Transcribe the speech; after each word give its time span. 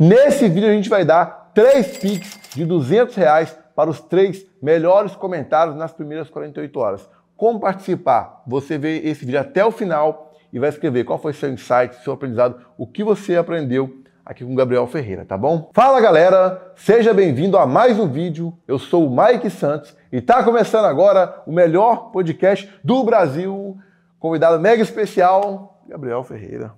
Nesse 0.00 0.48
vídeo 0.48 0.68
a 0.68 0.72
gente 0.72 0.88
vai 0.88 1.04
dar 1.04 1.50
três 1.52 1.98
Pix 1.98 2.38
de 2.54 2.64
200 2.64 3.16
reais 3.16 3.58
para 3.74 3.90
os 3.90 4.00
três 4.00 4.46
melhores 4.62 5.16
comentários 5.16 5.74
nas 5.74 5.92
primeiras 5.92 6.30
48 6.30 6.78
horas. 6.78 7.08
Como 7.36 7.58
participar? 7.58 8.44
Você 8.46 8.78
vê 8.78 8.98
esse 8.98 9.24
vídeo 9.24 9.40
até 9.40 9.64
o 9.64 9.72
final 9.72 10.32
e 10.52 10.58
vai 10.60 10.68
escrever 10.68 11.02
qual 11.02 11.18
foi 11.18 11.32
seu 11.32 11.50
insight, 11.50 11.96
seu 12.04 12.12
aprendizado, 12.12 12.60
o 12.76 12.86
que 12.86 13.02
você 13.02 13.36
aprendeu 13.36 13.92
aqui 14.24 14.44
com 14.44 14.52
o 14.52 14.56
Gabriel 14.56 14.86
Ferreira, 14.86 15.24
tá 15.24 15.36
bom? 15.36 15.68
Fala 15.74 16.00
galera, 16.00 16.72
seja 16.76 17.12
bem-vindo 17.12 17.58
a 17.58 17.66
mais 17.66 17.98
um 17.98 18.06
vídeo. 18.06 18.56
Eu 18.68 18.78
sou 18.78 19.04
o 19.04 19.10
Mike 19.10 19.50
Santos 19.50 19.96
e 20.12 20.20
tá 20.20 20.44
começando 20.44 20.84
agora 20.84 21.42
o 21.44 21.50
melhor 21.50 22.12
podcast 22.12 22.72
do 22.84 23.02
Brasil. 23.02 23.76
Convidado 24.20 24.60
mega 24.60 24.80
especial, 24.80 25.82
Gabriel 25.88 26.22
Ferreira. 26.22 26.72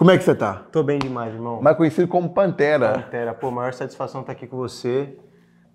Como 0.00 0.10
é 0.10 0.16
que 0.16 0.24
você 0.24 0.34
tá? 0.34 0.64
Tô 0.72 0.82
bem 0.82 0.98
demais, 0.98 1.34
irmão. 1.34 1.60
Mais 1.60 1.76
conhecido 1.76 2.08
como 2.08 2.30
Pantera. 2.30 2.94
Pantera, 2.94 3.34
pô, 3.34 3.50
maior 3.50 3.74
satisfação 3.74 4.22
estar 4.22 4.32
aqui 4.32 4.46
com 4.46 4.56
você. 4.56 5.14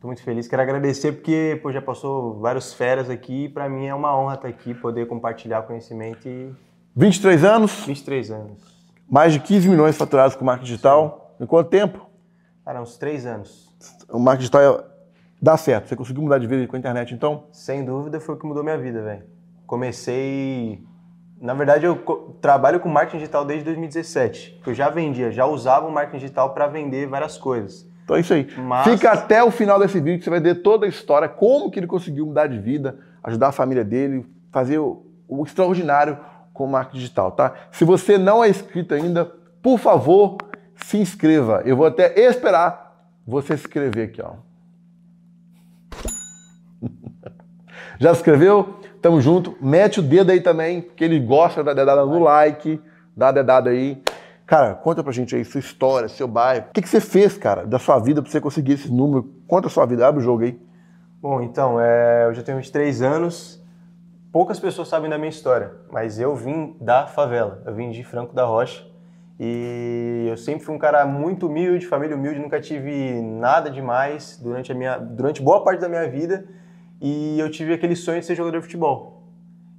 Tô 0.02 0.08
muito 0.08 0.24
feliz. 0.24 0.48
Quero 0.48 0.64
agradecer 0.64 1.12
porque 1.12 1.60
pô, 1.62 1.72
já 1.72 1.80
passou 1.80 2.40
vários 2.40 2.74
feras 2.74 3.08
aqui. 3.08 3.48
Para 3.48 3.70
mim 3.70 3.86
é 3.86 3.94
uma 3.94 4.18
honra 4.18 4.34
estar 4.34 4.48
aqui, 4.48 4.74
poder 4.74 5.06
compartilhar 5.06 5.62
conhecimento 5.62 6.28
e. 6.28 6.52
23 6.96 7.44
anos? 7.44 7.86
23 7.86 8.32
anos. 8.32 8.88
Mais 9.08 9.32
de 9.32 9.40
15 9.42 9.70
milhões 9.70 9.96
faturados 9.96 10.36
com 10.36 10.44
marketing 10.44 10.72
digital. 10.72 11.36
Sim. 11.38 11.44
Em 11.44 11.46
quanto 11.46 11.70
tempo? 11.70 12.10
Cara, 12.66 12.82
uns 12.82 12.98
3 12.98 13.28
anos. 13.28 13.78
O 14.10 14.18
marketing 14.18 14.50
digital 14.50 14.86
dá 15.40 15.56
certo. 15.56 15.88
Você 15.88 15.96
conseguiu 15.96 16.24
mudar 16.24 16.40
de 16.40 16.48
vida 16.48 16.66
com 16.66 16.76
a 16.76 16.80
internet, 16.80 17.14
então? 17.14 17.44
Sem 17.52 17.86
dúvida 17.86 18.20
foi 18.20 18.34
o 18.34 18.40
que 18.40 18.48
mudou 18.48 18.64
minha 18.64 18.78
vida, 18.80 19.04
velho. 19.04 19.24
Comecei. 19.68 20.84
Na 21.40 21.54
verdade, 21.54 21.86
eu 21.86 21.96
trabalho 22.42 22.80
com 22.80 22.88
marketing 22.88 23.18
digital 23.18 23.46
desde 23.46 23.66
2017. 23.66 24.60
Que 24.64 24.70
eu 24.70 24.74
já 24.74 24.90
vendia, 24.90 25.32
já 25.32 25.46
usava 25.46 25.88
o 25.88 25.92
marketing 25.92 26.20
digital 26.20 26.54
para 26.54 26.68
vender 26.68 27.08
várias 27.08 27.38
coisas. 27.38 27.88
Então 28.04 28.16
é 28.16 28.20
isso 28.20 28.34
aí. 28.34 28.48
Mas... 28.58 28.84
Fica 28.86 29.12
até 29.12 29.44
o 29.44 29.52
final 29.52 29.80
desse 29.80 30.00
vídeo 30.00 30.20
que 30.20 30.24
você 30.24 30.30
vai 30.30 30.40
ver 30.40 30.62
toda 30.62 30.86
a 30.86 30.90
história, 30.90 31.28
como 31.28 31.70
que 31.70 31.80
ele 31.80 31.88
conseguiu 31.88 32.26
mudar 32.26 32.48
de 32.48 32.60
vida, 32.60 32.98
ajudar 33.24 33.48
a 33.50 33.52
família 33.52 33.84
dele, 33.84 34.26
fazer 34.52 34.78
o, 34.78 35.06
o 35.28 35.44
extraordinário 35.44 36.18
com 36.54 36.66
o 36.66 36.70
marketing 36.70 37.00
digital, 37.00 37.32
tá? 37.32 37.54
Se 37.72 37.84
você 37.84 38.18
não 38.18 38.44
é 38.44 38.50
inscrito 38.50 38.94
ainda, 38.94 39.26
por 39.62 39.78
favor, 39.78 40.38
se 40.76 40.98
inscreva. 40.98 41.62
Eu 41.66 41.76
vou 41.76 41.86
até 41.86 42.18
esperar 42.20 43.12
você 43.28 43.58
se 43.58 43.66
inscrever 43.66 44.10
aqui, 44.10 44.22
ó. 44.22 44.36
Já 48.00 48.14
se 48.14 48.20
inscreveu? 48.20 48.80
Tamo 49.06 49.22
junto. 49.22 49.56
Mete 49.62 50.00
o 50.00 50.02
dedo 50.02 50.32
aí 50.32 50.42
também, 50.42 50.82
porque 50.82 51.04
ele 51.04 51.20
gosta 51.20 51.64
da 51.64 51.76
dedada 51.76 52.04
no 52.04 52.18
like, 52.18 52.82
dá 53.16 53.28
a 53.28 53.32
dedada 53.32 53.70
aí. 53.70 54.02
Cara, 54.48 54.74
conta 54.74 55.04
pra 55.04 55.12
gente 55.12 55.36
aí 55.36 55.46
sua 55.46 55.60
história, 55.60 56.10
seu 56.10 56.28
bairro. 56.28 56.66
O 56.72 56.74
que, 56.74 56.82
que 56.82 56.90
você 56.90 57.00
fez, 57.00 57.38
cara, 57.38 57.68
da 57.68 57.78
sua 57.78 58.00
vida 58.00 58.20
pra 58.20 58.32
você 58.32 58.42
conseguir 58.42 58.74
esses 58.74 58.90
números? 58.90 59.30
Conta 59.48 59.68
a 59.68 59.70
sua 59.70 59.86
vida, 59.86 60.08
abre 60.08 60.22
o 60.22 60.24
jogo 60.24 60.42
aí. 60.42 60.60
Bom, 61.22 61.40
então, 61.40 61.80
é, 61.80 62.26
eu 62.26 62.34
já 62.34 62.42
tenho 62.42 62.58
23 62.58 63.04
anos. 63.04 63.64
Poucas 64.32 64.60
pessoas 64.60 64.88
sabem 64.88 65.08
da 65.08 65.20
minha 65.20 65.30
história, 65.30 65.74
mas 65.92 66.20
eu 66.20 66.36
vim 66.36 66.76
da 66.82 67.06
favela. 67.06 67.62
Eu 67.64 67.76
vim 67.76 67.92
de 67.92 68.04
Franco 68.04 68.34
da 68.34 68.44
Rocha. 68.44 68.88
E 69.40 70.26
eu 70.28 70.36
sempre 70.36 70.66
fui 70.66 70.74
um 70.74 70.80
cara 70.80 71.06
muito 71.06 71.46
humilde, 71.46 71.86
família 71.86 72.16
humilde, 72.16 72.40
nunca 72.40 72.60
tive 72.60 73.22
nada 73.22 73.70
demais 73.70 74.40
durante 74.42 74.72
a 74.72 74.76
minha 74.76 74.98
durante 74.98 75.44
boa 75.44 75.64
parte 75.64 75.80
da 75.80 75.88
minha 75.88 76.10
vida. 76.10 76.44
E 77.02 77.40
eu 77.40 77.50
tive 77.50 77.74
aquele 77.74 77.96
sonho 77.96 78.20
de 78.20 78.26
ser 78.26 78.36
jogador 78.36 78.60
de 78.60 78.64
futebol. 78.64 79.24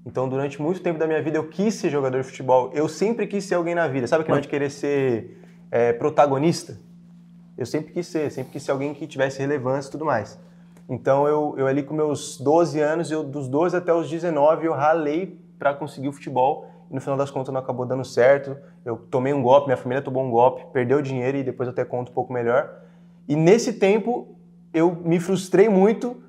Então, 0.04 0.28
durante 0.28 0.62
muito 0.62 0.80
tempo 0.80 0.98
da 0.98 1.06
minha 1.06 1.20
vida, 1.20 1.36
eu 1.36 1.48
quis 1.48 1.74
ser 1.74 1.90
jogador 1.90 2.20
de 2.20 2.28
futebol. 2.28 2.70
Eu 2.72 2.88
sempre 2.88 3.26
quis 3.26 3.44
ser 3.44 3.56
alguém 3.56 3.74
na 3.74 3.88
vida. 3.88 4.06
Sabe 4.06 4.22
aquele 4.22 4.40
de 4.40 4.48
querer 4.48 4.70
ser 4.70 5.42
é, 5.70 5.92
protagonista? 5.92 6.78
Eu 7.58 7.66
sempre 7.66 7.92
quis 7.92 8.06
ser, 8.06 8.30
sempre 8.30 8.52
quis 8.52 8.62
ser 8.62 8.70
alguém 8.70 8.94
que 8.94 9.06
tivesse 9.06 9.40
relevância 9.40 9.88
e 9.88 9.90
tudo 9.90 10.04
mais. 10.04 10.38
Então, 10.88 11.26
eu, 11.26 11.54
eu 11.58 11.66
ali 11.66 11.82
com 11.82 11.92
meus 11.92 12.38
12 12.38 12.78
anos, 12.78 13.10
eu, 13.10 13.24
dos 13.24 13.48
12 13.48 13.76
até 13.76 13.92
os 13.92 14.08
19, 14.08 14.66
eu 14.66 14.74
ralei 14.74 15.40
para 15.58 15.74
conseguir 15.74 16.08
o 16.08 16.12
futebol. 16.12 16.68
E 16.88 16.94
no 16.94 17.00
final 17.00 17.16
das 17.16 17.30
contas, 17.32 17.52
não 17.52 17.60
acabou 17.60 17.84
dando 17.84 18.04
certo. 18.04 18.56
Eu 18.84 18.96
tomei 18.96 19.32
um 19.32 19.42
golpe, 19.42 19.66
minha 19.66 19.76
família 19.76 20.00
tomou 20.00 20.22
um 20.22 20.30
golpe, 20.30 20.64
perdeu 20.72 21.02
dinheiro 21.02 21.38
e 21.38 21.42
depois 21.42 21.66
eu 21.66 21.72
até 21.72 21.84
conto 21.84 22.10
um 22.10 22.14
pouco 22.14 22.32
melhor. 22.32 22.70
E 23.26 23.34
nesse 23.34 23.72
tempo, 23.72 24.36
eu 24.72 24.94
me 24.94 25.18
frustrei 25.18 25.68
muito 25.68 26.22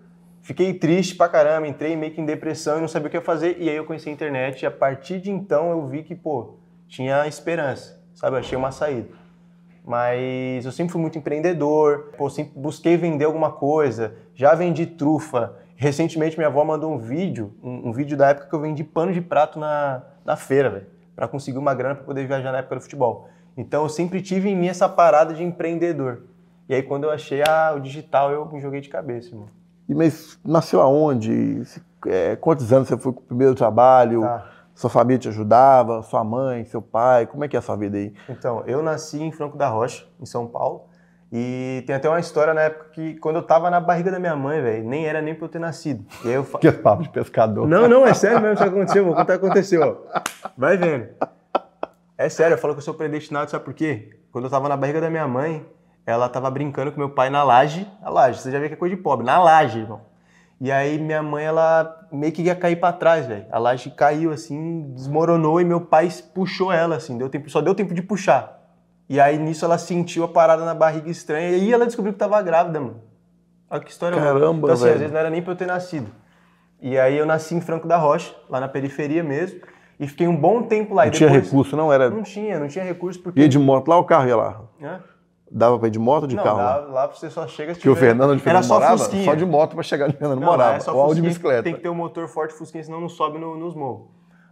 Fiquei 0.48 0.74
triste 0.74 1.14
pra 1.14 1.28
caramba, 1.28 1.68
entrei 1.68 1.98
meio 1.98 2.14
que 2.14 2.22
em 2.22 2.26
depressão 2.26 2.78
e 2.78 2.80
não 2.80 2.88
sabia 2.88 3.10
o 3.10 3.12
que 3.12 3.20
fazer. 3.20 3.58
E 3.60 3.70
aí 3.70 3.76
eu 3.76 3.84
conheci 3.84 4.08
a 4.08 4.14
internet 4.14 4.62
e 4.62 4.66
a 4.66 4.72
partir 4.72 5.20
de 5.20 5.30
então 5.30 5.72
eu 5.72 5.86
vi 5.86 6.04
que, 6.04 6.16
pô, 6.16 6.54
tinha 6.88 7.28
esperança, 7.28 8.02
sabe? 8.14 8.38
Eu 8.38 8.40
achei 8.40 8.58
uma 8.58 8.72
saída. 8.72 9.10
Mas 9.84 10.66
eu 10.66 10.72
sempre 10.72 10.94
fui 10.94 11.02
muito 11.02 11.18
empreendedor, 11.18 12.14
pô, 12.18 12.30
sempre 12.30 12.54
busquei 12.56 12.96
vender 12.96 13.26
alguma 13.26 13.52
coisa, 13.52 14.16
já 14.34 14.56
vendi 14.56 14.86
trufa. 14.86 15.54
Recentemente 15.76 16.38
minha 16.38 16.48
avó 16.48 16.64
mandou 16.64 16.94
um 16.94 16.98
vídeo, 16.98 17.54
um, 17.62 17.90
um 17.90 17.92
vídeo 17.92 18.16
da 18.16 18.30
época 18.30 18.48
que 18.48 18.56
eu 18.56 18.62
vendi 18.62 18.86
pano 18.86 19.12
de 19.12 19.20
prato 19.20 19.60
na, 19.60 20.02
na 20.24 20.38
feira, 20.38 20.70
velho, 20.70 20.88
pra 21.14 21.28
conseguir 21.28 21.58
uma 21.58 21.74
grana 21.74 21.96
pra 21.96 22.06
poder 22.06 22.26
viajar 22.26 22.54
na 22.54 22.60
época 22.60 22.76
do 22.76 22.82
futebol. 22.82 23.28
Então 23.58 23.84
eu 23.84 23.90
sempre 23.90 24.22
tive 24.22 24.48
em 24.48 24.56
mim 24.56 24.70
essa 24.70 24.88
parada 24.88 25.34
de 25.34 25.44
empreendedor. 25.44 26.22
E 26.70 26.74
aí 26.74 26.84
quando 26.84 27.04
eu 27.04 27.12
achei 27.12 27.44
ah, 27.46 27.74
o 27.76 27.82
digital, 27.82 28.32
eu 28.32 28.46
me 28.46 28.62
joguei 28.62 28.80
de 28.80 28.88
cabeça, 28.88 29.28
irmão. 29.28 29.57
E, 29.88 29.96
mas 29.96 30.40
nasceu 30.44 30.82
aonde? 30.82 31.64
É, 32.06 32.36
quantos 32.36 32.72
anos 32.72 32.88
você 32.88 32.98
foi 32.98 33.14
com 33.14 33.20
o 33.20 33.24
primeiro 33.24 33.56
trabalho? 33.56 34.22
Tá. 34.22 34.52
Sua 34.76 34.90
família 34.90 35.18
te 35.18 35.28
ajudava? 35.30 36.04
Sua 36.04 36.24
mãe, 36.24 36.64
seu 36.66 36.82
pai? 36.82 37.26
Como 37.26 37.44
é 37.44 37.48
que 37.48 37.56
é 37.56 37.60
a 37.60 37.62
sua 37.62 37.76
vida 37.76 37.98
aí? 37.98 38.14
Então, 38.30 38.64
eu 38.68 38.84
nasci 38.84 39.22
em 39.22 39.32
Franco 39.32 39.58
da 39.58 39.68
Rocha, 39.68 40.06
em 40.22 40.26
São 40.26 40.46
Paulo. 40.46 40.84
E 41.32 41.84
tem 41.86 41.96
até 41.96 42.08
uma 42.08 42.20
história 42.20 42.54
na 42.54 42.62
época 42.62 42.86
que, 42.94 43.16
quando 43.16 43.38
eu 43.38 43.44
tava 43.44 43.70
na 43.70 43.82
barriga 43.82 44.12
da 44.12 44.20
minha 44.20 44.36
mãe, 44.36 44.62
velho, 44.62 44.88
nem 44.88 45.06
era 45.06 45.22
nem 45.22 45.36
pra 45.36 45.46
eu 45.46 45.50
ter 45.50 45.60
nascido. 45.60 46.06
E 46.24 46.28
aí 46.30 46.36
eu 46.36 46.44
Que 46.62 46.72
papo 46.72 47.04
de 47.04 47.10
pescador. 47.10 47.68
Não, 47.68 47.88
não, 47.88 48.06
é 48.06 48.14
sério 48.14 48.40
mesmo 48.40 48.56
o 48.56 48.58
que 48.58 48.64
aconteceu. 48.64 49.06
Vou 49.06 49.16
contar 49.16 49.36
o 49.36 49.40
que 49.40 49.46
aconteceu. 49.46 49.82
Ó. 50.14 50.22
Vai 50.58 50.78
vendo. 50.78 51.08
É 52.18 52.30
sério, 52.30 52.54
eu 52.54 52.58
falo 52.58 52.74
que 52.74 52.80
eu 52.80 52.84
sou 52.84 52.94
predestinado, 52.94 53.52
sabe 53.52 53.66
por 53.66 53.74
quê? 53.74 54.18
Quando 54.32 54.46
eu 54.46 54.50
tava 54.52 54.70
na 54.70 54.78
barriga 54.78 55.02
da 55.02 55.10
minha 55.10 55.28
mãe, 55.28 55.66
ela 56.08 56.30
tava 56.30 56.50
brincando 56.50 56.90
com 56.90 56.98
meu 56.98 57.10
pai 57.10 57.30
na 57.30 57.44
laje. 57.44 57.86
A 58.02 58.10
laje, 58.10 58.40
você 58.40 58.50
já 58.50 58.60
vê 58.60 58.70
que 58.70 58.76
é 58.76 58.78
coisa 58.78 58.96
de 58.96 59.02
pobre, 59.02 59.26
na 59.26 59.44
laje, 59.44 59.80
irmão. 59.80 60.00
E 60.60 60.72
aí 60.72 60.98
minha 60.98 61.22
mãe, 61.22 61.44
ela 61.44 62.08
meio 62.12 62.32
que 62.32 62.42
ia 62.42 62.56
cair 62.56 62.78
para 62.78 62.94
trás, 62.94 63.28
velho. 63.28 63.46
A 63.52 63.60
laje 63.60 63.92
caiu 63.92 64.32
assim, 64.32 64.90
desmoronou 64.96 65.60
e 65.60 65.66
meu 65.66 65.82
pai 65.82 66.10
puxou 66.34 66.72
ela 66.72 66.96
assim, 66.96 67.18
deu 67.18 67.28
tempo, 67.30 67.50
só 67.50 67.60
deu 67.60 67.76
tempo 67.76 67.94
de 67.94 68.02
puxar. 68.02 68.58
E 69.10 69.20
aí 69.20 69.38
nisso 69.38 69.66
ela 69.66 69.78
sentiu 69.78 70.24
a 70.24 70.28
parada 70.30 70.64
na 70.64 70.74
barriga 70.74 71.10
estranha 71.10 71.50
e 71.50 71.56
aí 71.56 71.74
ela 71.74 71.86
descobriu 71.86 72.14
que 72.14 72.20
tava 72.20 72.42
grávida, 72.42 72.80
mano. 72.80 73.02
Olha 73.70 73.82
que 73.82 73.92
história 73.92 74.18
Caramba, 74.18 74.60
Então 74.60 74.72
assim, 74.72 74.84
velho. 74.84 74.94
às 74.94 75.00
vezes 75.00 75.14
não 75.14 75.20
era 75.20 75.30
nem 75.30 75.42
pra 75.42 75.52
eu 75.52 75.58
ter 75.58 75.68
nascido. 75.68 76.10
E 76.82 76.98
aí 76.98 77.18
eu 77.18 77.26
nasci 77.26 77.54
em 77.54 77.60
Franco 77.62 77.86
da 77.86 77.98
Rocha, 77.98 78.34
lá 78.50 78.62
na 78.62 78.70
periferia 78.70 79.24
mesmo, 79.24 79.60
e 80.00 80.08
fiquei 80.08 80.28
um 80.28 80.36
bom 80.36 80.64
tempo 80.64 80.96
lá. 80.96 81.04
Não 81.04 81.12
tinha 81.12 81.30
recurso, 81.30 81.76
não? 81.76 81.92
Era... 81.92 82.10
Não 82.10 82.24
tinha, 82.24 82.58
não 82.60 82.68
tinha 82.68 82.86
recurso 82.86 83.20
porque... 83.20 83.42
Ia 83.42 83.50
de 83.50 83.60
moto 83.60 83.90
lá, 83.90 83.98
o 83.98 84.06
carro 84.06 84.28
ia 84.28 84.36
lá? 84.36 84.62
É? 84.82 85.00
Dava 85.50 85.80
pra 85.80 85.88
ir 85.88 85.92
de 85.92 86.00
moto 86.00 86.24
ou 86.24 86.28
de 86.28 86.36
não, 86.36 86.44
carro? 86.44 86.58
Lá, 86.58 86.78
lá 86.78 87.08
você 87.08 87.30
só 87.30 87.48
chega 87.48 87.74
se 87.74 87.80
Que 87.80 87.90
o 87.90 87.96
Fernando 87.96 88.36
de 88.36 88.42
Fernando 88.42 88.64
Era 88.64 88.68
só 88.68 88.74
morava, 88.74 88.98
fusquinha. 88.98 89.24
só 89.24 89.36
de 89.36 89.46
moto 89.46 89.74
pra 89.74 89.84
chegar 89.84 90.08
de 90.08 90.18
Fernando 90.18 90.40
Não, 90.42 90.48
morava. 90.48 90.76
é 90.76 90.80
só 90.80 90.96
ou 90.96 91.14
de 91.14 91.22
bicicleta. 91.22 91.64
Tem 91.64 91.74
que 91.74 91.82
ter 91.82 91.90
um 91.90 91.96
motor 91.96 92.28
forte 92.28 92.54
fusquinha, 92.54 92.84
senão 92.84 93.00
não 93.00 93.08
sobe 93.08 93.38
no, 93.40 93.58
nos 93.58 93.74
morros. 93.74 94.08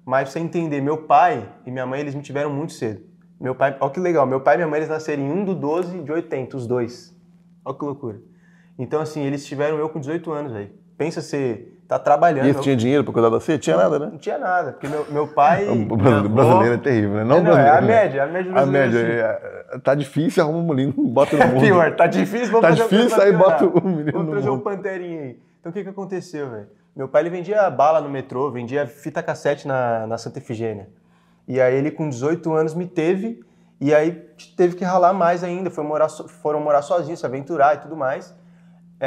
Mas 0.05 0.23
pra 0.23 0.31
você 0.31 0.39
entender, 0.39 0.81
meu 0.81 0.99
pai 1.03 1.49
e 1.65 1.71
minha 1.71 1.85
mãe, 1.85 1.99
eles 1.99 2.15
me 2.15 2.21
tiveram 2.21 2.49
muito 2.49 2.73
cedo. 2.73 3.01
Meu 3.39 3.53
pai, 3.53 3.75
olha 3.79 3.91
que 3.91 3.99
legal, 3.99 4.25
meu 4.25 4.39
pai 4.39 4.55
e 4.55 4.57
minha 4.57 4.67
mãe, 4.67 4.77
eles 4.77 4.89
nasceram 4.89 5.23
em 5.23 5.31
1 5.31 5.45
do 5.45 5.55
12 5.55 5.99
de 6.01 6.11
80, 6.11 6.55
os 6.55 6.67
dois. 6.67 7.13
Olha 7.65 7.77
que 7.77 7.83
loucura. 7.83 8.21
Então, 8.77 9.01
assim, 9.01 9.21
eles 9.23 9.45
tiveram 9.45 9.77
eu 9.77 9.89
com 9.89 9.99
18 9.99 10.31
anos, 10.31 10.53
velho. 10.53 10.71
Pensa 10.97 11.21
você 11.21 11.74
tá 11.87 11.99
trabalhando. 11.99 12.45
E 12.45 12.49
eles 12.49 12.61
tinham 12.61 12.75
dinheiro 12.75 13.03
pra 13.03 13.13
cuidar 13.13 13.29
da 13.29 13.39
você? 13.39 13.57
Tinha 13.57 13.77
nada, 13.77 13.99
né? 13.99 14.07
Não 14.11 14.17
tinha 14.17 14.37
nada, 14.37 14.71
porque 14.73 14.87
meu, 14.87 15.05
meu 15.09 15.27
pai... 15.27 15.67
O 15.69 15.95
brasileiro 16.29 16.73
é 16.73 16.77
terrível, 16.77 17.11
né? 17.17 17.23
Não, 17.23 17.37
é, 17.37 17.41
não, 17.41 17.43
brasileiro, 17.53 17.67
é 17.69 17.77
a 17.77 17.81
né? 17.81 17.87
média, 17.87 18.23
a 18.23 18.27
média 18.27 18.51
A 18.51 18.53
brasileiro. 18.65 18.91
média, 18.91 19.31
assim. 19.31 19.75
é, 19.75 19.79
tá 19.79 19.95
difícil, 19.95 20.43
arruma 20.43 20.59
um 20.59 20.67
menino, 20.75 20.93
bota 21.09 21.37
no 21.37 21.47
mundo. 21.53 21.61
Pior, 21.61 21.95
tá 21.95 22.07
difícil, 22.07 22.47
vamos 22.51 22.61
Tá 22.61 22.75
fazer 22.75 22.83
difícil, 22.83 23.21
aí 23.21 23.33
bota 23.33 23.65
o 23.65 23.87
menino 23.87 24.11
Vamos 24.11 24.31
trazer 24.31 24.49
um 24.49 24.53
mundo. 24.53 24.63
panterinha 24.63 25.21
aí. 25.21 25.39
Então 25.59 25.69
o 25.69 25.73
que 25.73 25.83
que 25.83 25.89
aconteceu, 25.89 26.49
velho? 26.49 26.67
Meu 26.95 27.07
pai 27.07 27.21
ele 27.23 27.29
vendia 27.29 27.69
bala 27.69 27.99
no 27.99 28.09
metrô, 28.09 28.49
vendia 28.51 28.87
fita 28.87 29.21
cassete 29.21 29.67
na, 29.67 30.07
na 30.07 30.17
Santa 30.17 30.39
Efigênia. 30.39 30.87
E 31.47 31.59
aí 31.59 31.75
ele 31.75 31.91
com 31.91 32.07
18 32.09 32.53
anos 32.53 32.73
me 32.73 32.87
teve 32.87 33.41
e 33.81 33.93
aí 33.93 34.11
teve 34.55 34.75
que 34.75 34.83
ralar 34.83 35.11
mais 35.13 35.43
ainda, 35.43 35.69
foi 35.69 35.83
morar, 35.83 36.07
foram 36.09 36.61
morar 36.61 36.81
sozinhos, 36.81 37.19
se 37.19 37.25
aventurar 37.25 37.75
e 37.75 37.77
tudo 37.79 37.95
mais. 37.97 38.33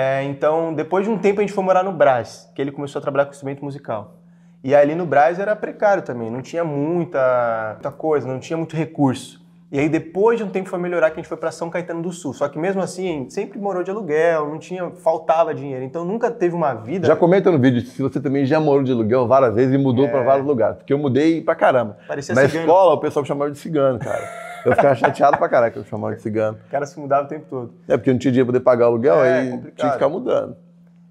É, 0.00 0.22
então, 0.22 0.72
depois 0.72 1.04
de 1.04 1.10
um 1.10 1.18
tempo 1.18 1.40
a 1.40 1.42
gente 1.42 1.52
foi 1.52 1.64
morar 1.64 1.82
no 1.82 1.90
Brás, 1.90 2.48
que 2.54 2.62
ele 2.62 2.70
começou 2.70 3.00
a 3.00 3.02
trabalhar 3.02 3.24
com 3.24 3.32
instrumento 3.32 3.64
musical. 3.64 4.14
E 4.62 4.72
ali 4.72 4.94
no 4.94 5.04
Brás 5.04 5.40
era 5.40 5.56
precário 5.56 6.04
também, 6.04 6.30
não 6.30 6.40
tinha 6.40 6.62
muita, 6.62 7.72
muita 7.74 7.90
coisa, 7.90 8.28
não 8.28 8.38
tinha 8.38 8.56
muito 8.56 8.76
recurso. 8.76 9.44
E 9.72 9.78
aí 9.80 9.88
depois 9.88 10.38
de 10.38 10.44
um 10.44 10.48
tempo 10.50 10.68
foi 10.68 10.78
melhorar 10.78 11.10
que 11.10 11.14
a 11.14 11.20
gente 11.20 11.26
foi 11.28 11.36
para 11.36 11.50
São 11.50 11.68
Caetano 11.68 12.00
do 12.00 12.12
Sul. 12.12 12.32
Só 12.32 12.48
que 12.48 12.56
mesmo 12.60 12.80
assim, 12.80 13.08
a 13.08 13.12
gente 13.12 13.34
sempre 13.34 13.58
morou 13.58 13.82
de 13.82 13.90
aluguel, 13.90 14.48
não 14.48 14.58
tinha, 14.60 14.88
faltava 15.02 15.52
dinheiro. 15.52 15.84
Então 15.84 16.04
nunca 16.04 16.30
teve 16.30 16.54
uma 16.54 16.74
vida. 16.74 17.04
Já 17.08 17.16
comenta 17.16 17.50
no 17.50 17.58
vídeo 17.58 17.80
se 17.80 18.00
você 18.00 18.20
também 18.20 18.46
já 18.46 18.60
morou 18.60 18.84
de 18.84 18.92
aluguel 18.92 19.26
várias 19.26 19.52
vezes 19.52 19.74
e 19.74 19.78
mudou 19.78 20.06
É. 20.06 20.08
pra 20.08 20.22
vários 20.22 20.46
lugares. 20.46 20.76
Porque 20.78 20.92
eu 20.92 20.98
mudei 20.98 21.40
pra 21.42 21.56
caramba. 21.56 21.98
Parecia 22.06 22.36
Na 22.36 22.42
cigano. 22.42 22.60
escola, 22.66 22.94
o 22.94 22.98
pessoal 22.98 23.22
me 23.24 23.26
chamava 23.28 23.50
de 23.50 23.58
cigano, 23.58 23.98
cara. 23.98 24.22
Eu 24.68 24.76
ficava 24.76 24.94
chateado 24.94 25.36
pra 25.38 25.48
caraca, 25.48 25.78
eu 25.78 25.84
chamava 25.84 26.14
de 26.14 26.22
cigano. 26.22 26.58
O 26.66 26.70
cara 26.70 26.86
se 26.86 26.98
mudava 26.98 27.24
o 27.24 27.28
tempo 27.28 27.46
todo. 27.48 27.74
É, 27.88 27.96
porque 27.96 28.10
não 28.12 28.18
tinha 28.18 28.30
dinheiro 28.32 28.46
pra 28.46 28.52
poder 28.58 28.64
pagar 28.64 28.84
o 28.86 28.88
aluguel, 28.88 29.24
É, 29.24 29.40
aí 29.40 29.50
complicado. 29.50 29.74
tinha 29.76 29.88
que 29.88 29.94
ficar 29.94 30.08
mudando. 30.08 30.56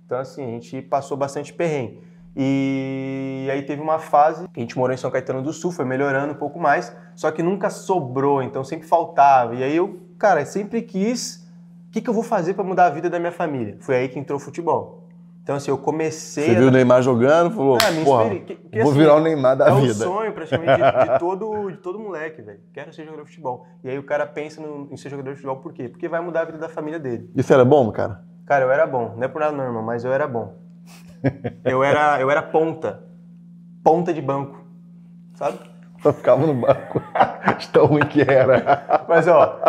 Então, 0.06 0.20
assim, 0.20 0.44
a 0.44 0.52
gente 0.52 0.82
passou 0.84 1.18
bastante 1.18 1.54
perrengue. 1.54 2.02
E 2.36 3.50
aí 3.52 3.64
teve 3.64 3.82
uma 3.82 3.98
fase 3.98 4.48
que 4.50 4.60
a 4.60 4.62
gente 4.62 4.78
morou 4.78 4.94
em 4.94 4.98
São 4.98 5.10
Caetano 5.10 5.42
do 5.42 5.52
Sul, 5.52 5.72
foi 5.72 5.86
melhorando 5.86 6.34
um 6.34 6.36
pouco 6.38 6.60
mais, 6.60 6.96
só 7.16 7.32
que 7.32 7.42
nunca 7.42 7.70
sobrou, 7.70 8.44
então 8.44 8.64
sempre 8.64 8.88
faltava. 8.88 9.56
E 9.56 9.64
aí 9.64 9.76
eu, 9.76 10.00
cara, 10.20 10.46
sempre 10.46 10.84
quis, 10.84 11.48
o 11.88 11.92
que, 11.92 12.00
que 12.00 12.08
eu 12.10 12.14
vou 12.14 12.22
fazer 12.24 12.54
para 12.54 12.64
mudar 12.64 12.86
a 12.86 12.90
vida 12.92 13.10
da 13.10 13.18
minha 13.20 13.32
família? 13.32 13.76
Foi 13.80 13.96
aí 13.96 14.08
que 14.08 14.20
entrou 14.20 14.38
o 14.38 14.40
futebol. 14.40 15.07
Então, 15.48 15.56
assim, 15.56 15.72
eu 15.72 15.78
comecei... 15.78 16.44
Você 16.44 16.52
a- 16.52 16.60
viu 16.60 16.68
o 16.68 16.72
Neymar 16.72 17.02
jogando, 17.02 17.52
falou, 17.52 17.78
me 17.94 18.04
porra. 18.04 18.30
Que- 18.32 18.56
que, 18.56 18.80
vou 18.82 18.92
assim, 18.92 19.00
virar 19.00 19.16
o 19.16 19.22
Neymar 19.22 19.56
da 19.56 19.70
é 19.70 19.76
vida. 19.80 19.94
o 19.94 19.96
sonho 19.96 20.34
praticamente 20.34 20.74
de, 20.76 21.14
de 21.14 21.16
todo, 21.20 21.72
de 21.72 21.78
todo 21.78 21.98
moleque, 21.98 22.42
velho. 22.42 22.60
Quero 22.74 22.92
ser 22.92 23.06
jogador 23.06 23.24
de 23.24 23.30
futebol. 23.30 23.66
E 23.82 23.90
aí 23.90 23.98
o 23.98 24.04
cara 24.04 24.28
pensa 24.28 24.60
no- 24.60 24.90
em 24.92 24.98
ser 24.98 25.08
jogador 25.08 25.30
de 25.30 25.36
futebol 25.38 25.56
por 25.62 25.72
quê? 25.72 25.88
Porque 25.88 26.10
vai 26.10 26.20
mudar 26.20 26.42
a 26.42 26.44
vida 26.44 26.58
da 26.58 26.68
família 26.68 27.00
dele. 27.00 27.32
Isso 27.34 27.54
era 27.54 27.64
bom, 27.64 27.90
cara? 27.94 28.26
Cara, 28.46 28.66
eu 28.66 28.72
era 28.74 28.86
bom. 28.86 29.14
Não 29.16 29.24
é 29.24 29.30
por 29.30 29.40
nada 29.40 29.56
não, 29.56 29.64
irmão, 29.64 29.82
mas 29.82 30.04
eu 30.04 30.12
era 30.12 30.28
bom. 30.28 30.54
Eu 31.64 31.82
era, 31.82 32.20
eu 32.20 32.30
era 32.30 32.42
ponta. 32.44 33.04
Ponta 33.82 34.14
de 34.14 34.22
banco. 34.22 34.60
Sabe? 35.36 35.60
Só 36.04 36.12
ficava 36.12 36.46
no 36.46 36.56
banco. 36.56 37.02
Tão 37.72 37.86
ruim 37.86 38.06
que 38.06 38.20
era. 38.22 39.06
Mas, 39.08 39.30
ó, 39.30 39.62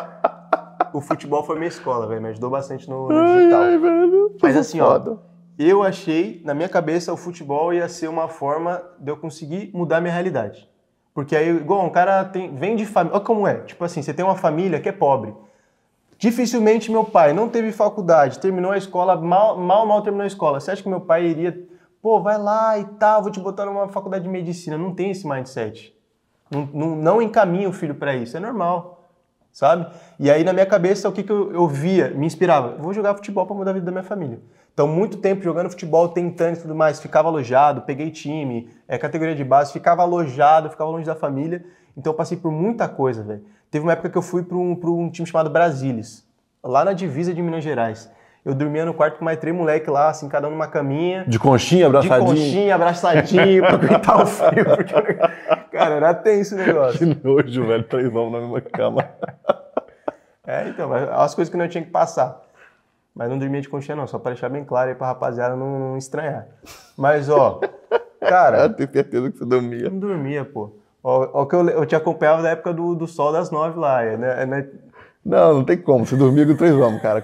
o 0.92 1.00
futebol 1.00 1.44
foi 1.44 1.54
minha 1.54 1.68
escola, 1.68 2.08
velho. 2.08 2.20
Me 2.20 2.30
ajudou 2.30 2.50
bastante 2.50 2.90
no, 2.90 3.08
no 3.08 3.24
digital. 3.26 3.62
Ai, 3.62 3.78
velho. 3.78 4.36
Mas 4.42 4.56
assim, 4.56 4.80
ó, 4.80 4.90
Foda. 4.94 5.28
Eu 5.58 5.82
achei, 5.82 6.40
na 6.44 6.54
minha 6.54 6.68
cabeça, 6.68 7.12
o 7.12 7.16
futebol 7.16 7.74
ia 7.74 7.88
ser 7.88 8.08
uma 8.08 8.28
forma 8.28 8.80
de 8.98 9.10
eu 9.10 9.16
conseguir 9.16 9.70
mudar 9.74 10.00
minha 10.00 10.12
realidade. 10.12 10.68
Porque 11.12 11.34
aí, 11.34 11.48
igual, 11.48 11.84
um 11.84 11.90
cara 11.90 12.24
tem, 12.24 12.54
vem 12.54 12.76
de 12.76 12.86
família. 12.86 13.16
Olha 13.16 13.24
como 13.24 13.46
é. 13.46 13.56
Tipo 13.62 13.84
assim, 13.84 14.00
você 14.00 14.14
tem 14.14 14.24
uma 14.24 14.36
família 14.36 14.78
que 14.80 14.88
é 14.88 14.92
pobre. 14.92 15.34
Dificilmente 16.18 16.90
meu 16.90 17.04
pai 17.04 17.32
não 17.32 17.48
teve 17.48 17.70
faculdade, 17.70 18.40
terminou 18.40 18.72
a 18.72 18.76
escola, 18.76 19.16
mal, 19.16 19.56
mal, 19.56 19.86
mal 19.86 20.02
terminou 20.02 20.24
a 20.24 20.26
escola. 20.26 20.58
Você 20.58 20.72
acha 20.72 20.82
que 20.82 20.88
meu 20.88 21.00
pai 21.00 21.26
iria, 21.26 21.56
pô, 22.02 22.20
vai 22.20 22.36
lá 22.36 22.76
e 22.76 22.84
tal, 22.84 23.22
vou 23.22 23.30
te 23.30 23.38
botar 23.38 23.64
numa 23.66 23.88
faculdade 23.88 24.24
de 24.24 24.30
medicina? 24.30 24.76
Não 24.76 24.92
tem 24.92 25.12
esse 25.12 25.26
mindset. 25.28 25.96
Não, 26.50 26.68
não, 26.72 26.96
não 26.96 27.22
encaminha 27.22 27.68
o 27.68 27.72
filho 27.72 27.94
para 27.94 28.16
isso, 28.16 28.36
é 28.36 28.40
normal, 28.40 29.04
sabe? 29.52 29.86
E 30.18 30.28
aí 30.28 30.42
na 30.42 30.52
minha 30.52 30.66
cabeça 30.66 31.08
o 31.08 31.12
que, 31.12 31.22
que 31.22 31.30
eu, 31.30 31.52
eu 31.52 31.68
via, 31.68 32.10
me 32.10 32.26
inspirava? 32.26 32.76
Vou 32.78 32.92
jogar 32.92 33.14
futebol 33.14 33.46
para 33.46 33.54
mudar 33.54 33.70
a 33.70 33.74
vida 33.74 33.86
da 33.86 33.92
minha 33.92 34.02
família. 34.02 34.40
Então 34.78 34.86
muito 34.86 35.16
tempo 35.16 35.42
jogando 35.42 35.68
futebol, 35.70 36.08
tentando 36.08 36.56
e 36.56 36.60
tudo 36.60 36.72
mais, 36.72 37.00
ficava 37.00 37.26
alojado, 37.26 37.80
peguei 37.80 38.12
time, 38.12 38.70
é, 38.86 38.96
categoria 38.96 39.34
de 39.34 39.42
base, 39.42 39.72
ficava 39.72 40.02
alojado, 40.02 40.70
ficava 40.70 40.88
longe 40.88 41.04
da 41.04 41.16
família. 41.16 41.64
Então 41.96 42.12
eu 42.12 42.16
passei 42.16 42.38
por 42.38 42.52
muita 42.52 42.86
coisa, 42.86 43.24
velho. 43.24 43.42
Teve 43.72 43.84
uma 43.84 43.94
época 43.94 44.08
que 44.08 44.16
eu 44.16 44.22
fui 44.22 44.44
para 44.44 44.56
um, 44.56 44.78
um 44.80 45.10
time 45.10 45.26
chamado 45.26 45.50
Brasilis, 45.50 46.24
lá 46.62 46.84
na 46.84 46.92
divisa 46.92 47.34
de 47.34 47.42
Minas 47.42 47.64
Gerais. 47.64 48.08
Eu 48.44 48.54
dormia 48.54 48.84
no 48.84 48.94
quarto 48.94 49.18
com 49.18 49.24
mais 49.24 49.36
três 49.40 49.52
moleques 49.52 49.88
lá, 49.88 50.10
assim, 50.10 50.28
cada 50.28 50.46
um 50.46 50.52
numa 50.52 50.68
caminha 50.68 51.24
De 51.26 51.40
conchinha, 51.40 51.80
de 51.80 51.96
abraçadinho. 51.96 52.28
conchinha, 52.28 52.74
abraçadinho, 52.76 53.62
pra 53.64 53.74
aguentar 53.74 54.22
o 54.22 54.26
frio. 54.26 54.64
Porque, 54.94 55.14
cara, 55.72 55.96
era 55.96 56.14
tenso 56.14 56.54
o 56.54 56.58
negócio. 56.58 56.98
Que 57.00 57.26
nojo, 57.26 57.66
velho. 57.66 57.82
Três 57.82 58.14
homens 58.14 58.32
na 58.32 58.40
mesma 58.42 58.60
cama. 58.60 59.08
É, 60.46 60.68
então, 60.68 60.92
as 60.94 61.34
coisas 61.34 61.50
que 61.50 61.58
não 61.58 61.66
tinha 61.66 61.82
que 61.82 61.90
passar. 61.90 62.47
Mas 63.18 63.28
não 63.28 63.36
dormia 63.36 63.60
de 63.60 63.68
conchinha, 63.68 63.96
não, 63.96 64.06
só 64.06 64.16
pra 64.16 64.30
deixar 64.30 64.48
bem 64.48 64.64
claro 64.64 64.90
aí 64.90 64.94
pra 64.94 65.08
rapaziada 65.08 65.56
não, 65.56 65.78
não 65.90 65.96
estranhar. 65.96 66.46
Mas, 66.96 67.28
ó, 67.28 67.58
Eu 68.20 68.28
cara, 68.28 68.68
tenho 68.68 68.92
certeza 68.92 69.28
que 69.28 69.38
você 69.38 69.44
dormia. 69.44 69.90
não 69.90 69.98
dormia, 69.98 70.44
pô. 70.44 70.70
Ó, 71.02 71.28
ó 71.32 71.44
que 71.44 71.56
eu, 71.56 71.68
eu 71.68 71.84
te 71.84 71.96
acompanhava 71.96 72.42
da 72.42 72.50
época 72.50 72.72
do, 72.72 72.94
do 72.94 73.08
sol 73.08 73.32
das 73.32 73.50
nove 73.50 73.76
lá, 73.76 74.04
é, 74.04 74.16
né? 74.16 74.42
é, 74.42 74.46
né? 74.46 74.68
Não, 75.24 75.54
não 75.54 75.64
tem 75.64 75.76
como. 75.76 76.06
Você 76.06 76.14
dormia 76.14 76.46
com 76.46 76.56
três 76.56 76.72
homens, 76.72 77.02
cara. 77.02 77.20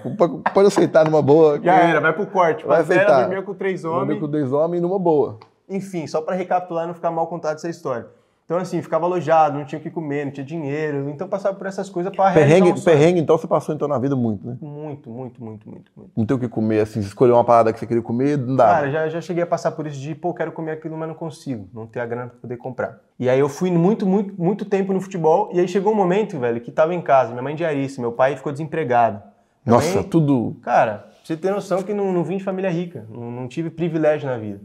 Pode, 0.53 0.67
aceitar 0.67 1.05
numa 1.05 1.21
boa. 1.21 1.61
Já 1.63 1.75
era, 1.75 2.01
vai 2.01 2.11
pro 2.11 2.25
corte. 2.27 2.65
Vai 2.65 2.81
aceitar. 2.81 3.21
dormia 3.21 3.41
com 3.41 3.53
três 3.53 3.81
Dormia 3.81 4.01
homens. 4.01 4.19
com 4.19 4.27
dois 4.27 4.51
homens 4.51 4.81
numa 4.81 4.99
boa. 4.99 5.39
Enfim, 5.69 6.05
só 6.07 6.21
pra 6.21 6.35
recapitular 6.35 6.83
e 6.83 6.87
não 6.87 6.93
ficar 6.93 7.09
mal 7.09 7.25
contado 7.27 7.55
essa 7.55 7.69
história. 7.69 8.05
Então, 8.45 8.57
assim, 8.57 8.79
ficava 8.79 9.05
alojado, 9.05 9.57
não 9.57 9.65
tinha 9.65 9.79
o 9.79 9.81
que 9.81 9.89
comer, 9.89 10.23
não 10.25 10.31
tinha 10.31 10.45
dinheiro. 10.45 11.09
Então, 11.09 11.27
passava 11.27 11.55
por 11.55 11.65
essas 11.65 11.89
coisas 11.89 12.15
pra 12.15 12.29
realizar 12.29 12.57
um 12.57 12.59
Perrengue, 12.59 12.81
perrengue, 12.85 13.19
então 13.19 13.35
você 13.39 13.47
passou 13.47 13.73
então 13.73 13.87
na 13.87 13.97
vida 13.97 14.15
muito, 14.15 14.45
né? 14.45 14.55
Muito, 14.61 15.09
muito, 15.09 15.43
muito, 15.43 15.67
muito, 15.67 15.91
muito. 15.95 16.11
Não 16.15 16.25
tem 16.27 16.37
o 16.37 16.39
que 16.39 16.47
comer, 16.47 16.81
assim, 16.81 17.01
você 17.01 17.07
escolheu 17.07 17.33
uma 17.33 17.43
parada 17.43 17.73
que 17.73 17.79
você 17.79 17.87
queria 17.87 18.03
comer, 18.03 18.37
não 18.37 18.55
dá. 18.55 18.65
Cara, 18.67 18.91
já, 18.91 19.09
já 19.09 19.19
cheguei 19.19 19.41
a 19.41 19.47
passar 19.47 19.71
por 19.71 19.87
isso 19.87 19.99
de, 19.99 20.13
pô, 20.13 20.31
quero 20.31 20.51
comer 20.51 20.73
aquilo, 20.73 20.95
mas 20.95 21.07
não 21.07 21.15
consigo. 21.15 21.67
Não 21.73 21.87
ter 21.87 21.99
a 21.99 22.05
grana 22.05 22.27
pra 22.27 22.39
poder 22.39 22.57
comprar. 22.57 22.99
E 23.19 23.27
aí 23.27 23.39
eu 23.39 23.49
fui 23.49 23.71
muito, 23.71 24.05
muito, 24.05 24.39
muito 24.39 24.63
tempo 24.63 24.93
no 24.93 25.01
futebol. 25.01 25.49
E 25.51 25.59
aí 25.59 25.67
chegou 25.67 25.91
um 25.91 25.95
momento, 25.95 26.37
velho, 26.37 26.61
que 26.61 26.71
tava 26.71 26.93
em 26.93 27.01
casa. 27.01 27.31
Minha 27.31 27.41
mãe 27.41 27.55
diarista, 27.55 27.99
meu 27.99 28.11
pai 28.11 28.35
ficou 28.35 28.51
desempregado. 28.51 29.23
Minha 29.65 29.77
Nossa, 29.77 29.95
mãe- 30.01 30.03
tudo. 30.03 30.55
Cara, 30.61 30.97
pra 30.99 31.07
você 31.23 31.35
ter 31.35 31.49
noção 31.49 31.81
que 31.81 31.95
não, 31.95 32.13
não 32.13 32.23
vim 32.23 32.37
de 32.37 32.43
família 32.43 32.69
rica. 32.69 33.07
Não, 33.09 33.31
não 33.31 33.47
tive 33.47 33.71
privilégio 33.71 34.29
na 34.29 34.37
vida. 34.37 34.61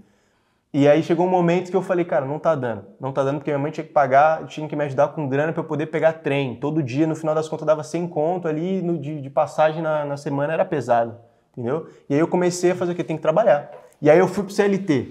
E 0.73 0.87
aí 0.87 1.03
chegou 1.03 1.27
um 1.27 1.31
momento 1.31 1.69
que 1.69 1.77
eu 1.77 1.83
falei, 1.83 2.05
cara, 2.05 2.25
não 2.25 2.39
tá 2.39 2.55
dando. 2.55 2.85
Não 3.01 3.13
tá 3.13 3.25
dando 3.25 3.39
porque 3.39 3.51
minha 3.51 3.59
mãe 3.59 3.73
tinha 3.73 3.85
que 3.85 3.93
pagar, 3.93 4.47
tinha 4.47 4.69
que 4.69 4.77
me 4.77 4.85
ajudar 4.85 5.09
com 5.09 5.29
grana 5.29 5.53
pra 5.53 5.63
eu 5.63 5.67
poder 5.67 5.87
pegar 5.87 6.13
trem. 6.15 6.55
Todo 6.55 6.81
dia, 6.81 7.09
no 7.09 7.17
final 7.17 7.35
das 7.35 7.49
contas, 7.49 7.67
dava 7.67 7.83
100 7.83 8.07
conto 8.07 8.47
ali 8.47 8.81
no, 8.81 8.97
de, 8.97 9.21
de 9.21 9.29
passagem 9.29 9.83
na, 9.83 10.05
na 10.05 10.17
semana, 10.17 10.53
era 10.53 10.65
pesado. 10.65 11.17
Entendeu? 11.53 11.89
E 12.09 12.15
aí 12.15 12.21
eu 12.21 12.29
comecei 12.29 12.71
a 12.71 12.77
fazer 12.77 12.93
o 12.93 12.95
quê? 12.95 13.03
Tem 13.03 13.17
que 13.17 13.23
trabalhar. 13.23 13.69
E 14.01 14.09
aí 14.09 14.19
eu 14.19 14.29
fui 14.29 14.45
pro 14.45 14.53
CLT. 14.53 15.09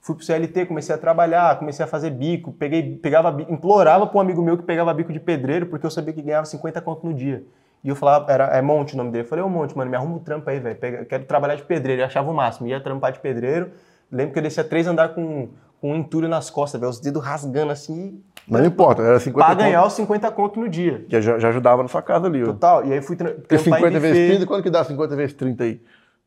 Fui 0.00 0.14
pro 0.14 0.24
CLT, 0.24 0.66
comecei 0.66 0.94
a 0.94 0.98
trabalhar, 0.98 1.58
comecei 1.58 1.84
a 1.84 1.88
fazer 1.88 2.10
bico, 2.10 2.52
peguei, 2.52 2.96
pegava, 2.96 3.40
implorava 3.48 4.06
pra 4.06 4.18
um 4.18 4.20
amigo 4.20 4.42
meu 4.42 4.56
que 4.56 4.64
pegava 4.64 4.92
bico 4.94 5.12
de 5.12 5.20
pedreiro, 5.20 5.66
porque 5.66 5.86
eu 5.86 5.90
sabia 5.90 6.12
que 6.12 6.22
ganhava 6.22 6.44
50 6.44 6.80
conto 6.80 7.06
no 7.06 7.14
dia. 7.14 7.44
E 7.84 7.88
eu 7.88 7.96
falava, 7.96 8.32
era, 8.32 8.44
é 8.46 8.62
Monte 8.62 8.94
o 8.94 8.96
nome 8.96 9.10
dele. 9.10 9.24
Eu 9.24 9.28
falei, 9.28 9.44
ô 9.44 9.48
Monte, 9.48 9.76
mano, 9.76 9.90
me 9.90 9.96
arruma 9.96 10.16
um 10.16 10.18
trampo 10.20 10.48
aí, 10.48 10.60
velho. 10.60 10.78
Quero 11.08 11.24
trabalhar 11.24 11.56
de 11.56 11.64
pedreiro. 11.64 12.02
Eu 12.02 12.06
achava 12.06 12.30
o 12.30 12.34
máximo, 12.34 12.68
ia 12.68 12.80
trampar 12.80 13.12
de 13.12 13.18
pedreiro. 13.18 13.72
Lembro 14.12 14.34
que 14.34 14.38
eu 14.38 14.42
descia 14.42 14.62
três 14.62 14.86
andar 14.86 15.14
com, 15.14 15.48
com 15.80 15.92
um 15.92 15.96
entulho 15.96 16.28
nas 16.28 16.50
costas, 16.50 16.78
velho, 16.80 16.90
os 16.90 17.00
dedos 17.00 17.24
rasgando 17.24 17.72
assim, 17.72 18.22
Mas 18.46 18.60
não 18.60 18.68
importa, 18.68 19.02
era 19.02 19.18
50 19.18 19.46
pra 19.46 19.54
ganhar 19.54 19.80
conto, 19.80 19.88
os 19.88 19.94
50 19.94 20.30
conto 20.32 20.60
no 20.60 20.68
dia. 20.68 21.04
que 21.08 21.20
já, 21.20 21.38
já 21.38 21.48
ajudava 21.48 21.82
na 21.82 21.88
sua 21.88 22.02
casa 22.02 22.26
ali. 22.26 22.42
ó. 22.42 22.46
Total. 22.46 22.84
E 22.84 22.92
aí 22.92 23.00
fui 23.00 23.16
Porque 23.16 23.56
trampar 23.56 23.78
50 23.80 23.96
em 23.96 24.00
vezes 24.00 24.18
buffet. 24.18 24.28
30, 24.36 24.46
quanto 24.46 24.62
que 24.62 24.70
dá 24.70 24.84
50 24.84 25.16
vezes 25.16 25.32
30 25.34 25.64
aí? 25.64 25.80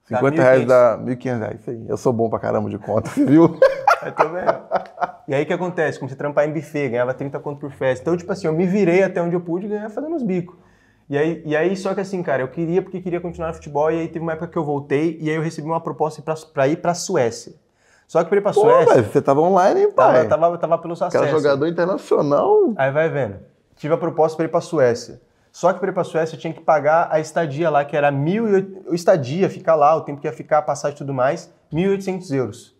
Dá 0.09 0.17
50 0.17 0.41
reais 0.41 0.65
dá 0.67 0.99
1.500 0.99 1.39
reais, 1.39 1.59
isso 1.61 1.69
aí. 1.69 1.85
Eu 1.87 1.97
sou 1.97 2.13
bom 2.13 2.29
pra 2.29 2.39
caramba 2.39 2.69
de 2.69 2.77
conta, 2.77 3.09
viu? 3.15 3.57
Eu 4.05 4.11
tô 4.11 4.29
vendo. 4.29 4.61
E 5.27 5.33
aí 5.33 5.43
o 5.43 5.45
que 5.45 5.53
acontece? 5.53 5.97
Comecei 5.99 6.15
a 6.15 6.17
trampar 6.17 6.47
em 6.47 6.53
buffet, 6.53 6.89
ganhava 6.89 7.13
30 7.13 7.39
conto 7.39 7.59
por 7.59 7.71
festa. 7.71 8.03
Então, 8.03 8.15
tipo 8.17 8.31
assim, 8.31 8.45
eu 8.47 8.53
me 8.53 8.65
virei 8.67 9.03
até 9.03 9.21
onde 9.21 9.35
eu 9.35 9.41
pude 9.41 9.67
ganhar 9.67 9.89
fazendo 9.89 10.15
os 10.15 10.21
bicos. 10.23 10.55
E 11.09 11.17
aí, 11.17 11.41
e 11.45 11.55
aí, 11.55 11.75
só 11.75 11.93
que 11.93 12.01
assim, 12.01 12.21
cara, 12.23 12.41
eu 12.41 12.47
queria 12.47 12.81
porque 12.81 12.99
queria 12.99 13.19
continuar 13.19 13.49
no 13.49 13.53
futebol. 13.55 13.91
E 13.91 13.99
aí 13.99 14.07
teve 14.07 14.19
uma 14.19 14.33
época 14.33 14.47
que 14.47 14.57
eu 14.57 14.63
voltei 14.63 15.17
e 15.21 15.29
aí 15.29 15.35
eu 15.35 15.41
recebi 15.41 15.67
uma 15.67 15.81
proposta 15.81 16.23
pra 16.53 16.67
ir 16.67 16.77
pra 16.77 16.93
Suécia. 16.93 17.53
Só 18.07 18.23
que 18.23 18.29
pra 18.29 18.37
ir 18.37 18.41
pra 18.41 18.53
Pô, 18.53 18.61
Suécia, 18.61 18.93
velho, 18.95 19.07
você 19.11 19.21
tava 19.21 19.41
online, 19.41 19.81
hein, 19.81 19.91
tava, 19.91 20.13
pai? 20.13 20.27
tava, 20.27 20.57
tava 20.57 20.77
pelos 20.77 20.99
Cara, 20.99 21.07
acessos. 21.09 21.31
jogador 21.31 21.67
internacional. 21.67 22.73
Aí 22.77 22.91
vai 22.91 23.09
vendo. 23.09 23.37
Tive 23.75 23.93
a 23.93 23.97
proposta 23.97 24.37
para 24.37 24.45
ir 24.45 24.49
para 24.49 24.61
Suécia. 24.61 25.19
Só 25.51 25.71
que 25.73 25.79
para 25.79 25.89
ir 25.89 25.93
para 25.93 26.03
Suécia 26.03 26.35
eu 26.35 26.39
tinha 26.39 26.53
que 26.53 26.61
pagar 26.61 27.07
a 27.11 27.19
estadia 27.19 27.69
lá, 27.69 27.83
que 27.85 27.95
era 27.95 28.11
mil 28.11 28.45
e 28.57 28.93
estadia, 28.93 29.49
ficar 29.49 29.75
lá, 29.75 29.95
o 29.95 30.01
tempo 30.01 30.19
que 30.21 30.27
ia 30.27 30.33
ficar, 30.33 30.59
a 30.59 30.61
passagem 30.61 30.95
e 30.95 30.97
tudo 30.97 31.13
mais, 31.13 31.51
1.800 31.73 32.31
euros. 32.35 32.75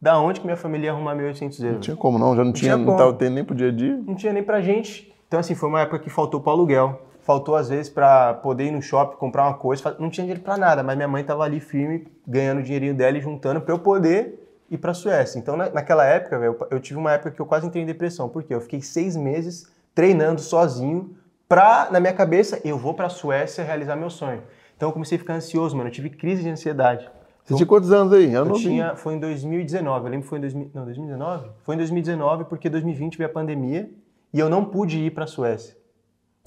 Da 0.00 0.18
onde 0.20 0.38
que 0.40 0.46
minha 0.46 0.56
família 0.56 0.86
ia 0.86 0.92
arrumar 0.92 1.16
1.800 1.16 1.42
euros? 1.42 1.60
Não 1.72 1.80
tinha 1.80 1.96
como 1.96 2.18
não, 2.18 2.36
já 2.36 2.44
não 2.44 2.52
tinha, 2.52 2.74
tinha 2.74 2.86
não 2.86 2.96
tava 2.96 3.12
tendo 3.14 3.34
nem 3.34 3.44
pro 3.44 3.54
dia 3.54 3.68
a 3.68 3.72
dia. 3.72 3.98
Não 4.06 4.14
tinha 4.14 4.32
nem 4.32 4.42
pra 4.42 4.60
gente. 4.60 5.12
Então, 5.26 5.40
assim, 5.40 5.54
foi 5.54 5.68
uma 5.68 5.80
época 5.80 5.98
que 5.98 6.08
faltou 6.08 6.40
pro 6.40 6.50
aluguel. 6.50 7.02
Faltou, 7.22 7.56
às 7.56 7.68
vezes, 7.68 7.90
para 7.90 8.34
poder 8.34 8.64
ir 8.64 8.70
no 8.70 8.80
shopping, 8.80 9.16
comprar 9.16 9.44
uma 9.44 9.54
coisa. 9.54 9.96
Não 9.98 10.08
tinha 10.08 10.24
dinheiro 10.24 10.40
pra 10.40 10.56
nada, 10.56 10.82
mas 10.82 10.96
minha 10.96 11.08
mãe 11.08 11.24
tava 11.24 11.42
ali 11.44 11.60
firme, 11.60 12.06
ganhando 12.26 12.60
o 12.60 12.62
dinheirinho 12.62 12.94
dela 12.94 13.18
e 13.18 13.20
juntando 13.20 13.60
pra 13.60 13.74
eu 13.74 13.78
poder 13.78 14.47
ir 14.70 14.78
pra 14.78 14.92
Suécia. 14.94 15.38
Então, 15.38 15.56
na- 15.56 15.70
naquela 15.70 16.04
época, 16.04 16.38
velho, 16.38 16.56
eu 16.70 16.80
tive 16.80 16.98
uma 16.98 17.12
época 17.12 17.30
que 17.30 17.40
eu 17.40 17.46
quase 17.46 17.66
entrei 17.66 17.82
em 17.82 17.86
depressão. 17.86 18.28
Por 18.28 18.42
quê? 18.42 18.54
Eu 18.54 18.60
fiquei 18.60 18.80
seis 18.82 19.16
meses 19.16 19.66
treinando 19.94 20.40
sozinho 20.40 21.16
pra, 21.48 21.88
na 21.90 21.98
minha 22.00 22.12
cabeça, 22.12 22.60
eu 22.64 22.76
vou 22.78 22.94
pra 22.94 23.08
Suécia 23.08 23.64
realizar 23.64 23.96
meu 23.96 24.10
sonho. 24.10 24.42
Então, 24.76 24.88
eu 24.88 24.92
comecei 24.92 25.16
a 25.16 25.18
ficar 25.18 25.34
ansioso, 25.34 25.76
mano. 25.76 25.88
Eu 25.88 25.92
tive 25.92 26.10
crise 26.10 26.42
de 26.42 26.48
ansiedade. 26.50 27.08
Você 27.44 27.54
tinha 27.54 27.66
quantos 27.66 27.90
anos 27.90 28.12
aí? 28.12 28.26
Eu 28.32 28.40
Eu 28.40 28.44
não 28.44 28.52
tinha, 28.56 28.94
foi 28.94 29.14
em 29.14 29.18
2019, 29.18 30.04
eu 30.04 30.10
lembro 30.10 30.24
que 30.24 30.28
foi 30.28 30.36
em 30.38 30.42
2000, 30.42 30.70
não, 30.74 30.84
2019? 30.84 31.48
Foi 31.62 31.74
em 31.74 31.78
2019 31.78 32.44
porque 32.44 32.68
2020 32.68 33.16
veio 33.16 33.30
a 33.30 33.32
pandemia 33.32 33.88
e 34.34 34.38
eu 34.38 34.50
não 34.50 34.62
pude 34.66 34.98
ir 34.98 35.10
para 35.12 35.24
a 35.24 35.26
Suécia. 35.26 35.74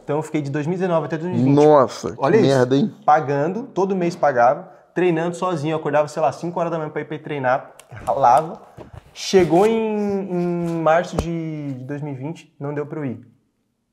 Então 0.03 0.17
eu 0.17 0.21
fiquei 0.21 0.43
de 0.43 0.51
2019 0.51 1.07
até 1.07 1.17
2020 1.17 1.55
Nossa, 1.55 2.13
Olha 2.19 2.37
que 2.37 2.45
isso. 2.45 2.55
merda, 2.55 2.75
hein? 2.75 2.93
pagando, 3.03 3.63
todo 3.63 3.95
mês 3.95 4.15
pagava, 4.15 4.71
treinando 4.93 5.35
sozinho, 5.35 5.73
eu 5.73 5.77
acordava, 5.79 6.07
sei 6.07 6.21
lá, 6.21 6.31
5 6.31 6.59
horas 6.59 6.71
da 6.71 6.77
manhã 6.77 6.91
para 6.91 7.01
ir 7.01 7.05
pra 7.05 7.15
ir 7.15 7.19
treinar, 7.23 7.71
ralava. 8.05 8.61
Chegou 9.13 9.65
em, 9.65 10.31
em 10.31 10.81
março 10.81 11.17
de 11.17 11.61
de 11.81 11.83
2020, 11.85 12.55
não 12.59 12.73
deu 12.73 12.85
para 12.85 12.99
eu 12.99 13.05
ir. 13.05 13.27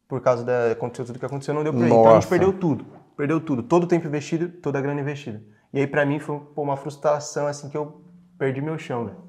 Por 0.06 0.20
causa 0.20 0.44
da 0.44 0.72
aconteceu 0.72 1.04
tudo 1.04 1.18
que 1.18 1.26
aconteceu, 1.26 1.54
não 1.54 1.62
deu 1.62 1.72
para 1.72 1.82
eu 1.82 1.88
ir. 1.88 1.90
Então 1.90 2.10
a 2.10 2.14
gente 2.14 2.28
perdeu 2.28 2.52
tudo. 2.52 2.86
Perdeu 3.16 3.40
tudo, 3.40 3.62
todo 3.62 3.84
o 3.84 3.86
tempo 3.86 4.06
investido, 4.06 4.48
toda 4.48 4.78
a 4.78 4.82
grana 4.82 5.00
investida. 5.00 5.42
E 5.72 5.80
aí 5.80 5.86
pra 5.86 6.06
mim 6.06 6.18
foi 6.18 6.38
pô, 6.38 6.62
uma 6.62 6.76
frustração 6.76 7.46
assim 7.46 7.68
que 7.68 7.76
eu 7.76 8.00
perdi 8.38 8.60
meu 8.60 8.78
chão, 8.78 9.06
velho. 9.06 9.28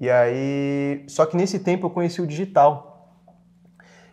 E 0.00 0.10
aí, 0.10 1.04
só 1.08 1.24
que 1.24 1.36
nesse 1.36 1.60
tempo 1.60 1.86
eu 1.86 1.90
conheci 1.90 2.20
o 2.20 2.26
digital. 2.26 3.14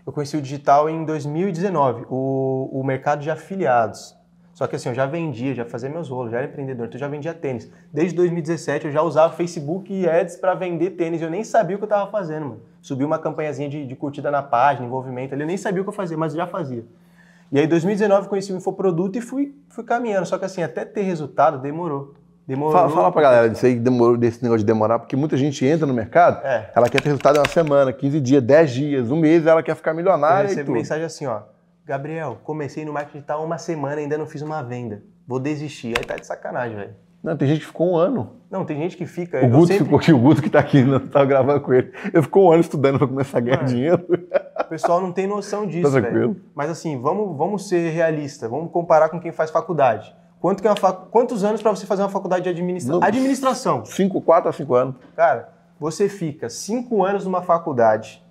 Eu 0.06 0.14
conheci 0.14 0.38
o 0.38 0.42
digital 0.42 0.90
em 0.90 1.04
2019, 1.04 2.06
o, 2.10 2.70
o 2.72 2.84
mercado 2.84 3.22
de 3.22 3.32
afiliados. 3.32 4.16
Só 4.62 4.68
que 4.68 4.76
assim, 4.76 4.90
eu 4.90 4.94
já 4.94 5.08
vendia, 5.08 5.56
já 5.56 5.66
fazia 5.66 5.90
meus 5.90 6.08
rolos, 6.08 6.32
já 6.32 6.38
era 6.38 6.46
empreendedor, 6.46 6.86
então 6.86 6.96
eu 6.96 7.00
já 7.00 7.08
vendia 7.08 7.34
tênis. 7.34 7.68
Desde 7.92 8.16
2017 8.16 8.86
eu 8.86 8.92
já 8.92 9.02
usava 9.02 9.34
Facebook 9.34 9.92
e 9.92 10.08
ads 10.08 10.36
para 10.36 10.54
vender 10.54 10.92
tênis. 10.92 11.20
Eu 11.20 11.32
nem 11.32 11.44
sabia 11.44 11.76
o 11.76 11.80
que 11.80 11.84
eu 11.84 11.88
estava 11.88 12.12
fazendo, 12.12 12.46
mano. 12.46 12.62
Subi 12.80 13.04
uma 13.04 13.18
campanhazinha 13.18 13.68
de, 13.68 13.88
de, 13.88 13.96
curtida 13.96 14.30
na 14.30 14.44
página, 14.44 14.86
envolvimento 14.86 15.34
ali, 15.34 15.42
eu 15.42 15.48
nem 15.48 15.58
sabia 15.58 15.82
o 15.82 15.84
que 15.84 15.90
eu 15.90 15.94
fazia, 15.94 16.16
mas 16.16 16.34
eu 16.34 16.38
já 16.38 16.46
fazia. 16.46 16.86
E 17.52 17.58
aí, 17.58 17.66
em 17.66 17.68
2019, 17.68 18.30
conheci 18.30 18.54
o 18.54 18.56
infoproduto 18.56 19.18
e 19.18 19.22
fui, 19.22 19.56
fui 19.68 19.84
caminhando. 19.84 20.28
Só 20.28 20.38
que 20.38 20.46
assim, 20.46 20.62
até 20.62 20.86
ter 20.86 21.02
resultado, 21.02 21.58
demorou. 21.58 22.14
Demorou. 22.48 22.72
Fala, 22.72 22.90
fala 22.90 23.12
pra 23.12 23.22
galera 23.24 23.50
disso 23.50 23.66
aí, 23.66 23.80
demorou, 23.80 24.16
desse 24.16 24.44
negócio 24.44 24.60
de 24.60 24.66
demorar, 24.66 25.00
porque 25.00 25.16
muita 25.16 25.38
gente 25.38 25.66
entra 25.66 25.88
no 25.88 25.94
mercado, 25.96 26.46
é. 26.46 26.70
ela 26.76 26.88
quer 26.88 27.02
ter 27.02 27.08
resultado 27.08 27.38
em 27.38 27.40
uma 27.40 27.50
semana, 27.50 27.92
15 27.92 28.22
dias, 28.22 28.44
10 28.44 28.72
dias, 28.72 29.10
um 29.10 29.16
mês, 29.16 29.48
ela 29.48 29.64
quer 29.64 29.76
ficar 29.76 29.96
milionária. 29.96 30.44
Eu 30.44 30.50
recebo 30.50 30.72
mensagem 30.72 31.04
assim, 31.04 31.26
ó. 31.26 31.40
Gabriel, 31.92 32.40
comecei 32.46 32.86
no 32.86 32.94
marketing 32.94 33.18
digital 33.18 33.44
uma 33.44 33.58
semana, 33.58 33.98
ainda 33.98 34.18
não 34.18 34.26
fiz 34.26 34.42
uma 34.42 34.64
venda. 34.64 35.04
Vou 35.28 35.42
desistir. 35.42 35.94
Aí 35.98 36.06
tá 36.06 36.16
de 36.16 36.26
sacanagem, 36.26 36.78
velho. 36.78 36.96
Não, 37.22 37.36
tem 37.36 37.50
gente 37.50 37.60
que 37.60 37.66
ficou 37.66 37.92
um 37.92 37.98
ano. 37.98 38.38
Não, 38.50 38.64
tem 38.64 38.78
gente 38.78 38.96
que 38.96 39.06
fica. 39.06 39.46
O 39.46 39.50
Guto 39.50 39.68
sempre... 39.68 39.84
ficou 39.84 40.00
aqui, 40.00 40.14
o 40.14 40.18
Guto 40.18 40.42
que 40.42 40.50
tá 40.50 40.60
aqui, 40.60 40.82
não 40.84 41.02
tava 41.02 41.26
gravando 41.26 41.60
com 41.60 41.74
ele. 41.74 41.92
Eu 42.14 42.24
ficou 42.24 42.48
um 42.48 42.52
ano 42.54 42.62
estudando 42.62 42.98
para 42.98 43.08
começar 43.08 43.40
a 43.40 43.42
ganhar 43.42 43.58
Mano, 43.58 43.68
dinheiro. 43.68 44.06
O 44.58 44.64
pessoal 44.70 45.02
não 45.02 45.12
tem 45.12 45.28
noção 45.28 45.68
disso, 45.68 45.92
tá 45.92 46.00
velho. 46.00 46.42
Mas 46.56 46.70
assim, 46.70 46.98
vamos, 46.98 47.38
vamos 47.38 47.68
ser 47.68 47.90
realistas, 47.90 48.50
vamos 48.50 48.72
comparar 48.72 49.10
com 49.10 49.20
quem 49.20 49.34
faz 49.34 49.52
faculdade. 49.52 50.16
Quanto 50.40 50.62
que 50.62 50.70
é 50.70 50.76
fac... 50.78 51.10
Quantos 51.12 51.44
anos 51.44 51.62
para 51.62 51.72
você 51.72 51.86
fazer 51.86 52.04
uma 52.04 52.10
faculdade 52.10 52.46
de 52.46 52.50
administra... 52.52 52.96
No... 52.96 53.04
administração? 53.04 53.84
Cinco, 53.84 54.22
quatro 54.22 54.50
a 54.50 54.54
cinco 54.54 54.76
anos. 54.76 54.96
Cara, 55.14 55.50
você 55.78 56.08
fica 56.08 56.48
cinco 56.48 57.04
anos 57.04 57.26
numa 57.26 57.42
faculdade, 57.42 58.24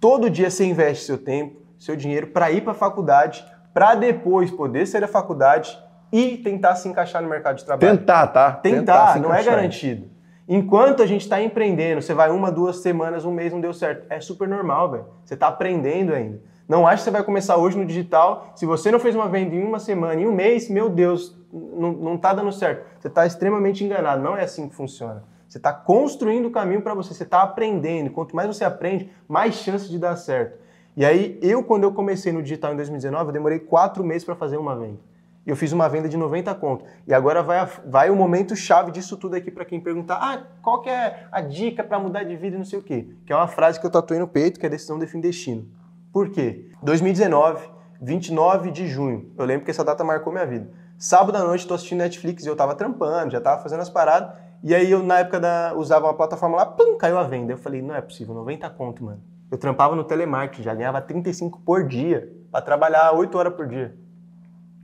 todo 0.00 0.30
dia 0.30 0.50
você 0.50 0.64
investe 0.64 1.04
seu 1.04 1.18
tempo, 1.18 1.60
seu 1.82 1.96
dinheiro 1.96 2.28
para 2.28 2.48
ir 2.52 2.60
para 2.60 2.70
a 2.70 2.76
faculdade, 2.76 3.44
para 3.74 3.96
depois 3.96 4.52
poder 4.52 4.86
sair 4.86 5.00
da 5.00 5.08
faculdade 5.08 5.76
e 6.12 6.36
tentar 6.36 6.76
se 6.76 6.88
encaixar 6.88 7.20
no 7.20 7.28
mercado 7.28 7.56
de 7.56 7.64
trabalho. 7.64 7.98
Tentar, 7.98 8.28
tá? 8.28 8.52
Tentar, 8.52 9.14
Tentar 9.14 9.20
não 9.20 9.34
é 9.34 9.42
garantido. 9.42 10.08
Enquanto 10.48 11.02
a 11.02 11.06
gente 11.06 11.22
está 11.22 11.42
empreendendo, 11.42 12.00
você 12.00 12.14
vai 12.14 12.30
uma, 12.30 12.52
duas 12.52 12.76
semanas, 12.76 13.24
um 13.24 13.32
mês, 13.32 13.52
não 13.52 13.60
deu 13.60 13.74
certo. 13.74 14.06
É 14.08 14.20
super 14.20 14.46
normal, 14.46 14.92
velho. 14.92 15.06
Você 15.24 15.34
está 15.34 15.48
aprendendo 15.48 16.14
ainda. 16.14 16.40
Não 16.68 16.86
acha 16.86 16.98
que 16.98 17.02
você 17.04 17.10
vai 17.10 17.24
começar 17.24 17.56
hoje 17.56 17.76
no 17.76 17.84
digital. 17.84 18.52
Se 18.54 18.64
você 18.64 18.92
não 18.92 19.00
fez 19.00 19.16
uma 19.16 19.28
venda 19.28 19.52
em 19.52 19.64
uma 19.64 19.80
semana, 19.80 20.20
em 20.20 20.26
um 20.26 20.32
mês, 20.32 20.70
meu 20.70 20.88
Deus, 20.88 21.36
não, 21.52 21.92
não 21.92 22.16
tá 22.16 22.32
dando 22.32 22.52
certo. 22.52 22.86
Você 23.00 23.08
está 23.08 23.26
extremamente 23.26 23.82
enganado. 23.82 24.22
Não 24.22 24.36
é 24.36 24.44
assim 24.44 24.68
que 24.68 24.74
funciona. 24.74 25.24
Você 25.48 25.58
está 25.58 25.72
construindo 25.72 26.46
o 26.46 26.50
caminho 26.50 26.80
para 26.80 26.94
você, 26.94 27.12
você 27.12 27.24
está 27.24 27.42
aprendendo. 27.42 28.10
Quanto 28.10 28.36
mais 28.36 28.46
você 28.48 28.64
aprende, 28.64 29.10
mais 29.28 29.56
chance 29.56 29.88
de 29.88 29.98
dar 29.98 30.16
certo. 30.16 30.61
E 30.96 31.04
aí, 31.04 31.38
eu, 31.40 31.64
quando 31.64 31.84
eu 31.84 31.92
comecei 31.92 32.32
no 32.32 32.42
digital 32.42 32.72
em 32.72 32.76
2019, 32.76 33.28
eu 33.28 33.32
demorei 33.32 33.58
quatro 33.58 34.04
meses 34.04 34.24
para 34.24 34.34
fazer 34.34 34.58
uma 34.58 34.76
venda. 34.76 34.98
E 35.46 35.50
eu 35.50 35.56
fiz 35.56 35.72
uma 35.72 35.88
venda 35.88 36.08
de 36.08 36.16
90 36.16 36.54
conto. 36.54 36.84
E 37.06 37.12
agora 37.12 37.42
vai, 37.42 37.66
vai 37.86 38.10
o 38.10 38.16
momento 38.16 38.54
chave 38.54 38.92
disso 38.92 39.16
tudo 39.16 39.34
aqui 39.34 39.50
para 39.50 39.64
quem 39.64 39.80
perguntar: 39.80 40.18
ah, 40.20 40.42
qual 40.62 40.82
que 40.82 40.88
é 40.88 41.26
a 41.32 41.40
dica 41.40 41.82
para 41.82 41.98
mudar 41.98 42.22
de 42.22 42.36
vida 42.36 42.56
e 42.56 42.58
não 42.58 42.64
sei 42.64 42.78
o 42.78 42.82
quê? 42.82 43.08
Que 43.26 43.32
é 43.32 43.36
uma 43.36 43.48
frase 43.48 43.80
que 43.80 43.86
eu 43.86 43.90
tatuei 43.90 44.20
no 44.20 44.28
peito, 44.28 44.60
que 44.60 44.66
é 44.66 44.68
decisão 44.68 44.98
define 44.98 45.22
destino. 45.22 45.66
Por 46.12 46.30
quê? 46.30 46.70
2019, 46.82 47.68
29 48.00 48.70
de 48.70 48.86
junho. 48.86 49.32
Eu 49.36 49.44
lembro 49.44 49.64
que 49.64 49.70
essa 49.70 49.82
data 49.82 50.04
marcou 50.04 50.32
minha 50.32 50.46
vida. 50.46 50.70
Sábado 50.98 51.36
à 51.36 51.42
noite, 51.42 51.66
tô 51.66 51.74
assistindo 51.74 51.98
Netflix 51.98 52.44
e 52.44 52.48
eu 52.48 52.54
tava 52.54 52.76
trampando, 52.76 53.32
já 53.32 53.40
tava 53.40 53.62
fazendo 53.62 53.80
as 53.80 53.88
paradas. 53.88 54.36
E 54.62 54.72
aí 54.72 54.88
eu, 54.88 55.02
na 55.02 55.18
época, 55.18 55.40
da, 55.40 55.72
usava 55.74 56.06
uma 56.06 56.14
plataforma 56.14 56.56
lá, 56.56 56.66
pum, 56.66 56.96
caiu 56.96 57.18
a 57.18 57.24
venda. 57.24 57.52
Eu 57.52 57.58
falei, 57.58 57.82
não 57.82 57.96
é 57.96 58.00
possível, 58.00 58.32
90 58.34 58.70
conto, 58.70 59.02
mano. 59.02 59.31
Eu 59.52 59.58
trampava 59.58 59.94
no 59.94 60.02
telemarketing, 60.02 60.62
já 60.62 60.74
ganhava 60.74 60.98
35 60.98 61.60
por 61.60 61.86
dia, 61.86 62.32
para 62.50 62.62
trabalhar 62.62 63.12
8 63.12 63.36
horas 63.36 63.52
por 63.52 63.68
dia. 63.68 63.94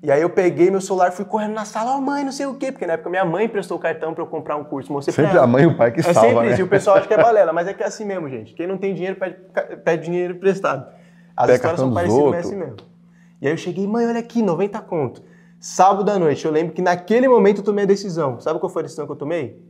E 0.02 0.12
aí 0.12 0.20
eu 0.20 0.28
peguei 0.28 0.70
meu 0.70 0.82
celular, 0.82 1.10
fui 1.10 1.24
correndo 1.24 1.54
na 1.54 1.64
sala, 1.64 1.96
oh, 1.96 2.02
mãe, 2.02 2.22
não 2.22 2.30
sei 2.30 2.44
o 2.44 2.54
quê, 2.54 2.70
porque 2.70 2.86
na 2.86 2.92
época 2.92 3.08
minha 3.08 3.24
mãe 3.24 3.48
prestou 3.48 3.78
o 3.78 3.80
cartão 3.80 4.12
para 4.12 4.22
eu 4.22 4.26
comprar 4.26 4.56
um 4.56 4.64
curso. 4.64 4.92
Mostrei 4.92 5.14
sempre 5.14 5.38
a 5.38 5.46
mãe 5.46 5.62
e 5.62 5.66
o 5.66 5.74
pai 5.74 5.90
que 5.90 6.00
é 6.00 6.02
salva, 6.02 6.20
sempre 6.20 6.44
né? 6.44 6.52
isso, 6.52 6.60
e 6.60 6.64
o 6.64 6.68
pessoal 6.68 6.98
acha 6.98 7.08
que 7.08 7.14
é 7.14 7.16
balela, 7.16 7.50
mas 7.50 7.66
é 7.66 7.72
que 7.72 7.82
é 7.82 7.86
assim 7.86 8.04
mesmo, 8.04 8.28
gente. 8.28 8.52
Quem 8.52 8.66
não 8.66 8.76
tem 8.76 8.92
dinheiro 8.92 9.16
pede, 9.16 9.36
pede 9.82 10.04
dinheiro 10.04 10.34
emprestado. 10.34 10.86
As 11.34 11.46
Pega 11.46 11.54
histórias 11.54 11.80
são 11.80 11.94
parecidas, 11.94 12.24
mas 12.26 12.34
é 12.34 12.38
assim 12.40 12.56
mesmo. 12.56 12.76
E 13.40 13.46
aí 13.46 13.52
eu 13.54 13.56
cheguei, 13.56 13.86
mãe, 13.86 14.06
olha 14.06 14.20
aqui, 14.20 14.42
90 14.42 14.78
conto. 14.82 15.22
Sábado 15.58 16.10
à 16.10 16.18
noite, 16.18 16.44
eu 16.44 16.52
lembro 16.52 16.74
que 16.74 16.82
naquele 16.82 17.26
momento 17.26 17.62
eu 17.62 17.64
tomei 17.64 17.84
a 17.84 17.88
decisão. 17.88 18.38
Sabe 18.38 18.60
qual 18.60 18.68
foi 18.68 18.82
a 18.82 18.84
decisão 18.84 19.06
que 19.06 19.12
eu 19.12 19.16
tomei? 19.16 19.66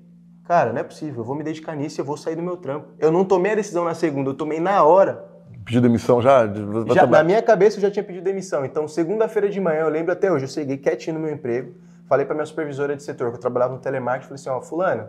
Cara, 0.48 0.72
não 0.72 0.80
é 0.80 0.82
possível, 0.82 1.20
eu 1.20 1.24
vou 1.24 1.36
me 1.36 1.44
dedicar 1.44 1.76
nisso 1.76 2.00
e 2.00 2.02
eu 2.02 2.04
vou 2.04 2.16
sair 2.16 2.34
do 2.34 2.42
meu 2.42 2.56
trampo. 2.56 2.88
Eu 2.98 3.12
não 3.12 3.24
tomei 3.24 3.52
a 3.52 3.54
decisão 3.54 3.84
na 3.84 3.94
segunda, 3.94 4.30
eu 4.30 4.34
tomei 4.34 4.58
na 4.58 4.82
hora 4.82 5.28
pediu 5.68 5.82
demissão 5.82 6.22
já? 6.22 6.46
já 6.94 7.06
na 7.06 7.22
minha 7.22 7.42
cabeça 7.42 7.76
eu 7.76 7.82
já 7.82 7.90
tinha 7.90 8.02
pedido 8.02 8.24
demissão. 8.24 8.64
Então, 8.64 8.88
segunda-feira 8.88 9.50
de 9.50 9.60
manhã, 9.60 9.80
eu 9.80 9.90
lembro 9.90 10.10
até 10.10 10.32
hoje, 10.32 10.46
eu 10.46 10.48
cheguei 10.48 10.78
quietinho 10.78 11.18
no 11.18 11.20
meu 11.20 11.30
emprego, 11.30 11.74
falei 12.08 12.24
para 12.24 12.34
minha 12.34 12.46
supervisora 12.46 12.96
de 12.96 13.02
setor, 13.02 13.28
que 13.28 13.36
eu 13.36 13.40
trabalhava 13.40 13.74
no 13.74 13.78
telemarketing, 13.78 14.28
falei 14.28 14.40
assim, 14.40 14.48
ó, 14.48 14.62
fulano, 14.62 15.08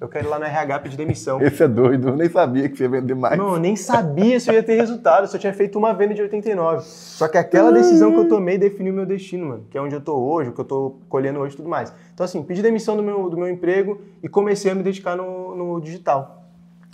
eu 0.00 0.08
quero 0.08 0.26
ir 0.26 0.30
lá 0.30 0.38
no 0.38 0.46
RH 0.46 0.78
pedir 0.78 0.96
demissão. 0.96 1.42
Esse 1.42 1.62
é 1.62 1.68
doido, 1.68 2.08
eu 2.08 2.16
nem 2.16 2.28
sabia 2.28 2.68
que 2.70 2.76
você 2.76 2.84
ia 2.84 2.88
vender 2.88 3.14
mais. 3.14 3.36
Não, 3.36 3.54
eu 3.54 3.60
nem 3.60 3.76
sabia 3.76 4.40
se 4.40 4.48
eu 4.48 4.54
ia 4.54 4.62
ter 4.62 4.74
resultado, 4.74 5.26
se 5.26 5.36
eu 5.36 5.40
tinha 5.40 5.52
feito 5.52 5.78
uma 5.78 5.92
venda 5.92 6.14
de 6.14 6.22
89. 6.22 6.82
Só 6.84 7.28
que 7.28 7.36
aquela 7.36 7.70
decisão 7.70 8.10
que 8.10 8.18
eu 8.18 8.28
tomei 8.28 8.56
definiu 8.56 8.94
o 8.94 8.96
meu 8.96 9.04
destino, 9.04 9.46
mano, 9.46 9.66
que 9.70 9.76
é 9.76 9.80
onde 9.80 9.94
eu 9.94 10.00
tô 10.00 10.16
hoje, 10.16 10.48
o 10.48 10.52
que 10.54 10.60
eu 10.60 10.64
tô 10.64 10.96
colhendo 11.06 11.38
hoje 11.40 11.52
e 11.52 11.56
tudo 11.58 11.68
mais. 11.68 11.92
Então, 12.14 12.24
assim, 12.24 12.42
pedi 12.42 12.62
demissão 12.62 12.96
do 12.96 13.02
meu, 13.02 13.28
do 13.28 13.36
meu 13.36 13.48
emprego 13.48 14.00
e 14.22 14.28
comecei 14.28 14.72
a 14.72 14.74
me 14.74 14.82
dedicar 14.82 15.16
no, 15.16 15.54
no 15.54 15.80
digital. 15.80 16.46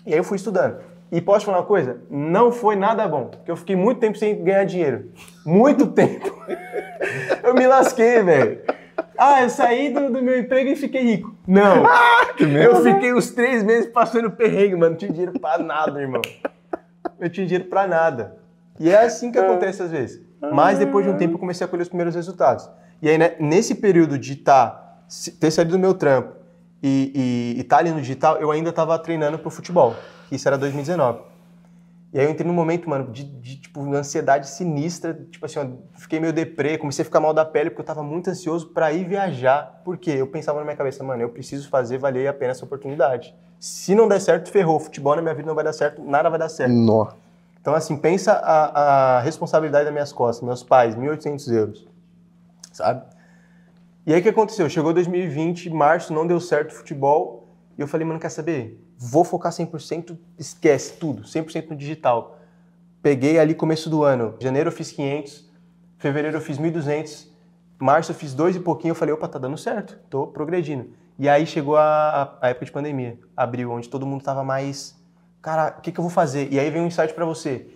E 0.05 0.13
aí 0.13 0.19
eu 0.19 0.25
fui 0.25 0.37
estudando. 0.37 0.79
E 1.13 1.21
posso 1.21 1.47
falar 1.47 1.59
uma 1.59 1.65
coisa? 1.65 2.01
Não 2.11 2.51
foi 2.51 2.75
nada 2.75 3.07
bom, 3.07 3.27
porque 3.27 3.49
eu 3.49 3.57
fiquei 3.57 3.77
muito 3.77 4.01
tempo 4.01 4.19
sem 4.19 4.43
ganhar 4.43 4.65
dinheiro. 4.65 5.11
Muito 5.45 5.87
tempo. 5.95 6.35
eu 7.45 7.55
me 7.55 7.69
lasquei, 7.69 8.21
velho. 8.25 8.59
Ah, 9.17 9.43
eu 9.43 9.49
saí 9.49 9.91
do, 9.91 10.13
do, 10.13 10.23
meu 10.23 10.39
emprego 10.39 10.71
e 10.71 10.77
fiquei 10.77 11.03
rico. 11.03 11.36
Não. 11.47 11.85
eu 12.39 12.83
fiquei 12.83 13.15
uns 13.15 13.31
três 13.31 13.63
meses 13.63 13.91
passando 13.91 14.31
perrengue, 14.31 14.77
mano. 14.77 14.91
Não 14.91 14.97
tinha 14.97 15.11
dinheiro 15.11 15.39
pra 15.39 15.59
nada, 15.59 16.01
irmão. 16.01 16.23
Eu 17.19 17.31
tinha 17.31 17.47
dinheiro 17.47 17.71
pra 17.71 17.87
nada. 17.87 18.37
E 18.79 18.91
é 18.91 19.03
assim 19.03 19.33
que 19.33 19.39
acontece 19.39 19.83
às 19.83 19.91
vezes. 19.91 20.21
Mas 20.53 20.79
depois 20.79 21.07
de 21.07 21.11
um 21.11 21.17
tempo 21.17 21.35
eu 21.35 21.39
comecei 21.39 21.65
a 21.65 21.69
colher 21.69 21.83
os 21.83 21.89
primeiros 21.89 22.15
resultados. 22.15 22.69
E 23.01 23.09
aí, 23.09 23.17
né, 23.17 23.37
nesse 23.41 23.75
período 23.77 24.19
de 24.19 24.37
tá, 24.37 24.99
ter 25.41 25.51
saído 25.51 25.71
do 25.71 25.79
meu 25.79 25.95
trampo 25.95 26.35
e 26.83 27.57
estar 27.59 27.77
tá 27.77 27.81
ali 27.81 27.91
no 27.91 28.01
digital, 28.01 28.37
eu 28.37 28.51
ainda 28.51 28.69
estava 28.69 28.99
treinando 28.99 29.39
pro 29.39 29.49
futebol 29.49 29.97
isso 30.31 30.47
era 30.49 30.59
2019. 30.59 31.21
E 32.13 32.19
aí 32.19 32.25
eu 32.25 32.31
entrei 32.31 32.47
num 32.47 32.55
momento, 32.55 32.89
mano, 32.89 33.11
de, 33.11 33.25
de 33.25 33.57
tipo, 33.57 33.93
ansiedade 33.95 34.49
sinistra, 34.49 35.13
tipo 35.31 35.45
assim, 35.45 35.59
ó, 35.59 35.67
fiquei 35.99 36.21
meio 36.21 36.33
deprê, 36.33 36.79
comecei 36.79 37.03
a 37.03 37.05
ficar 37.05 37.21
mal 37.21 37.35
da 37.35 37.45
pele 37.45 37.69
porque 37.69 37.83
eu 37.83 37.87
tava 37.87 38.03
muito 38.03 38.31
ansioso 38.31 38.69
para 38.69 38.93
ir 38.93 39.05
viajar. 39.05 39.83
Por 39.85 39.99
quê? 39.99 40.13
Eu 40.13 40.27
pensava 40.27 40.59
na 40.59 40.65
minha 40.65 40.77
cabeça, 40.77 41.03
mano, 41.03 41.23
eu 41.23 41.29
preciso 41.29 41.69
fazer 41.69 41.99
valer 41.99 42.29
a 42.29 42.33
pena 42.33 42.53
essa 42.53 42.65
oportunidade. 42.65 43.35
Se 43.59 43.95
não 43.95 44.09
der 44.09 44.21
certo, 44.21 44.51
ferrou. 44.51 44.79
Futebol 44.79 45.17
na 45.17 45.23
minha 45.23 45.35
vida 45.35 45.47
não 45.49 45.55
vai 45.55 45.65
dar 45.65 45.73
certo, 45.73 46.03
nada 46.03 46.31
vai 46.31 46.39
dar 46.39 46.49
certo. 46.49 46.73
Nó. 46.73 47.09
Então, 47.61 47.75
assim, 47.75 47.97
pensa 47.97 48.33
a, 48.33 49.17
a 49.17 49.21
responsabilidade 49.21 49.87
das 49.87 49.93
minhas 49.93 50.13
costas, 50.13 50.47
meus 50.47 50.63
pais, 50.63 50.95
1.800 50.95 51.53
euros, 51.53 51.89
sabe? 52.73 53.03
E 54.07 54.15
aí 54.15 54.21
o 54.21 54.23
que 54.23 54.29
aconteceu? 54.29 54.69
Chegou 54.71 54.95
2020, 54.95 55.69
março, 55.71 56.13
não 56.13 56.25
deu 56.25 56.39
certo 56.39 56.71
o 56.71 56.75
futebol, 56.75 57.49
e 57.77 57.81
eu 57.81 57.89
falei, 57.89 58.07
mano, 58.07 58.21
quer 58.21 58.29
saber? 58.29 58.81
Vou 58.97 59.25
focar 59.25 59.53
100%, 59.53 60.17
esquece 60.39 60.95
tudo, 60.95 61.23
100% 61.23 61.71
no 61.71 61.77
digital. 61.77 62.39
Peguei 63.03 63.39
ali 63.39 63.55
começo 63.55 63.89
do 63.91 64.03
ano, 64.03 64.35
janeiro 64.41 64.69
eu 64.69 64.73
fiz 64.73 64.91
500, 64.93 65.49
fevereiro 65.99 66.37
eu 66.37 66.41
fiz 66.41 66.59
1.200, 66.59 67.29
março 67.79 68.11
eu 68.11 68.17
fiz 68.17 68.35
dois 68.35 68.57
e 68.57 68.61
pouquinho, 68.61 68.93
eu 68.93 68.97
falei, 68.97 69.15
opa, 69.15 69.29
tá 69.29 69.39
dando 69.39 69.57
certo, 69.57 69.99
tô 70.11 70.27
progredindo. 70.27 70.91
E 71.19 71.29
aí 71.29 71.47
chegou 71.47 71.77
a, 71.77 72.37
a 72.41 72.49
época 72.49 72.67
de 72.67 72.73
pandemia, 72.73 73.19
abril, 73.37 73.71
onde 73.71 73.89
todo 73.89 74.07
mundo 74.07 74.23
tava 74.23 74.43
mais, 74.43 75.01
cara, 75.41 75.75
o 75.79 75.81
que, 75.81 75.93
que 75.93 76.01
eu 76.01 76.03
vou 76.03 76.11
fazer? 76.11 76.53
E 76.53 76.59
aí 76.59 76.71
vem 76.71 76.83
um 76.83 76.87
insight 76.87 77.15
para 77.15 77.25
você, 77.25 77.69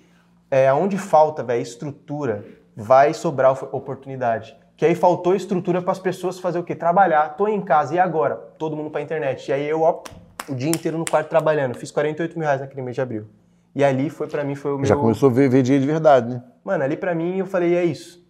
é, 0.50 0.73
onde 0.73 0.99
falta, 0.99 1.43
velho, 1.43 1.62
estrutura, 1.62 2.45
vai 2.77 3.15
sobrar 3.15 3.53
oportunidade. 3.53 4.57
Que 4.77 4.87
aí 4.87 4.95
faltou 4.95 5.35
estrutura 5.35 5.83
para 5.83 5.93
as 5.93 5.99
pessoas 5.99 6.39
fazer 6.39 6.59
o 6.59 6.65
quê? 6.65 6.75
Trabalhar. 6.75 7.37
Tô 7.37 7.47
em 7.47 7.61
casa, 7.61 7.95
e 7.95 7.99
agora? 7.99 8.35
Todo 8.35 8.75
mundo 8.75 8.91
para 8.91 9.03
internet. 9.03 9.49
E 9.49 9.53
aí 9.53 9.69
eu, 9.69 9.83
ó, 9.83 10.03
o 10.49 10.55
dia 10.55 10.69
inteiro 10.69 10.99
no 10.99 11.05
quarto 11.05 11.29
trabalhando. 11.29 11.75
Fiz 11.75 11.91
48 11.91 12.39
mil 12.39 12.47
reais 12.47 12.61
naquele 12.61 12.83
mês 12.83 12.95
de 12.95 13.01
abril. 13.01 13.27
E 13.75 13.85
ali 13.85 14.11
foi 14.11 14.27
para 14.27 14.43
mim, 14.43 14.55
foi 14.55 14.73
o 14.73 14.77
meu... 14.77 14.85
Já 14.85 14.97
começou 14.97 15.31
a 15.31 15.33
ver, 15.33 15.49
ver 15.49 15.63
dinheiro 15.63 15.85
de 15.85 15.91
verdade, 15.91 16.29
né? 16.29 16.43
Mano, 16.65 16.83
ali 16.83 16.97
para 16.97 17.15
mim 17.15 17.39
eu 17.39 17.47
falei, 17.47 17.75
é 17.75 17.85
isso. 17.85 18.25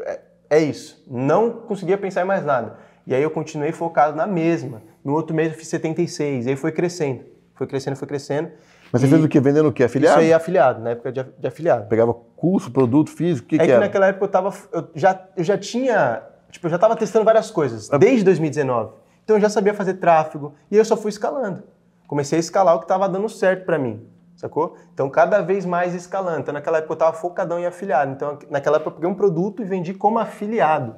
É, 0.00 0.20
é, 0.50 0.60
isso. 0.60 1.04
Não 1.10 1.50
conseguia 1.50 1.98
pensar 1.98 2.22
em 2.22 2.24
mais 2.26 2.44
nada. 2.44 2.76
E 3.06 3.14
aí 3.14 3.22
eu 3.22 3.30
continuei 3.30 3.72
focado 3.72 4.16
na 4.16 4.26
mesma. 4.26 4.82
No 5.04 5.14
outro 5.14 5.34
mês 5.34 5.52
eu 5.52 5.58
fiz 5.58 5.68
76. 5.68 6.46
E 6.46 6.50
aí 6.50 6.56
foi 6.56 6.72
crescendo. 6.72 7.24
Foi 7.54 7.66
crescendo, 7.66 7.96
foi 7.96 8.06
crescendo. 8.06 8.50
Mas 8.92 9.02
você 9.02 9.08
fez 9.08 9.24
o 9.24 9.28
quê? 9.28 9.40
Vendendo 9.40 9.68
o 9.68 9.72
quê? 9.72 9.84
Afiliado? 9.84 10.20
Isso 10.20 10.26
aí, 10.26 10.32
afiliado, 10.32 10.80
na 10.80 10.90
época 10.90 11.10
de, 11.10 11.22
de 11.22 11.46
afiliado. 11.46 11.88
Pegava 11.88 12.14
curso, 12.36 12.70
produto 12.70 13.10
físico, 13.10 13.46
o 13.46 13.48
que, 13.48 13.56
é 13.56 13.58
que, 13.58 13.64
que 13.64 13.70
era? 13.70 13.80
naquela 13.80 14.06
época 14.06 14.24
eu 14.24 14.28
tava. 14.28 14.54
Eu 14.72 14.88
já, 14.94 15.20
eu 15.36 15.42
já 15.44 15.58
tinha. 15.58 16.22
Tipo, 16.50 16.66
eu 16.66 16.70
já 16.70 16.78
tava 16.78 16.94
testando 16.94 17.24
várias 17.24 17.50
coisas, 17.50 17.92
ah. 17.92 17.98
desde 17.98 18.24
2019. 18.24 18.92
Então 19.26 19.36
eu 19.36 19.40
já 19.40 19.50
sabia 19.50 19.74
fazer 19.74 19.94
tráfego 19.94 20.54
e 20.70 20.76
eu 20.78 20.84
só 20.86 20.96
fui 20.96 21.10
escalando 21.10 21.62
comecei 22.06 22.38
a 22.38 22.40
escalar 22.40 22.74
o 22.76 22.78
que 22.78 22.84
estava 22.84 23.08
dando 23.08 23.28
certo 23.28 23.64
para 23.64 23.78
mim. 23.78 24.06
sacou? 24.36 24.76
Então, 24.92 25.08
cada 25.10 25.40
vez 25.40 25.64
mais 25.64 25.94
escalando. 25.94 26.40
Então, 26.40 26.54
naquela 26.54 26.78
época 26.78 26.92
eu 26.92 26.96
estava 26.96 27.16
focadão 27.16 27.58
em 27.58 27.66
afiliado. 27.66 28.12
Então, 28.12 28.38
naquela 28.50 28.76
época 28.76 28.90
eu 28.90 28.94
peguei 28.94 29.10
um 29.10 29.14
produto 29.14 29.62
e 29.62 29.64
vendi 29.64 29.94
como 29.94 30.18
afiliado. 30.18 30.94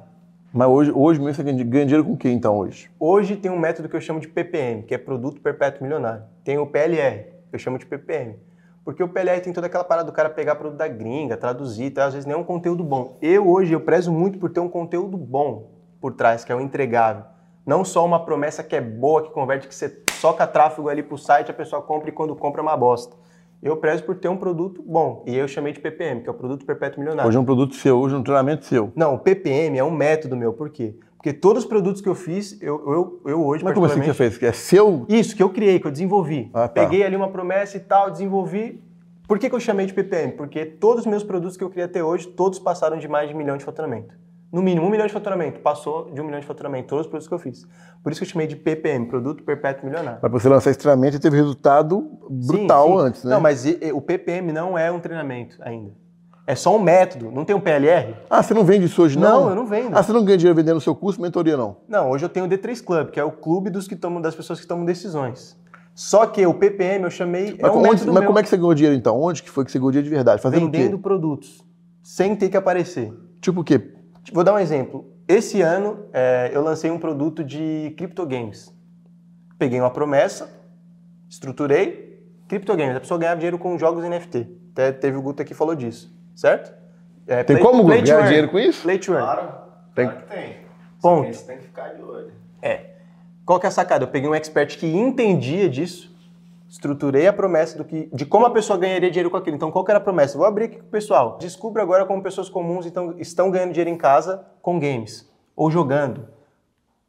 Mas 0.51 0.67
hoje, 0.67 0.91
hoje 0.91 1.19
mesmo 1.19 1.35
você 1.35 1.43
ganha 1.43 1.85
dinheiro 1.85 2.03
com 2.03 2.13
o 2.13 2.17
que 2.17 2.27
então 2.27 2.57
hoje? 2.57 2.89
Hoje 2.99 3.35
tem 3.35 3.51
um 3.51 3.59
método 3.59 3.87
que 3.87 3.95
eu 3.95 4.01
chamo 4.01 4.19
de 4.19 4.27
PPM, 4.27 4.81
que 4.81 4.95
é 4.95 4.97
Produto 4.97 5.39
Perpétuo 5.41 5.83
Milionário. 5.83 6.23
Tem 6.43 6.57
o 6.57 6.65
PLR, 6.65 7.25
que 7.49 7.55
eu 7.55 7.59
chamo 7.59 7.77
de 7.77 7.85
PPM. 7.85 8.35
Porque 8.83 9.03
o 9.03 9.07
PLR 9.07 9.39
tem 9.41 9.53
toda 9.53 9.67
aquela 9.67 9.83
parada 9.83 10.07
do 10.07 10.11
cara 10.11 10.29
pegar 10.29 10.55
produto 10.55 10.79
da 10.79 10.87
gringa, 10.87 11.37
traduzir, 11.37 11.91
tá? 11.91 12.05
às 12.05 12.13
vezes 12.13 12.25
nem 12.25 12.35
é 12.35 12.37
um 12.37 12.43
conteúdo 12.43 12.83
bom. 12.83 13.17
Eu 13.21 13.47
hoje, 13.47 13.73
eu 13.73 13.81
prezo 13.81 14.11
muito 14.11 14.39
por 14.39 14.49
ter 14.49 14.59
um 14.59 14.69
conteúdo 14.69 15.15
bom 15.17 15.69
por 16.01 16.13
trás, 16.13 16.43
que 16.43 16.51
é 16.51 16.55
o 16.55 16.61
entregável. 16.61 17.23
Não 17.69 17.85
só 17.85 18.03
uma 18.03 18.25
promessa 18.25 18.63
que 18.63 18.75
é 18.75 18.81
boa, 18.81 19.21
que 19.21 19.29
converte, 19.29 19.67
que 19.67 19.75
você 19.75 20.01
soca 20.13 20.47
tráfego 20.47 20.89
ali 20.89 21.03
pro 21.03 21.19
site, 21.19 21.51
a 21.51 21.53
pessoa 21.53 21.83
compra 21.83 22.09
e 22.09 22.11
quando 22.11 22.35
compra 22.35 22.61
é 22.61 22.63
uma 22.63 22.75
bosta. 22.75 23.15
Eu 23.61 23.77
prezo 23.77 24.05
por 24.05 24.15
ter 24.15 24.27
um 24.27 24.37
produto 24.37 24.81
bom. 24.81 25.23
E 25.27 25.37
eu 25.37 25.47
chamei 25.47 25.71
de 25.71 25.79
PPM, 25.79 26.23
que 26.23 26.27
é 26.27 26.31
o 26.31 26.33
produto 26.33 26.65
perpétuo 26.65 26.99
milionário. 26.99 27.29
Hoje 27.29 27.37
é 27.37 27.39
um 27.39 27.45
produto 27.45 27.75
seu, 27.75 27.99
hoje 27.99 28.15
é 28.15 28.17
um 28.17 28.23
treinamento 28.23 28.65
seu. 28.65 28.91
Não, 28.95 29.13
o 29.13 29.19
PPM 29.19 29.77
é 29.77 29.83
um 29.83 29.91
método 29.91 30.35
meu. 30.35 30.51
Por 30.51 30.71
quê? 30.71 30.95
Porque 31.15 31.31
todos 31.31 31.61
os 31.61 31.69
produtos 31.69 32.01
que 32.01 32.09
eu 32.09 32.15
fiz, 32.15 32.59
eu, 32.59 32.91
eu, 32.91 33.21
eu 33.27 33.45
hoje. 33.45 33.63
Mas 33.63 33.75
como 33.75 33.85
assim 33.85 33.99
que 33.99 34.07
você 34.07 34.13
fez? 34.15 34.39
Que 34.39 34.47
é 34.47 34.51
seu? 34.51 35.05
Isso, 35.07 35.35
que 35.35 35.43
eu 35.43 35.49
criei, 35.51 35.79
que 35.79 35.85
eu 35.85 35.91
desenvolvi. 35.91 36.49
Ah, 36.51 36.67
tá. 36.67 36.81
Peguei 36.81 37.03
ali 37.03 37.15
uma 37.15 37.29
promessa 37.29 37.77
e 37.77 37.81
tal, 37.81 38.09
desenvolvi. 38.09 38.83
Por 39.27 39.37
que, 39.37 39.47
que 39.47 39.53
eu 39.53 39.59
chamei 39.59 39.85
de 39.85 39.93
PPM? 39.93 40.31
Porque 40.31 40.65
todos 40.65 41.01
os 41.01 41.05
meus 41.05 41.23
produtos 41.23 41.55
que 41.55 41.63
eu 41.63 41.69
queria 41.69 41.87
ter 41.87 42.01
hoje, 42.01 42.25
todos 42.29 42.57
passaram 42.57 42.97
de 42.97 43.07
mais 43.07 43.29
de 43.29 43.35
um 43.35 43.37
milhão 43.37 43.57
de 43.57 43.63
faturamento 43.63 44.17
no 44.51 44.61
mínimo 44.61 44.85
um 44.85 44.89
milhão 44.89 45.05
de 45.05 45.13
faturamento. 45.13 45.59
Passou 45.59 46.11
de 46.11 46.19
um 46.19 46.23
milhão 46.23 46.39
de 46.39 46.45
faturamento, 46.45 46.87
todos 46.87 47.05
os 47.05 47.09
produtos 47.09 47.27
que 47.27 47.33
eu 47.33 47.39
fiz. 47.39 47.67
Por 48.03 48.11
isso 48.11 48.19
que 48.19 48.25
eu 48.25 48.29
chamei 48.29 48.47
de 48.47 48.55
PPM, 48.55 49.05
Produto 49.05 49.43
Perpétuo 49.43 49.85
Milionário. 49.85 50.19
Mas 50.21 50.31
você 50.31 50.49
lançar 50.49 50.71
esse 50.71 50.79
treinamento 50.79 51.19
teve 51.19 51.37
resultado 51.37 52.01
brutal 52.29 52.87
sim, 52.87 52.93
sim. 52.93 52.99
antes, 52.99 53.23
né? 53.23 53.31
Não, 53.31 53.41
mas 53.41 53.65
o 53.93 54.01
PPM 54.01 54.51
não 54.51 54.77
é 54.77 54.91
um 54.91 54.99
treinamento 54.99 55.57
ainda. 55.61 55.91
É 56.47 56.55
só 56.55 56.75
um 56.75 56.79
método, 56.79 57.29
não 57.29 57.45
tem 57.45 57.55
um 57.55 57.59
PLR. 57.59 58.15
Ah, 58.27 58.41
você 58.41 58.55
não 58.55 58.63
vende 58.63 58.85
isso 58.85 59.03
hoje, 59.03 59.19
não? 59.19 59.41
Não, 59.41 59.49
eu 59.49 59.55
não 59.55 59.67
vendo. 59.67 59.95
Ah, 59.95 60.01
você 60.01 60.11
não 60.11 60.25
ganha 60.25 60.35
dinheiro 60.35 60.55
vendendo 60.55 60.77
o 60.77 60.81
seu 60.81 60.95
curso, 60.95 61.21
mentoria, 61.21 61.55
não? 61.55 61.77
Não, 61.87 62.09
hoje 62.09 62.25
eu 62.25 62.29
tenho 62.29 62.47
o 62.47 62.49
D3 62.49 62.83
Club, 62.83 63.11
que 63.11 63.19
é 63.19 63.23
o 63.23 63.31
clube 63.31 63.69
dos 63.69 63.87
que 63.87 63.95
tomam, 63.95 64.19
das 64.19 64.33
pessoas 64.33 64.59
que 64.59 64.65
tomam 64.65 64.83
decisões. 64.83 65.55
Só 65.93 66.25
que 66.25 66.43
o 66.47 66.53
PPM 66.55 67.03
eu 67.03 67.11
chamei. 67.11 67.55
Mas, 67.61 67.71
é 67.71 67.75
um 67.75 67.87
onde, 67.87 68.07
mas 68.07 68.25
como 68.25 68.39
é 68.39 68.41
que 68.41 68.49
você 68.49 68.57
ganhou 68.57 68.73
dinheiro 68.73 68.97
então? 68.97 69.21
Onde 69.21 69.43
que 69.43 69.49
foi 69.49 69.63
que 69.63 69.71
você 69.71 69.77
ganhou 69.77 69.91
dinheiro 69.91 70.09
de 70.09 70.15
verdade? 70.15 70.41
Fazendo 70.41 70.61
Vendendo 70.61 70.97
produtos. 70.97 71.63
Sem 72.01 72.35
ter 72.35 72.49
que 72.49 72.57
aparecer. 72.57 73.13
Tipo 73.39 73.61
o 73.61 73.63
quê? 73.63 73.98
Vou 74.31 74.43
dar 74.43 74.53
um 74.53 74.59
exemplo. 74.59 75.05
Esse 75.27 75.61
ano 75.61 76.05
é, 76.13 76.51
eu 76.53 76.61
lancei 76.61 76.89
um 76.89 76.99
produto 76.99 77.43
de 77.43 77.93
criptogames. 77.97 78.73
Peguei 79.57 79.79
uma 79.79 79.89
promessa, 79.89 80.49
estruturei, 81.29 82.23
criptogames. 82.47 82.95
A 82.95 82.99
pessoa 82.99 83.19
ganhava 83.19 83.37
dinheiro 83.37 83.57
com 83.57 83.77
jogos 83.77 84.03
NFT. 84.03 84.47
Até 84.71 84.91
teve 84.91 85.17
o 85.17 85.21
Guto 85.21 85.41
aqui 85.41 85.49
que 85.49 85.57
falou 85.57 85.75
disso, 85.75 86.15
certo? 86.35 86.73
É, 87.27 87.43
tem 87.43 87.57
play, 87.57 87.65
como 87.65 87.85
play 87.85 88.01
ganhar 88.01 88.25
dinheiro 88.25 88.49
com 88.49 88.57
isso? 88.57 88.81
Play 88.81 88.97
to 88.97 89.13
earn. 89.13 89.23
Claro, 89.23 89.51
tem. 89.93 90.05
Claro 90.07 90.21
que 90.21 90.35
tem. 90.35 90.57
Ponto. 91.01 91.33
Você 91.33 91.45
tem 91.45 91.57
que 91.57 91.63
ficar 91.63 91.89
de 91.89 92.01
olho. 92.01 92.31
É. 92.61 92.85
Qual 93.45 93.59
que 93.59 93.65
é 93.65 93.69
a 93.69 93.71
sacada? 93.71 94.03
Eu 94.03 94.07
peguei 94.07 94.29
um 94.29 94.35
expert 94.35 94.77
que 94.77 94.87
entendia 94.87 95.69
disso, 95.69 96.08
estruturei 96.69 97.27
a 97.27 97.33
promessa 97.33 97.77
do 97.77 97.83
que, 97.83 98.09
de 98.13 98.25
como 98.25 98.45
a 98.45 98.51
pessoa 98.51 98.77
ganharia 98.77 99.09
dinheiro 99.09 99.31
com 99.31 99.37
aquilo. 99.37 99.55
Então, 99.55 99.71
qual 99.71 99.83
que 99.83 99.91
era 99.91 99.97
a 99.97 100.01
promessa? 100.01 100.37
Vou 100.37 100.45
abrir 100.45 100.65
aqui 100.65 100.77
com 100.77 100.87
o 100.87 100.89
pessoal. 100.89 101.37
Descubra 101.39 101.81
agora 101.81 102.05
como 102.05 102.21
pessoas 102.21 102.47
comuns 102.47 102.85
então, 102.85 103.15
estão 103.17 103.49
ganhando 103.49 103.71
dinheiro 103.71 103.89
em 103.89 103.97
casa 103.97 104.45
com 104.61 104.79
games 104.79 105.27
ou 105.55 105.71
jogando. 105.71 106.27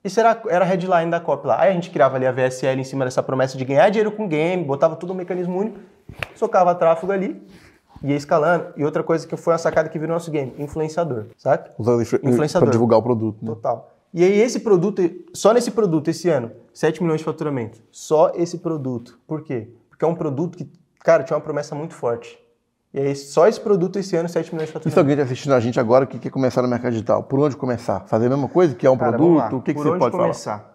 Isso 0.03 0.19
era, 0.19 0.43
era 0.49 0.65
a 0.65 0.69
headline 0.69 1.11
da 1.11 1.21
copy 1.21 1.47
lá. 1.47 1.61
Aí 1.61 1.71
a 1.71 1.75
gente 1.75 1.91
criava 1.91 2.17
ali 2.17 2.27
a 2.27 2.33
VSL 2.33 2.81
em 2.81 2.85
cima 2.85 3.05
dessa 3.05 3.23
promessa 3.23 3.59
de 3.59 3.65
ganhar 3.67 3.91
dinheiro 3.91 4.11
com 4.11 4.27
game, 4.27 4.65
botava 4.65 4.97
tudo 4.97 5.13
um 5.13 5.17
mecanismo 5.17 5.59
único, 5.59 5.79
socava 6.35 6.75
tráfego 6.75 7.13
ali, 7.13 7.47
ia 8.03 8.17
escalando. 8.17 8.73
E 8.79 8.85
outra 8.85 9.03
coisa 9.03 9.27
que 9.27 9.37
foi 9.37 9.53
uma 9.53 9.59
sacada 9.59 9.91
que 9.91 9.99
virou 9.99 10.15
nosso 10.15 10.31
game, 10.31 10.55
influenciador, 10.59 11.27
sabe? 11.37 11.69
Influenciador. 11.79 12.67
Para 12.67 12.73
divulgar 12.73 12.99
o 12.99 13.03
produto. 13.03 13.37
Né? 13.43 13.49
Total. 13.49 13.91
E 14.13 14.25
aí 14.25 14.41
esse 14.41 14.61
produto, 14.61 15.03
só 15.33 15.53
nesse 15.53 15.71
produto 15.71 16.09
esse 16.09 16.29
ano, 16.29 16.51
7 16.73 17.03
milhões 17.03 17.21
de 17.21 17.25
faturamento. 17.25 17.81
Só 17.91 18.33
esse 18.35 18.59
produto. 18.59 19.19
Por 19.27 19.43
quê? 19.43 19.69
Porque 19.89 20.05
é 20.05 20.09
um 20.09 20.15
produto 20.15 20.59
que, 20.59 20.69
cara, 21.01 21.23
tinha 21.23 21.37
uma 21.37 21.43
promessa 21.43 21.75
muito 21.75 21.95
forte. 21.95 22.39
E 22.93 22.99
aí 22.99 23.15
só 23.15 23.47
esse 23.47 23.61
produto 23.61 23.99
esse 23.99 24.17
ano, 24.17 24.29
7 24.29 24.53
milhões 24.53 24.69
de 24.69 24.73
faturamento. 24.73 24.89
E 24.89 24.93
se 24.93 24.99
alguém 24.99 25.13
está 25.13 25.25
assistindo 25.25 25.53
a 25.53 25.61
gente 25.61 25.79
agora 25.79 26.07
que 26.07 26.19
quer 26.19 26.31
começar 26.31 26.61
no 26.61 26.69
mercado 26.69 26.93
digital, 26.93 27.23
por 27.23 27.39
onde 27.39 27.57
começar? 27.57 28.01
Fazer 28.07 28.27
a 28.27 28.31
mesma 28.31 28.49
coisa 28.49 28.75
que 28.75 28.85
é 28.87 28.91
um 28.91 28.97
cara, 28.97 29.13
produto? 29.13 29.57
O 29.59 29.63
que, 29.63 29.73
que 29.73 29.81
você 29.81 29.97
pode 29.97 30.17
começar? 30.17 30.59
falar? 30.59 30.71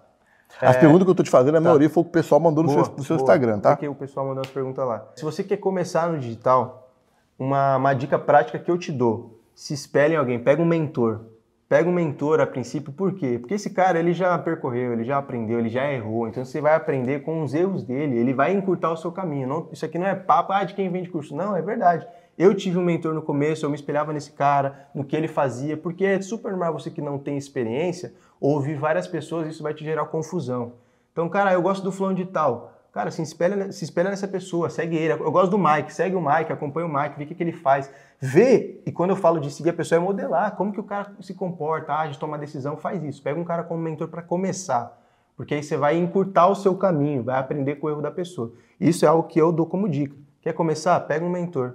As 0.61 0.77
é... 0.77 0.79
perguntas 0.79 1.03
que 1.03 1.09
eu 1.09 1.13
estou 1.13 1.23
te 1.25 1.29
fazendo, 1.29 1.55
a 1.55 1.61
tá. 1.61 1.65
maioria 1.65 1.89
foi 1.89 2.01
o 2.01 2.03
que 2.05 2.09
o 2.09 2.13
pessoal 2.13 2.39
mandou 2.39 2.63
no 2.63 2.71
boa, 2.71 2.85
seu, 2.85 2.93
no 2.95 3.03
seu. 3.03 3.15
Instagram, 3.17 3.59
tá? 3.59 3.71
Porque 3.71 3.87
o 3.87 3.95
pessoal 3.95 4.25
mandou 4.25 4.41
as 4.41 4.49
perguntas 4.49 4.87
lá. 4.87 5.05
Se 5.15 5.23
você 5.25 5.43
quer 5.43 5.57
começar 5.57 6.07
no 6.07 6.17
digital, 6.17 6.89
uma, 7.37 7.75
uma 7.75 7.93
dica 7.93 8.17
prática 8.17 8.57
que 8.57 8.71
eu 8.71 8.77
te 8.77 8.91
dou, 8.91 9.41
se 9.53 9.73
espelhe 9.73 10.13
em 10.13 10.17
alguém, 10.17 10.39
pega 10.39 10.61
um 10.61 10.65
mentor 10.65 11.21
pega 11.67 11.89
um 11.89 11.93
mentor 11.93 12.39
a 12.39 12.47
princípio, 12.47 12.93
por 12.93 13.13
quê? 13.13 13.37
Porque 13.39 13.55
esse 13.55 13.69
cara 13.69 13.99
ele 13.99 14.13
já 14.13 14.37
percorreu, 14.37 14.93
ele 14.93 15.03
já 15.03 15.17
aprendeu, 15.17 15.59
ele 15.59 15.69
já 15.69 15.91
errou, 15.91 16.27
então 16.27 16.45
você 16.45 16.61
vai 16.61 16.75
aprender 16.75 17.23
com 17.23 17.41
os 17.41 17.53
erros 17.53 17.83
dele, 17.83 18.17
ele 18.17 18.33
vai 18.33 18.53
encurtar 18.53 18.91
o 18.91 18.97
seu 18.97 19.11
caminho. 19.11 19.47
Não, 19.47 19.69
isso 19.71 19.85
aqui 19.85 19.97
não 19.97 20.07
é 20.07 20.15
papo 20.15 20.53
ah, 20.53 20.63
de 20.63 20.73
quem 20.73 20.89
vende 20.89 21.09
curso, 21.09 21.35
não, 21.35 21.55
é 21.55 21.61
verdade. 21.61 22.07
Eu 22.37 22.53
tive 22.53 22.77
um 22.77 22.83
mentor 22.83 23.13
no 23.13 23.21
começo, 23.21 23.65
eu 23.65 23.69
me 23.69 23.75
espelhava 23.75 24.11
nesse 24.11 24.31
cara, 24.31 24.89
no 24.93 25.05
que 25.05 25.15
ele 25.15 25.27
fazia, 25.27 25.77
porque 25.77 26.05
é 26.05 26.21
super 26.21 26.51
normal 26.51 26.73
você 26.73 26.91
que 26.91 27.01
não 27.01 27.17
tem 27.17 27.37
experiência 27.37 28.13
ouvir 28.39 28.75
várias 28.75 29.07
pessoas, 29.07 29.47
isso 29.47 29.63
vai 29.63 29.73
te 29.73 29.83
gerar 29.83 30.05
confusão. 30.05 30.73
Então, 31.11 31.29
cara, 31.29 31.53
eu 31.53 31.61
gosto 31.61 31.83
do 31.83 31.91
fulano 31.91 32.15
de 32.15 32.25
tal. 32.25 32.74
Cara, 32.95 33.11
se 33.11 33.21
espelha, 33.21 33.73
se 33.73 33.83
espelha 33.83 34.09
nessa 34.09 34.25
pessoa, 34.25 34.69
segue 34.69 34.95
ele. 34.95 35.11
Eu 35.11 35.29
gosto 35.29 35.51
do 35.51 35.57
Mike, 35.57 35.93
segue 35.93 36.15
o 36.15 36.21
Mike, 36.21 36.53
acompanha 36.53 36.87
o 36.87 36.89
Mike, 36.89 37.17
vê 37.17 37.25
o 37.25 37.27
que, 37.27 37.35
que 37.35 37.43
ele 37.43 37.51
faz. 37.51 37.91
Vê, 38.21 38.81
e 38.85 38.91
quando 38.91 39.09
eu 39.09 39.17
falo 39.17 39.37
de 39.41 39.51
seguir 39.51 39.71
a 39.71 39.73
pessoa, 39.73 39.99
é 39.99 40.01
modelar 40.01 40.55
como 40.55 40.71
que 40.71 40.79
o 40.79 40.83
cara 40.83 41.11
se 41.19 41.33
comporta, 41.33 41.93
age, 41.93 42.17
toma 42.17 42.37
decisão, 42.37 42.77
faz 42.77 43.03
isso. 43.03 43.21
Pega 43.21 43.37
um 43.37 43.43
cara 43.43 43.65
como 43.65 43.81
mentor 43.83 44.07
para 44.07 44.21
começar. 44.21 44.97
Porque 45.35 45.55
aí 45.55 45.61
você 45.61 45.75
vai 45.75 45.97
encurtar 45.97 46.47
o 46.47 46.55
seu 46.55 46.73
caminho, 46.77 47.21
vai 47.21 47.37
aprender 47.37 47.75
com 47.75 47.87
o 47.87 47.89
erro 47.89 48.01
da 48.01 48.11
pessoa. 48.11 48.53
Isso 48.79 49.03
é 49.03 49.09
algo 49.09 49.27
que 49.27 49.41
eu 49.41 49.51
dou 49.51 49.65
como 49.65 49.89
dica. 49.89 50.15
Quer 50.41 50.53
começar? 50.53 50.97
Pega 51.01 51.25
um 51.25 51.29
mentor. 51.29 51.73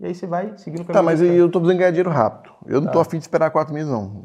E 0.00 0.06
aí 0.06 0.16
você 0.16 0.26
vai 0.26 0.52
seguindo 0.58 0.80
o 0.80 0.84
caminho. 0.84 0.94
Tá, 0.94 1.00
mas 1.00 1.22
eu 1.22 1.48
tô 1.48 1.60
precisando 1.60 1.78
ganhar 1.78 1.90
dinheiro 1.92 2.10
rápido. 2.10 2.52
Eu 2.66 2.80
não 2.80 2.88
tá. 2.88 2.94
tô 2.94 2.98
afim 2.98 3.18
de 3.18 3.22
esperar 3.22 3.52
quatro 3.52 3.72
meses, 3.72 3.88
não 3.88 4.24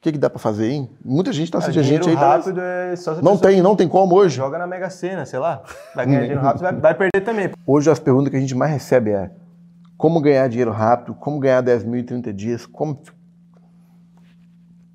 que, 0.00 0.12
que 0.12 0.18
dá 0.18 0.30
para 0.30 0.38
fazer, 0.38 0.70
hein? 0.70 0.90
Muita 1.04 1.32
gente 1.32 1.44
está 1.44 1.58
assistindo 1.58 1.82
a 1.82 1.86
gente 1.86 2.08
aí. 2.08 2.14
Tá 2.14 2.36
rápido 2.36 2.60
é 2.60 2.96
só 2.96 3.20
Não 3.20 3.36
tem, 3.36 3.60
não 3.60 3.74
tem 3.74 3.88
como 3.88 4.14
hoje. 4.14 4.36
Joga 4.36 4.58
na 4.58 4.66
Mega 4.66 4.90
Sena, 4.90 5.26
sei 5.26 5.38
lá. 5.38 5.62
Vai 5.94 6.06
ganhar 6.06 6.20
dinheiro 6.20 6.40
rápido, 6.40 6.62
vai, 6.62 6.74
vai 6.74 6.94
perder 6.94 7.20
também. 7.24 7.50
Hoje 7.66 7.90
as 7.90 7.98
perguntas 7.98 8.30
que 8.30 8.36
a 8.36 8.40
gente 8.40 8.54
mais 8.54 8.70
recebe 8.72 9.10
é 9.10 9.30
como 9.96 10.20
ganhar 10.20 10.48
dinheiro 10.48 10.70
rápido, 10.70 11.14
como 11.14 11.40
ganhar 11.40 11.60
10 11.60 11.84
mil 11.84 12.00
em 12.00 12.04
30 12.04 12.32
dias, 12.32 12.66
como, 12.66 13.00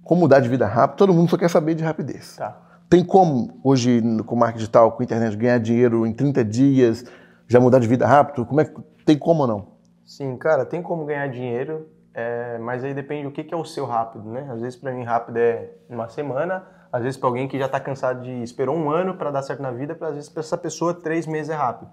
como 0.03 0.21
mudar 0.21 0.39
de 0.39 0.47
vida 0.47 0.65
rápido. 0.65 0.97
Todo 0.97 1.13
mundo 1.13 1.29
só 1.29 1.37
quer 1.37 1.49
saber 1.49 1.75
de 1.75 1.83
rapidez. 1.83 2.37
Tá. 2.37 2.57
Tem 2.89 3.03
como, 3.03 3.59
hoje, 3.63 4.01
com 4.25 4.35
marketing 4.35 4.59
digital, 4.59 4.91
com 4.91 5.01
internet, 5.01 5.35
ganhar 5.35 5.59
dinheiro 5.59 6.05
em 6.05 6.13
30 6.13 6.43
dias, 6.43 7.05
já 7.47 7.59
mudar 7.59 7.79
de 7.79 7.87
vida 7.87 8.05
rápido? 8.05 8.45
Como 8.45 8.61
é, 8.61 8.69
tem 9.05 9.17
como 9.17 9.41
ou 9.41 9.47
não? 9.47 9.67
Sim, 10.05 10.37
cara, 10.37 10.65
tem 10.65 10.81
como 10.81 11.05
ganhar 11.05 11.27
dinheiro 11.27 11.87
é, 12.13 12.58
mas 12.58 12.84
aí 12.84 12.93
depende 12.93 13.24
do 13.24 13.32
que, 13.32 13.43
que 13.43 13.54
é 13.54 13.58
o 13.58 13.63
seu 13.63 13.86
rápido, 13.86 14.30
né? 14.30 14.50
Às 14.52 14.62
vezes 14.62 14.78
para 14.78 14.91
mim 14.91 15.04
rápido 15.04 15.38
é 15.38 15.69
uma 15.89 16.10
semana, 16.10 16.65
às 16.91 17.02
vezes 17.02 17.17
para 17.17 17.30
alguém 17.30 17.47
que 17.47 17.58
já 17.58 17.67
está 17.67 17.80
cansado 17.80 18.21
de 18.21 18.43
esperou 18.43 18.76
um 18.76 18.89
ano 18.89 19.15
para 19.15 19.32
dar 19.32 19.41
certo 19.41 19.62
na 19.62 19.71
vida, 19.71 19.95
para 19.95 20.10
às 20.10 20.15
vezes 20.15 20.30
para 20.30 20.41
essa 20.41 20.58
pessoa 20.58 20.93
três 20.93 21.26
meses 21.26 21.50
é 21.50 21.56
rápido. 21.56 21.89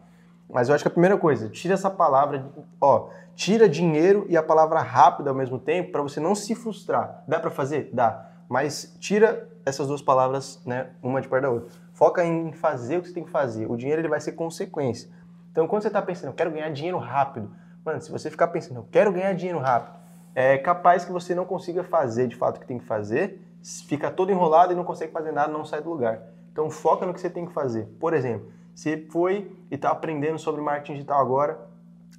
Mas 0.50 0.68
eu 0.68 0.74
acho 0.74 0.82
que 0.82 0.88
a 0.88 0.90
primeira 0.90 1.16
coisa, 1.16 1.48
tira 1.48 1.74
essa 1.74 1.90
palavra, 1.90 2.44
ó, 2.80 3.10
tira 3.34 3.68
dinheiro 3.68 4.26
e 4.28 4.36
a 4.36 4.42
palavra 4.42 4.80
rápido 4.80 5.28
ao 5.28 5.34
mesmo 5.34 5.58
tempo 5.58 5.92
para 5.92 6.02
você 6.02 6.18
não 6.18 6.34
se 6.34 6.54
frustrar. 6.54 7.22
Dá 7.28 7.38
para 7.38 7.50
fazer? 7.50 7.90
Dá. 7.92 8.30
Mas 8.48 8.96
tira 8.98 9.46
essas 9.64 9.86
duas 9.86 10.00
palavras, 10.00 10.60
né, 10.64 10.88
uma 11.02 11.20
de 11.20 11.28
perto 11.28 11.42
da 11.42 11.50
outra. 11.50 11.68
Foca 11.92 12.24
em 12.24 12.50
fazer 12.52 12.96
o 12.96 13.02
que 13.02 13.08
você 13.08 13.14
tem 13.14 13.24
que 13.24 13.30
fazer. 13.30 13.70
O 13.70 13.76
dinheiro 13.76 14.00
ele 14.00 14.08
vai 14.08 14.20
ser 14.20 14.32
consequência. 14.32 15.10
Então 15.52 15.68
quando 15.68 15.82
você 15.82 15.88
está 15.88 16.00
pensando, 16.00 16.30
eu 16.30 16.34
quero 16.34 16.50
ganhar 16.50 16.70
dinheiro 16.70 16.98
rápido, 16.98 17.50
mano, 17.84 18.00
se 18.00 18.10
você 18.10 18.30
ficar 18.30 18.48
pensando, 18.48 18.80
eu 18.80 18.88
quero 18.90 19.12
ganhar 19.12 19.34
dinheiro 19.34 19.58
rápido, 19.58 19.97
é 20.40 20.56
capaz 20.56 21.04
que 21.04 21.10
você 21.10 21.34
não 21.34 21.44
consiga 21.44 21.82
fazer 21.82 22.28
de 22.28 22.36
fato 22.36 22.58
o 22.58 22.60
que 22.60 22.66
tem 22.66 22.78
que 22.78 22.84
fazer, 22.84 23.42
fica 23.88 24.08
todo 24.08 24.30
enrolado 24.30 24.72
e 24.72 24.76
não 24.76 24.84
consegue 24.84 25.12
fazer 25.12 25.32
nada, 25.32 25.52
não 25.52 25.64
sai 25.64 25.82
do 25.82 25.90
lugar. 25.90 26.22
Então 26.52 26.70
foca 26.70 27.04
no 27.04 27.12
que 27.12 27.20
você 27.20 27.28
tem 27.28 27.44
que 27.44 27.52
fazer. 27.52 27.86
Por 27.98 28.14
exemplo, 28.14 28.48
você 28.72 29.04
foi 29.10 29.50
e 29.68 29.74
está 29.74 29.90
aprendendo 29.90 30.38
sobre 30.38 30.60
marketing 30.62 30.92
digital 30.92 31.20
agora, 31.20 31.58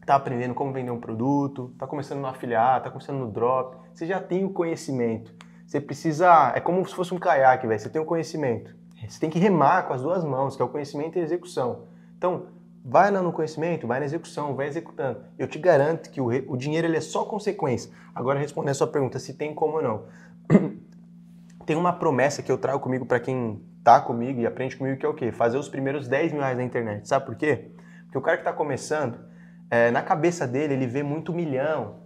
está 0.01 0.15
aprendendo 0.15 0.53
como 0.53 0.73
vender 0.73 0.91
um 0.91 0.99
produto, 0.99 1.69
está 1.71 1.87
começando 1.87 2.19
no 2.19 2.27
afiliado, 2.27 2.79
está 2.79 2.89
começando 2.89 3.19
no 3.19 3.31
drop, 3.31 3.77
você 3.93 4.05
já 4.05 4.19
tem 4.19 4.43
o 4.43 4.49
conhecimento. 4.49 5.33
Você 5.65 5.79
precisa, 5.79 6.51
é 6.53 6.59
como 6.59 6.85
se 6.85 6.93
fosse 6.93 7.13
um 7.13 7.19
caiaque, 7.19 7.67
velho. 7.67 7.79
Você 7.79 7.89
tem 7.89 8.01
o 8.01 8.05
conhecimento. 8.05 8.75
Você 9.07 9.17
tem 9.17 9.29
que 9.29 9.39
remar 9.39 9.83
com 9.83 9.93
as 9.93 10.01
duas 10.01 10.25
mãos, 10.25 10.57
que 10.57 10.61
é 10.61 10.65
o 10.65 10.67
conhecimento 10.67 11.17
e 11.17 11.21
a 11.21 11.23
execução. 11.23 11.83
Então, 12.17 12.47
Vai 12.83 13.11
no 13.11 13.31
conhecimento, 13.33 13.85
vai 13.85 13.99
na 13.99 14.05
execução, 14.05 14.55
vai 14.55 14.67
executando. 14.67 15.19
Eu 15.37 15.47
te 15.47 15.59
garanto 15.59 16.09
que 16.09 16.21
o, 16.21 16.27
o 16.27 16.57
dinheiro 16.57 16.87
ele 16.87 16.97
é 16.97 17.01
só 17.01 17.25
consequência. 17.25 17.91
Agora, 18.15 18.39
respondendo 18.39 18.71
a 18.71 18.75
sua 18.75 18.87
pergunta, 18.87 19.19
se 19.19 19.33
tem 19.33 19.53
como 19.53 19.77
ou 19.77 19.83
não. 19.83 20.03
tem 21.65 21.75
uma 21.75 21.93
promessa 21.93 22.41
que 22.41 22.51
eu 22.51 22.57
trago 22.57 22.79
comigo 22.79 23.05
para 23.05 23.19
quem 23.19 23.61
tá 23.83 23.99
comigo 23.99 24.39
e 24.39 24.45
aprende 24.45 24.75
comigo, 24.75 24.97
que 24.97 25.05
é 25.05 25.09
o 25.09 25.13
quê? 25.13 25.31
Fazer 25.31 25.57
os 25.57 25.69
primeiros 25.69 26.07
10 26.07 26.31
mil 26.31 26.41
reais 26.41 26.57
na 26.57 26.63
internet. 26.63 27.07
Sabe 27.07 27.25
por 27.25 27.35
quê? 27.35 27.71
Porque 28.05 28.17
o 28.17 28.21
cara 28.21 28.37
que 28.37 28.41
está 28.41 28.53
começando, 28.53 29.19
é, 29.69 29.91
na 29.91 30.01
cabeça 30.01 30.47
dele, 30.47 30.73
ele 30.73 30.87
vê 30.87 31.03
muito 31.03 31.33
milhão, 31.33 31.97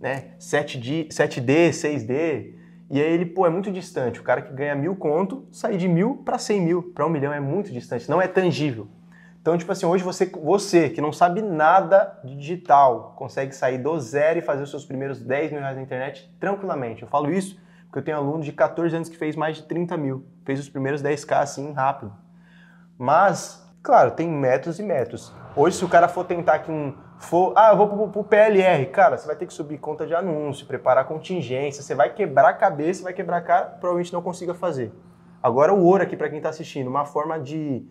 né? 0.00 0.32
7D, 0.40 1.08
7D 1.08 1.70
6D. 1.70 2.54
E 2.90 3.00
aí 3.00 3.12
ele, 3.12 3.24
pô, 3.26 3.46
é 3.46 3.50
muito 3.50 3.70
distante. 3.70 4.20
O 4.20 4.22
cara 4.22 4.42
que 4.42 4.52
ganha 4.52 4.74
mil 4.74 4.96
conto, 4.96 5.46
sair 5.52 5.78
de 5.78 5.88
mil 5.88 6.16
para 6.24 6.36
100 6.36 6.60
mil, 6.60 6.82
para 6.82 7.06
um 7.06 7.08
milhão 7.08 7.32
é 7.32 7.40
muito 7.40 7.72
distante, 7.72 8.10
não 8.10 8.20
é 8.20 8.26
tangível. 8.26 8.88
Então, 9.42 9.58
tipo 9.58 9.72
assim, 9.72 9.84
hoje 9.84 10.04
você, 10.04 10.24
você 10.26 10.88
que 10.88 11.00
não 11.00 11.12
sabe 11.12 11.42
nada 11.42 12.16
de 12.22 12.36
digital, 12.36 13.12
consegue 13.16 13.52
sair 13.52 13.76
do 13.76 13.98
zero 13.98 14.38
e 14.38 14.42
fazer 14.42 14.62
os 14.62 14.70
seus 14.70 14.84
primeiros 14.84 15.20
10 15.20 15.50
mil 15.50 15.60
reais 15.60 15.74
na 15.74 15.82
internet 15.82 16.32
tranquilamente. 16.38 17.02
Eu 17.02 17.08
falo 17.08 17.28
isso 17.28 17.60
porque 17.86 17.98
eu 17.98 18.04
tenho 18.04 18.18
aluno 18.18 18.44
de 18.44 18.52
14 18.52 18.94
anos 18.94 19.08
que 19.08 19.16
fez 19.18 19.34
mais 19.34 19.56
de 19.56 19.64
30 19.64 19.96
mil, 19.96 20.24
fez 20.44 20.60
os 20.60 20.68
primeiros 20.68 21.02
10k 21.02 21.42
assim 21.42 21.72
rápido. 21.72 22.12
Mas, 22.96 23.68
claro, 23.82 24.12
tem 24.12 24.28
métodos 24.28 24.78
e 24.78 24.82
métodos. 24.84 25.34
Hoje, 25.56 25.76
se 25.76 25.84
o 25.84 25.88
cara 25.88 26.06
for 26.06 26.24
tentar 26.24 26.60
que 26.60 26.70
um. 26.70 26.94
For, 27.18 27.52
ah, 27.56 27.70
eu 27.72 27.76
vou 27.76 27.88
pro, 27.88 28.08
pro 28.08 28.24
PLR, 28.24 28.86
cara, 28.86 29.18
você 29.18 29.26
vai 29.26 29.34
ter 29.34 29.46
que 29.46 29.52
subir 29.52 29.78
conta 29.78 30.06
de 30.06 30.14
anúncio, 30.14 30.66
preparar 30.66 31.04
contingência, 31.04 31.82
você 31.82 31.94
vai 31.94 32.14
quebrar 32.14 32.48
a 32.48 32.54
cabeça, 32.54 33.02
vai 33.02 33.12
quebrar 33.12 33.38
a 33.38 33.42
cara, 33.42 33.64
provavelmente 33.66 34.12
não 34.12 34.22
consiga 34.22 34.54
fazer. 34.54 34.92
Agora, 35.42 35.74
o 35.74 35.84
ouro 35.84 36.04
aqui 36.04 36.16
para 36.16 36.28
quem 36.28 36.38
está 36.38 36.48
assistindo, 36.48 36.88
uma 36.88 37.04
forma 37.04 37.38
de 37.38 37.84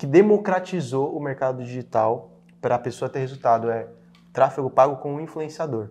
que 0.00 0.06
democratizou 0.06 1.14
o 1.14 1.22
mercado 1.22 1.62
digital 1.62 2.30
para 2.58 2.76
a 2.76 2.78
pessoa 2.78 3.06
ter 3.06 3.18
resultado 3.18 3.70
é 3.70 3.86
tráfego 4.32 4.70
pago 4.70 4.96
com 4.96 5.16
um 5.16 5.20
influenciador. 5.20 5.90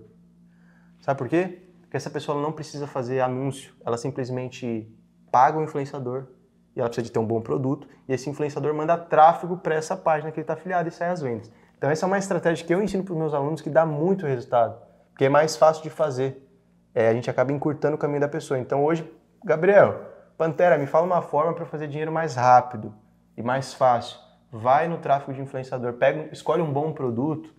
Sabe 1.00 1.16
por 1.16 1.30
quê? 1.30 1.62
Porque 1.82 1.96
essa 1.96 2.10
pessoa 2.10 2.42
não 2.42 2.52
precisa 2.52 2.88
fazer 2.88 3.22
anúncio, 3.22 3.72
ela 3.86 3.98
simplesmente 3.98 4.92
paga 5.32 5.60
o 5.60 5.64
influenciador 5.64 6.26
e 6.76 6.80
ela 6.80 6.90
precisa 6.90 7.06
de 7.06 7.12
ter 7.12 7.20
um 7.20 7.26
bom 7.26 7.40
produto 7.40 7.88
e 8.08 8.12
esse 8.12 8.28
influenciador 8.28 8.74
manda 8.74 8.98
tráfego 8.98 9.58
para 9.58 9.76
essa 9.76 9.96
página 9.96 10.32
que 10.32 10.40
ele 10.40 10.44
está 10.44 10.54
afiliado 10.54 10.90
e 10.90 10.92
sai 10.92 11.12
as 11.12 11.22
vendas. 11.22 11.52
Então 11.78 11.88
essa 11.88 12.04
é 12.04 12.08
uma 12.08 12.18
estratégia 12.18 12.66
que 12.66 12.74
eu 12.74 12.82
ensino 12.82 13.04
para 13.04 13.14
os 13.14 13.20
meus 13.20 13.34
alunos 13.36 13.62
que 13.62 13.70
dá 13.70 13.86
muito 13.86 14.26
resultado, 14.26 14.76
porque 15.12 15.26
é 15.26 15.30
mais 15.30 15.56
fácil 15.56 15.84
de 15.84 15.92
fazer. 15.92 16.50
É, 16.96 17.10
a 17.10 17.14
gente 17.14 17.30
acaba 17.30 17.54
encurtando 17.54 17.94
o 17.94 18.00
caminho 18.00 18.22
da 18.22 18.28
pessoa. 18.28 18.60
Então 18.60 18.84
hoje, 18.84 19.08
Gabriel, 19.46 20.02
Pantera, 20.36 20.80
me 20.80 20.88
fala 20.88 21.06
uma 21.06 21.22
forma 21.22 21.54
para 21.54 21.68
fazer 21.68 21.88
dinheiro 21.88 22.12
mais 22.12 22.34
rápido 22.34 22.92
e 23.40 23.44
mais 23.44 23.74
fácil. 23.74 24.18
Vai 24.52 24.88
no 24.90 24.98
tráfego 24.98 25.34
de 25.34 25.42
influenciador, 25.42 25.94
pega, 25.94 26.28
escolhe 26.32 26.62
um 26.62 26.72
bom 26.72 26.92
produto 26.92 27.50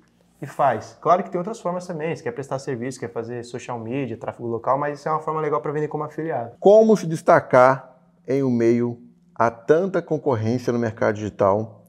e 0.42 0.46
faz. 0.46 0.96
Claro 1.00 1.22
que 1.24 1.30
tem 1.30 1.38
outras 1.38 1.58
formas 1.58 1.86
também, 1.86 2.14
você 2.14 2.22
quer 2.22 2.32
prestar 2.32 2.58
serviço, 2.58 3.00
quer 3.00 3.10
fazer 3.10 3.42
social 3.44 3.78
media, 3.78 4.16
tráfego 4.16 4.46
local, 4.46 4.78
mas 4.78 4.98
isso 4.98 5.08
é 5.08 5.12
uma 5.12 5.20
forma 5.20 5.40
legal 5.40 5.60
para 5.60 5.72
vender 5.72 5.88
como 5.88 6.04
afiliado. 6.04 6.52
Como 6.60 6.96
se 6.96 7.06
destacar 7.06 7.96
em 8.28 8.42
um 8.42 8.50
meio 8.50 9.00
a 9.34 9.50
tanta 9.50 10.02
concorrência 10.02 10.72
no 10.72 10.78
mercado 10.78 11.14
digital, 11.14 11.82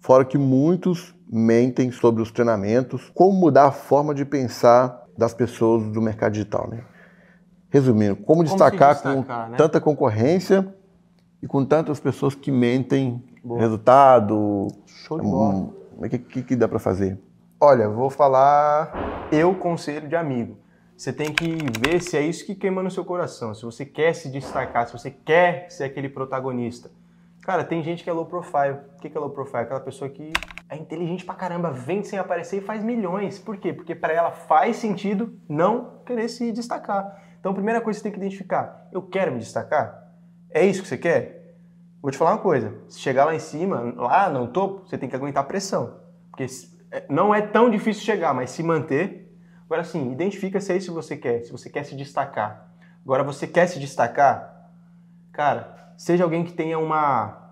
fora 0.00 0.24
que 0.24 0.36
muitos 0.36 1.14
mentem 1.30 1.92
sobre 1.92 2.22
os 2.22 2.32
treinamentos, 2.32 3.10
como 3.14 3.32
mudar 3.32 3.66
a 3.66 3.72
forma 3.72 4.12
de 4.14 4.24
pensar 4.24 5.04
das 5.16 5.32
pessoas 5.32 5.84
do 5.90 6.02
mercado 6.02 6.32
digital, 6.32 6.68
né? 6.68 6.82
Resumindo, 7.68 8.16
como, 8.16 8.26
como 8.26 8.44
destacar, 8.44 8.94
destacar, 8.94 9.24
com 9.24 9.50
né? 9.50 9.56
tanta 9.56 9.80
concorrência 9.80 10.74
e 11.42 11.46
com 11.46 11.64
tantas 11.64 12.00
pessoas 12.00 12.34
que 12.34 12.50
mentem 12.50 13.22
Boa. 13.46 13.60
resultado. 13.60 14.66
Show 14.86 15.20
de 15.20 15.24
bola. 15.24 15.68
O 15.96 16.08
que, 16.08 16.18
que, 16.18 16.42
que 16.42 16.56
dá 16.56 16.66
para 16.66 16.80
fazer? 16.80 17.16
Olha, 17.60 17.88
vou 17.88 18.10
falar 18.10 19.28
eu 19.30 19.54
conselho 19.54 20.08
de 20.08 20.16
amigo. 20.16 20.58
Você 20.96 21.12
tem 21.12 21.32
que 21.32 21.58
ver 21.80 22.02
se 22.02 22.16
é 22.16 22.22
isso 22.22 22.44
que 22.44 22.56
queima 22.56 22.82
no 22.82 22.90
seu 22.90 23.04
coração. 23.04 23.54
Se 23.54 23.62
você 23.64 23.84
quer 23.84 24.14
se 24.14 24.28
destacar, 24.30 24.86
se 24.86 24.92
você 24.92 25.12
quer 25.12 25.70
ser 25.70 25.84
aquele 25.84 26.08
protagonista. 26.08 26.90
Cara, 27.42 27.62
tem 27.62 27.84
gente 27.84 28.02
que 28.02 28.10
é 28.10 28.12
low 28.12 28.26
profile. 28.26 28.78
O 28.96 29.00
que 29.00 29.16
é 29.16 29.20
low 29.20 29.30
profile? 29.30 29.62
Aquela 29.62 29.78
pessoa 29.78 30.10
que 30.10 30.32
é 30.68 30.76
inteligente 30.76 31.24
pra 31.24 31.34
caramba, 31.36 31.70
vende 31.70 32.08
sem 32.08 32.18
aparecer 32.18 32.58
e 32.58 32.64
faz 32.64 32.82
milhões. 32.82 33.38
Por 33.38 33.56
quê? 33.58 33.72
Porque 33.72 33.94
para 33.94 34.12
ela 34.12 34.32
faz 34.32 34.76
sentido 34.76 35.38
não 35.48 36.00
querer 36.04 36.28
se 36.28 36.50
destacar. 36.50 37.22
Então, 37.38 37.52
a 37.52 37.54
primeira 37.54 37.80
coisa 37.80 37.96
que 37.96 38.02
você 38.02 38.10
tem 38.10 38.12
que 38.12 38.18
identificar: 38.18 38.88
eu 38.90 39.02
quero 39.02 39.30
me 39.30 39.38
destacar? 39.38 40.10
É 40.50 40.64
isso 40.64 40.82
que 40.82 40.88
você 40.88 40.98
quer? 40.98 41.35
Vou 42.06 42.12
te 42.12 42.18
falar 42.18 42.34
uma 42.34 42.38
coisa: 42.38 42.72
se 42.88 43.00
chegar 43.00 43.24
lá 43.24 43.34
em 43.34 43.40
cima, 43.40 43.92
lá 43.96 44.30
no 44.30 44.46
topo, 44.46 44.86
você 44.86 44.96
tem 44.96 45.08
que 45.08 45.16
aguentar 45.16 45.42
a 45.42 45.46
pressão. 45.46 45.96
Porque 46.30 46.46
é, 46.92 47.04
não 47.08 47.34
é 47.34 47.42
tão 47.42 47.68
difícil 47.68 48.04
chegar, 48.04 48.32
mas 48.32 48.50
se 48.50 48.62
manter. 48.62 49.36
Agora 49.64 49.82
sim, 49.82 50.12
identifica 50.12 50.60
se 50.60 50.72
é 50.72 50.76
isso 50.76 50.92
que 50.92 50.94
você 50.94 51.16
quer, 51.16 51.42
se 51.42 51.50
você 51.50 51.68
quer 51.68 51.82
se 51.82 51.96
destacar. 51.96 52.70
Agora, 53.04 53.24
você 53.24 53.44
quer 53.44 53.66
se 53.66 53.80
destacar? 53.80 54.70
Cara, 55.32 55.94
seja 55.98 56.22
alguém 56.22 56.44
que 56.44 56.52
tenha 56.52 56.78
uma 56.78 57.42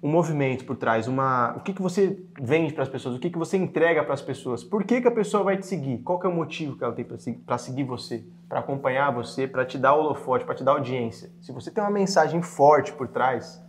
um 0.00 0.08
movimento 0.08 0.64
por 0.64 0.76
trás, 0.76 1.08
uma, 1.08 1.56
o 1.56 1.60
que, 1.60 1.72
que 1.72 1.82
você 1.82 2.24
vende 2.38 2.72
para 2.72 2.84
as 2.84 2.88
pessoas, 2.90 3.16
o 3.16 3.18
que, 3.18 3.30
que 3.30 3.38
você 3.38 3.56
entrega 3.56 4.04
para 4.04 4.12
as 4.12 4.22
pessoas, 4.22 4.62
por 4.62 4.84
que, 4.84 5.00
que 5.00 5.08
a 5.08 5.10
pessoa 5.10 5.42
vai 5.42 5.56
te 5.56 5.66
seguir, 5.66 5.98
qual 6.02 6.20
que 6.20 6.26
é 6.26 6.28
o 6.28 6.32
motivo 6.32 6.76
que 6.76 6.84
ela 6.84 6.92
tem 6.92 7.04
para 7.04 7.58
seguir 7.58 7.84
você, 7.84 8.22
para 8.46 8.60
acompanhar 8.60 9.10
você, 9.10 9.48
para 9.48 9.64
te 9.64 9.78
dar 9.78 9.94
holofote, 9.94 10.44
para 10.44 10.54
te 10.54 10.62
dar 10.62 10.72
audiência. 10.72 11.32
Se 11.40 11.50
você 11.50 11.70
tem 11.70 11.82
uma 11.82 11.90
mensagem 11.90 12.42
forte 12.42 12.92
por 12.92 13.08
trás, 13.08 13.64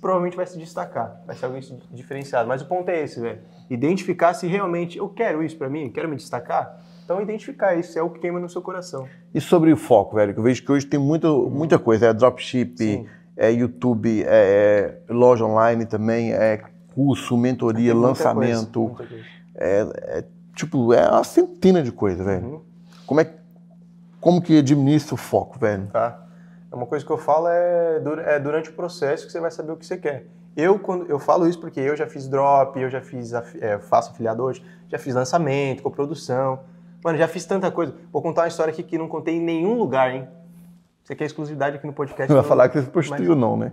provavelmente 0.00 0.36
vai 0.36 0.46
se 0.46 0.58
destacar, 0.58 1.22
vai 1.26 1.36
ser 1.36 1.46
alguém 1.46 1.62
diferenciado. 1.90 2.48
Mas 2.48 2.62
o 2.62 2.66
ponto 2.66 2.88
é 2.88 3.02
esse, 3.02 3.20
velho. 3.20 3.40
Identificar 3.68 4.34
se 4.34 4.46
realmente 4.46 4.98
eu 4.98 5.08
quero 5.08 5.42
isso 5.42 5.56
para 5.56 5.68
mim, 5.68 5.90
quero 5.90 6.08
me 6.08 6.16
destacar. 6.16 6.80
Então, 7.04 7.20
identificar 7.20 7.74
isso 7.74 7.98
é 7.98 8.02
o 8.02 8.08
que 8.08 8.20
queima 8.20 8.38
no 8.38 8.48
seu 8.48 8.62
coração. 8.62 9.08
E 9.34 9.40
sobre 9.40 9.72
o 9.72 9.76
foco, 9.76 10.14
velho? 10.14 10.32
Que 10.32 10.38
eu 10.38 10.44
vejo 10.44 10.64
que 10.64 10.70
hoje 10.70 10.86
tem 10.86 10.98
muito, 10.98 11.50
muita 11.50 11.78
coisa, 11.78 12.06
é 12.06 12.12
dropship, 12.12 12.76
Sim 12.76 13.06
é 13.40 13.50
YouTube, 13.50 14.22
é, 14.26 15.00
é 15.08 15.12
loja 15.12 15.46
online 15.46 15.86
também, 15.86 16.30
é 16.30 16.62
curso, 16.94 17.38
mentoria, 17.38 17.94
lançamento. 17.94 18.90
Coisa, 18.90 19.08
coisa. 19.08 19.24
É, 19.54 20.18
é, 20.18 20.24
tipo, 20.54 20.92
é 20.92 21.08
uma 21.08 21.24
centena 21.24 21.82
de 21.82 21.90
coisas, 21.90 22.24
velho. 22.24 22.46
Uhum. 22.46 22.60
Como 23.06 23.20
é 23.20 23.34
como 24.20 24.42
que 24.42 24.58
administra 24.58 25.14
o 25.14 25.16
foco, 25.16 25.58
velho? 25.58 25.86
Tá. 25.86 26.22
É 26.72 26.76
uma 26.76 26.86
coisa 26.86 27.04
que 27.04 27.10
eu 27.10 27.18
falo 27.18 27.48
é, 27.48 28.00
é 28.26 28.38
durante 28.38 28.70
o 28.70 28.72
processo 28.72 29.26
que 29.26 29.32
você 29.32 29.40
vai 29.40 29.50
saber 29.50 29.72
o 29.72 29.76
que 29.76 29.84
você 29.84 29.96
quer. 29.96 30.26
Eu, 30.56 30.78
quando, 30.78 31.08
eu 31.08 31.18
falo 31.18 31.48
isso 31.48 31.58
porque 31.60 31.80
eu 31.80 31.96
já 31.96 32.06
fiz 32.06 32.28
drop, 32.28 32.78
eu 32.78 32.88
já 32.88 33.00
fiz, 33.00 33.32
é, 33.32 33.78
faço 33.78 34.10
afiliado 34.10 34.42
hoje, 34.42 34.64
já 34.88 34.98
fiz 34.98 35.14
lançamento, 35.14 35.82
coprodução. 35.82 36.60
Mano, 37.04 37.18
já 37.18 37.26
fiz 37.26 37.44
tanta 37.44 37.70
coisa. 37.70 37.94
Vou 38.12 38.22
contar 38.22 38.42
uma 38.42 38.48
história 38.48 38.72
aqui 38.72 38.82
que 38.82 38.98
não 38.98 39.08
contei 39.08 39.36
em 39.36 39.40
nenhum 39.40 39.74
lugar, 39.74 40.14
hein? 40.14 40.28
Você 41.02 41.14
quer 41.14 41.24
exclusividade 41.24 41.76
aqui 41.76 41.86
no 41.86 41.92
podcast? 41.92 42.32
Não 42.32 42.40
vai 42.40 42.48
falar 42.48 42.68
que 42.68 42.80
você 42.80 42.90
prostituiu, 42.90 43.30
mas... 43.30 43.38
não, 43.38 43.56
né? 43.56 43.72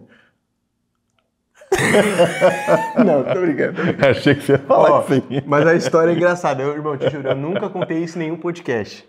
não, 3.05 3.23
tô 3.25 3.41
brincando, 3.41 3.81
Achei 4.09 4.35
que 4.35 4.41
você 4.41 4.53
ia 4.53 4.59
falar 4.59 4.99
assim. 4.99 5.21
Mas 5.45 5.67
a 5.67 5.75
história 5.75 6.11
é 6.11 6.15
engraçada. 6.15 6.63
Eu, 6.63 6.73
irmão, 6.73 6.97
te 6.97 7.09
juro, 7.09 7.27
eu 7.27 7.35
nunca 7.35 7.69
contei 7.69 8.03
isso 8.03 8.17
em 8.17 8.21
nenhum 8.21 8.37
podcast. 8.37 9.07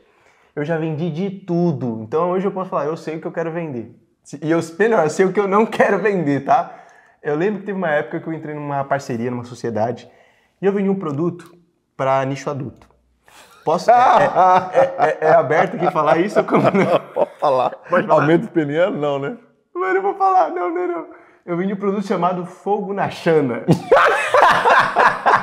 Eu 0.58 0.64
já 0.64 0.76
vendi 0.76 1.08
de 1.08 1.30
tudo. 1.30 2.00
Então 2.02 2.30
hoje 2.30 2.44
eu 2.44 2.50
posso 2.50 2.68
falar, 2.68 2.86
eu 2.86 2.96
sei 2.96 3.14
o 3.14 3.20
que 3.20 3.26
eu 3.28 3.30
quero 3.30 3.52
vender. 3.52 3.94
E 4.42 4.50
eu, 4.50 4.58
melhor, 4.76 5.04
eu 5.04 5.10
sei 5.10 5.24
o 5.24 5.32
que 5.32 5.38
eu 5.38 5.46
não 5.46 5.64
quero 5.70 6.00
vender, 6.00 6.44
tá? 6.44 6.84
Eu 7.22 7.36
lembro 7.36 7.60
que 7.60 7.66
teve 7.66 7.78
uma 7.78 7.90
época 7.90 8.18
que 8.18 8.26
eu 8.26 8.32
entrei 8.32 8.56
numa 8.56 8.82
parceria, 8.82 9.30
numa 9.30 9.44
sociedade, 9.44 10.10
e 10.60 10.66
eu 10.66 10.72
vendi 10.72 10.90
um 10.90 10.98
produto 10.98 11.56
para 11.96 12.24
nicho 12.24 12.50
adulto. 12.50 12.88
Posso? 13.64 13.88
É, 13.88 13.94
é, 13.94 14.94
é, 14.98 15.18
é, 15.28 15.30
aberto 15.30 15.76
aqui 15.76 15.88
falar 15.92 16.18
isso? 16.18 16.42
Como 16.42 16.64
não? 16.64 16.70
Pode 17.14 17.38
falar. 17.38 17.70
Pode 17.88 18.08
falar. 18.08 18.20
Aumento 18.20 18.48
peniano, 18.48 18.98
não, 18.98 19.20
né? 19.20 19.36
Mas 19.72 19.94
eu 19.94 20.02
vou 20.02 20.16
falar, 20.16 20.50
não, 20.50 20.74
não, 20.74 20.88
não. 20.88 21.06
Eu 21.46 21.56
de 21.56 21.72
um 21.72 21.76
produto 21.76 22.04
chamado 22.04 22.44
Fogo 22.44 22.92
na 22.92 23.08
Chana. 23.10 23.62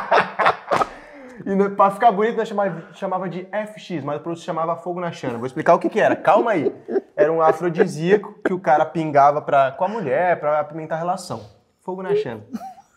e 1.45 1.69
pra 1.69 1.91
ficar 1.91 2.11
bonito, 2.11 2.37
nós 2.37 2.47
chamava, 2.47 2.83
chamava 2.93 3.29
de 3.29 3.45
FX, 3.45 4.03
mas 4.03 4.17
o 4.17 4.19
produto 4.19 4.43
chamava 4.43 4.75
Fogo 4.75 4.99
na 4.99 5.11
Chana. 5.11 5.37
Vou 5.37 5.45
explicar 5.45 5.75
o 5.75 5.79
que 5.79 5.87
que 5.89 5.99
era. 5.99 6.15
Calma 6.15 6.51
aí. 6.51 6.73
Era 7.15 7.31
um 7.31 7.39
afrodisíaco 7.39 8.33
que 8.43 8.51
o 8.51 8.59
cara 8.59 8.83
pingava 8.83 9.41
pra, 9.43 9.71
com 9.71 9.85
a 9.85 9.87
mulher 9.87 10.39
pra 10.39 10.59
apimentar 10.59 10.95
a 10.95 10.99
relação. 10.99 11.41
Fogo 11.81 12.01
na 12.01 12.15
Chana. 12.15 12.41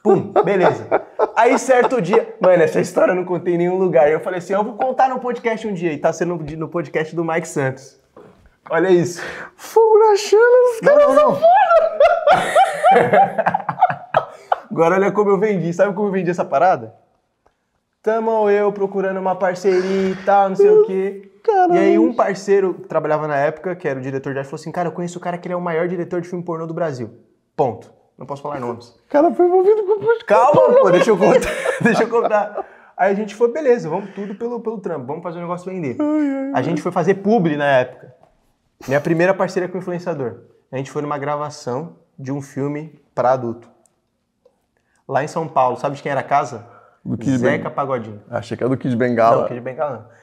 Pum, 0.02 0.32
beleza. 0.42 0.88
Aí 1.37 1.58
certo 1.58 2.00
dia, 2.00 2.34
mano, 2.40 2.62
essa 2.62 2.80
história 2.80 3.12
eu 3.12 3.16
não 3.16 3.24
contei 3.26 3.54
em 3.54 3.58
nenhum 3.58 3.76
lugar. 3.76 4.11
Eu 4.11 4.20
falei 4.20 4.38
assim, 4.38 4.54
eu 4.54 4.64
vou 4.64 4.74
contar 4.74 5.11
no 5.11 5.20
podcast 5.20 5.68
um 5.68 5.74
dia. 5.74 5.92
E 5.92 5.98
tá 5.98 6.11
sendo 6.11 6.37
no 6.56 6.68
podcast 6.68 7.14
do 7.14 7.22
Mike 7.22 7.46
Santos. 7.46 8.00
Olha 8.70 8.88
isso. 8.88 9.22
Fogo 9.56 9.98
na 9.98 10.16
chana, 10.16 10.72
os 10.72 10.80
caras 10.80 11.04
não, 11.04 11.14
não. 11.14 11.40
Agora 14.70 14.94
olha 14.94 15.12
como 15.12 15.28
eu 15.28 15.38
vendi. 15.38 15.70
Sabe 15.74 15.92
como 15.92 16.08
eu 16.08 16.12
vendi 16.12 16.30
essa 16.30 16.44
parada? 16.46 16.94
Tamo 18.02 18.48
eu 18.48 18.72
procurando 18.72 19.18
uma 19.18 19.34
parceria 19.34 20.11
e 20.11 20.16
tal, 20.24 20.50
não 20.50 20.56
sei 20.56 20.70
o 20.70 20.87
quê. 20.87 21.30
Caramba. 21.42 21.76
E 21.76 21.78
aí 21.78 21.98
um 21.98 22.14
parceiro 22.14 22.74
que 22.74 22.88
trabalhava 22.88 23.26
na 23.26 23.37
época, 23.37 23.74
que 23.74 23.88
era 23.88 23.98
o 23.98 24.02
diretor 24.02 24.32
de 24.32 24.38
arte, 24.38 24.48
falou 24.48 24.61
assim, 24.61 24.72
cara, 24.72 24.88
eu 24.88 24.92
conheço 24.92 25.18
o 25.18 25.20
cara 25.20 25.38
que 25.38 25.46
ele 25.46 25.54
é 25.54 25.56
o 25.56 25.61
maior 25.61 25.88
diretor 25.88 26.20
de 26.20 26.28
filme 26.28 26.44
pornô 26.44 26.66
do 26.66 26.74
Brasil. 26.74 27.11
Ponto. 27.56 27.92
Não 28.16 28.26
posso 28.26 28.42
falar 28.42 28.58
nomes. 28.58 28.88
O 28.88 29.08
cara 29.08 29.32
foi 29.32 29.46
envolvido 29.46 29.82
com 29.84 29.92
o 29.92 30.24
Calma, 30.26 30.80
pô, 30.80 30.90
deixa 30.90 31.11
eu 31.11 31.16
contar. 31.16 31.50
deixa 31.80 32.02
eu 32.02 32.08
contar. 32.08 32.66
Aí 32.96 33.12
a 33.12 33.14
gente 33.14 33.34
foi, 33.34 33.52
beleza, 33.52 33.88
vamos 33.88 34.11
tudo 34.12 34.34
pelo, 34.34 34.61
pelo 34.61 34.78
trampo, 34.78 35.06
vamos 35.06 35.22
fazer 35.22 35.38
o 35.38 35.42
negócio 35.42 35.70
vender. 35.70 35.96
Ai, 36.00 36.30
ai, 36.30 36.50
a 36.52 36.62
gente 36.62 36.82
foi 36.82 36.90
fazer 36.90 37.14
publi 37.14 37.56
na 37.56 37.66
época. 37.78 38.12
Minha 38.87 39.00
primeira 39.00 39.32
parceria 39.32 39.68
com 39.68 39.76
o 39.76 39.80
influenciador. 39.80 40.40
A 40.70 40.76
gente 40.76 40.90
foi 40.90 41.00
numa 41.00 41.16
gravação 41.16 41.96
de 42.18 42.32
um 42.32 42.42
filme 42.42 43.00
para 43.14 43.30
adulto. 43.30 43.70
Lá 45.06 45.22
em 45.22 45.28
São 45.28 45.46
Paulo, 45.46 45.76
sabe 45.76 45.96
de 45.96 46.02
quem 46.02 46.11
era 46.11 46.20
a 46.20 46.24
casa? 46.24 46.66
Do 47.09 47.16
Kid 47.18 47.38
Zeca 47.38 47.57
Bengala. 47.57 47.71
Pagodinho. 47.75 48.21
Achei 48.31 48.57
que 48.57 48.62
era 48.62 48.68
do 48.71 48.77
Kid 48.77 48.94
Bengala. 48.97 49.42
Não, 49.42 49.49
Kid 49.49 49.61
Bengala 49.61 49.92
não. 49.97 50.18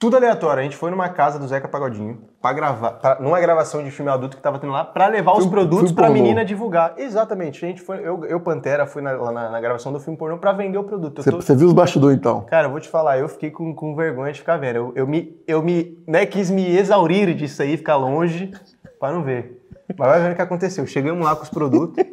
Tudo 0.00 0.16
aleatório. 0.16 0.60
A 0.60 0.62
gente 0.62 0.76
foi 0.76 0.92
numa 0.92 1.08
casa 1.08 1.40
do 1.40 1.48
Zeca 1.48 1.66
Pagodinho 1.66 2.20
pra 2.40 2.52
gravar, 2.52 2.92
pra- 2.92 3.18
numa 3.20 3.40
gravação 3.40 3.82
de 3.82 3.90
filme 3.90 4.08
adulto 4.08 4.36
que 4.36 4.42
tava 4.42 4.56
tendo 4.60 4.72
lá, 4.72 4.84
pra 4.84 5.08
levar 5.08 5.32
os 5.32 5.38
Filme- 5.38 5.50
produtos 5.50 5.90
pra 5.90 6.06
pornô. 6.06 6.22
menina 6.22 6.44
divulgar. 6.44 6.94
Exatamente. 6.96 7.64
A 7.64 7.68
gente 7.68 7.80
foi, 7.82 7.98
eu, 8.06 8.24
eu 8.26 8.38
Pantera, 8.38 8.86
fui 8.86 9.02
na, 9.02 9.10
lá 9.12 9.32
na, 9.32 9.50
na 9.50 9.60
gravação 9.60 9.92
do 9.92 9.98
filme 9.98 10.16
pornô 10.16 10.38
pra 10.38 10.52
vender 10.52 10.78
o 10.78 10.84
produto. 10.84 11.18
Eu 11.18 11.24
Você, 11.24 11.30
tô- 11.32 11.40
você 11.42 11.56
viu 11.56 11.66
os 11.66 11.72
bastidores 11.72 12.16
então? 12.16 12.42
Cara, 12.42 12.68
eu 12.68 12.70
vou 12.70 12.78
te 12.78 12.88
falar, 12.88 13.18
eu 13.18 13.28
fiquei 13.28 13.50
com, 13.50 13.74
com 13.74 13.96
vergonha 13.96 14.32
de 14.32 14.38
ficar 14.38 14.56
vendo. 14.56 14.76
Eu, 14.76 14.92
eu 14.94 15.04
me, 15.06 15.36
eu 15.48 15.60
me 15.64 15.98
né, 16.06 16.24
quis 16.26 16.48
me 16.48 16.64
exaurir 16.76 17.34
disso 17.34 17.60
aí, 17.60 17.76
ficar 17.76 17.96
longe, 17.96 18.52
pra 18.98 19.12
não 19.12 19.22
ver. 19.22 19.64
Mas 19.96 20.08
vai 20.08 20.20
ver 20.20 20.32
o 20.32 20.36
que 20.36 20.42
aconteceu. 20.42 20.86
Chegamos 20.86 21.24
lá 21.24 21.34
com 21.34 21.42
os 21.42 21.48
produtos, 21.48 22.04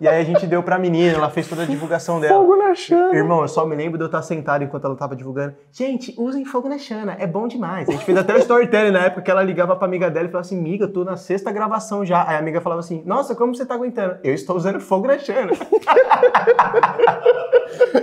e 0.00 0.06
aí 0.06 0.20
a 0.20 0.24
gente 0.24 0.46
deu 0.46 0.62
pra 0.62 0.78
menina, 0.78 1.16
ela 1.16 1.30
fez 1.30 1.48
toda 1.48 1.62
a 1.62 1.66
divulgação 1.66 2.20
dela. 2.20 2.38
Fogo 2.38 2.56
na 2.56 2.74
chama. 2.74 3.16
Irmão, 3.16 3.40
eu 3.40 3.48
só 3.48 3.64
me 3.64 3.74
lembro 3.74 3.96
de 3.96 4.04
eu 4.04 4.06
estar 4.06 4.20
sentado 4.20 4.62
enquanto 4.62 4.84
ela 4.84 4.94
tava 4.94 5.16
divulgando. 5.16 5.54
Gente, 5.72 6.14
usem 6.18 6.44
fogo 6.44 6.68
na 6.68 6.76
chana, 6.78 7.16
é 7.18 7.26
bom 7.26 7.48
demais. 7.48 7.88
A 7.88 7.92
gente 7.92 8.04
fez 8.04 8.18
até 8.18 8.34
o 8.34 8.38
storytelling 8.38 8.90
na 8.90 9.06
época 9.06 9.22
que 9.22 9.30
ela 9.30 9.42
ligava 9.42 9.74
pra 9.74 9.86
amiga 9.86 10.10
dela 10.10 10.26
e 10.26 10.30
falava 10.30 10.46
assim: 10.46 10.60
Miga, 10.60 10.84
eu 10.84 10.92
tô 10.92 11.04
na 11.04 11.16
sexta 11.16 11.50
gravação 11.50 12.04
já. 12.04 12.28
Aí 12.28 12.36
a 12.36 12.38
amiga 12.38 12.60
falava 12.60 12.80
assim: 12.80 13.02
Nossa, 13.06 13.34
como 13.34 13.54
você 13.54 13.64
tá 13.64 13.74
aguentando? 13.74 14.18
Eu 14.22 14.34
estou 14.34 14.54
usando 14.56 14.78
fogo 14.80 15.06
na 15.06 15.18
chana. 15.18 15.52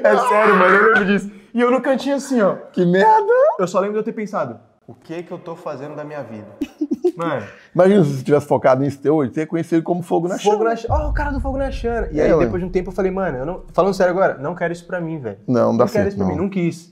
é 0.03 0.17
sério, 0.17 0.55
mano, 0.55 0.75
eu 0.75 0.87
lembro 0.87 1.05
disso. 1.05 1.31
E 1.53 1.61
eu 1.61 1.69
no 1.69 1.81
cantinho 1.81 2.15
assim, 2.15 2.41
ó. 2.41 2.55
Que 2.71 2.83
merda! 2.83 3.33
Eu 3.59 3.67
só 3.67 3.79
lembro 3.79 3.93
de 3.93 3.99
eu 3.99 4.03
ter 4.03 4.13
pensado: 4.13 4.59
O 4.87 4.93
que 4.93 5.23
que 5.23 5.31
eu 5.31 5.39
tô 5.39 5.55
fazendo 5.55 5.95
da 5.95 6.03
minha 6.03 6.21
vida? 6.23 6.47
Mano, 7.15 7.45
Imagina 7.75 8.03
se 8.03 8.17
você 8.17 8.23
tivesse 8.23 8.47
focado 8.47 8.81
nisso 8.81 8.99
teu 8.99 9.15
hoje, 9.15 9.33
você 9.33 9.41
ia 9.41 9.47
conhecer 9.47 9.75
ele 9.75 9.83
como 9.83 10.01
fogo 10.01 10.27
na 10.27 10.37
fogo 10.39 10.63
chana. 10.75 11.03
Ó, 11.05 11.09
o 11.09 11.13
cara 11.13 11.31
do 11.31 11.39
fogo 11.39 11.57
na 11.57 11.69
chana. 11.69 12.09
E 12.11 12.19
É, 12.19 12.31
aí, 12.31 12.39
depois 12.39 12.61
de 12.61 12.67
um 12.67 12.71
tempo, 12.71 12.89
eu 12.89 12.93
falei, 12.93 13.11
mano, 13.11 13.37
eu 13.37 13.45
não. 13.45 13.63
Falando 13.71 13.93
sério 13.93 14.11
agora, 14.11 14.37
não 14.39 14.55
quero 14.55 14.73
isso 14.73 14.85
pra 14.85 14.99
mim, 14.99 15.19
velho. 15.19 15.37
Não, 15.47 15.71
não 15.71 15.77
dá 15.77 15.85
não 15.85 15.91
quero 15.91 16.03
certo, 16.05 16.07
isso 16.09 16.17
pra 16.17 16.25
mim, 16.25 16.35
não. 16.35 16.43
não 16.43 16.49
quis. 16.49 16.91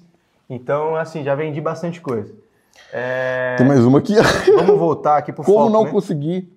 Então, 0.50 0.96
assim, 0.96 1.24
já 1.24 1.34
vendi 1.34 1.60
bastante 1.60 2.00
coisa. 2.02 2.34
É, 2.94 3.56
Tem 3.58 3.68
mais 3.68 3.80
uma 3.84 4.00
aqui. 4.00 4.14
Vamos 4.56 4.78
voltar 4.78 5.18
aqui 5.18 5.32
pro 5.34 5.44
Como 5.44 5.58
foco, 5.58 5.70
não 5.72 5.84
né? 5.86 5.90
conseguir. 5.92 6.54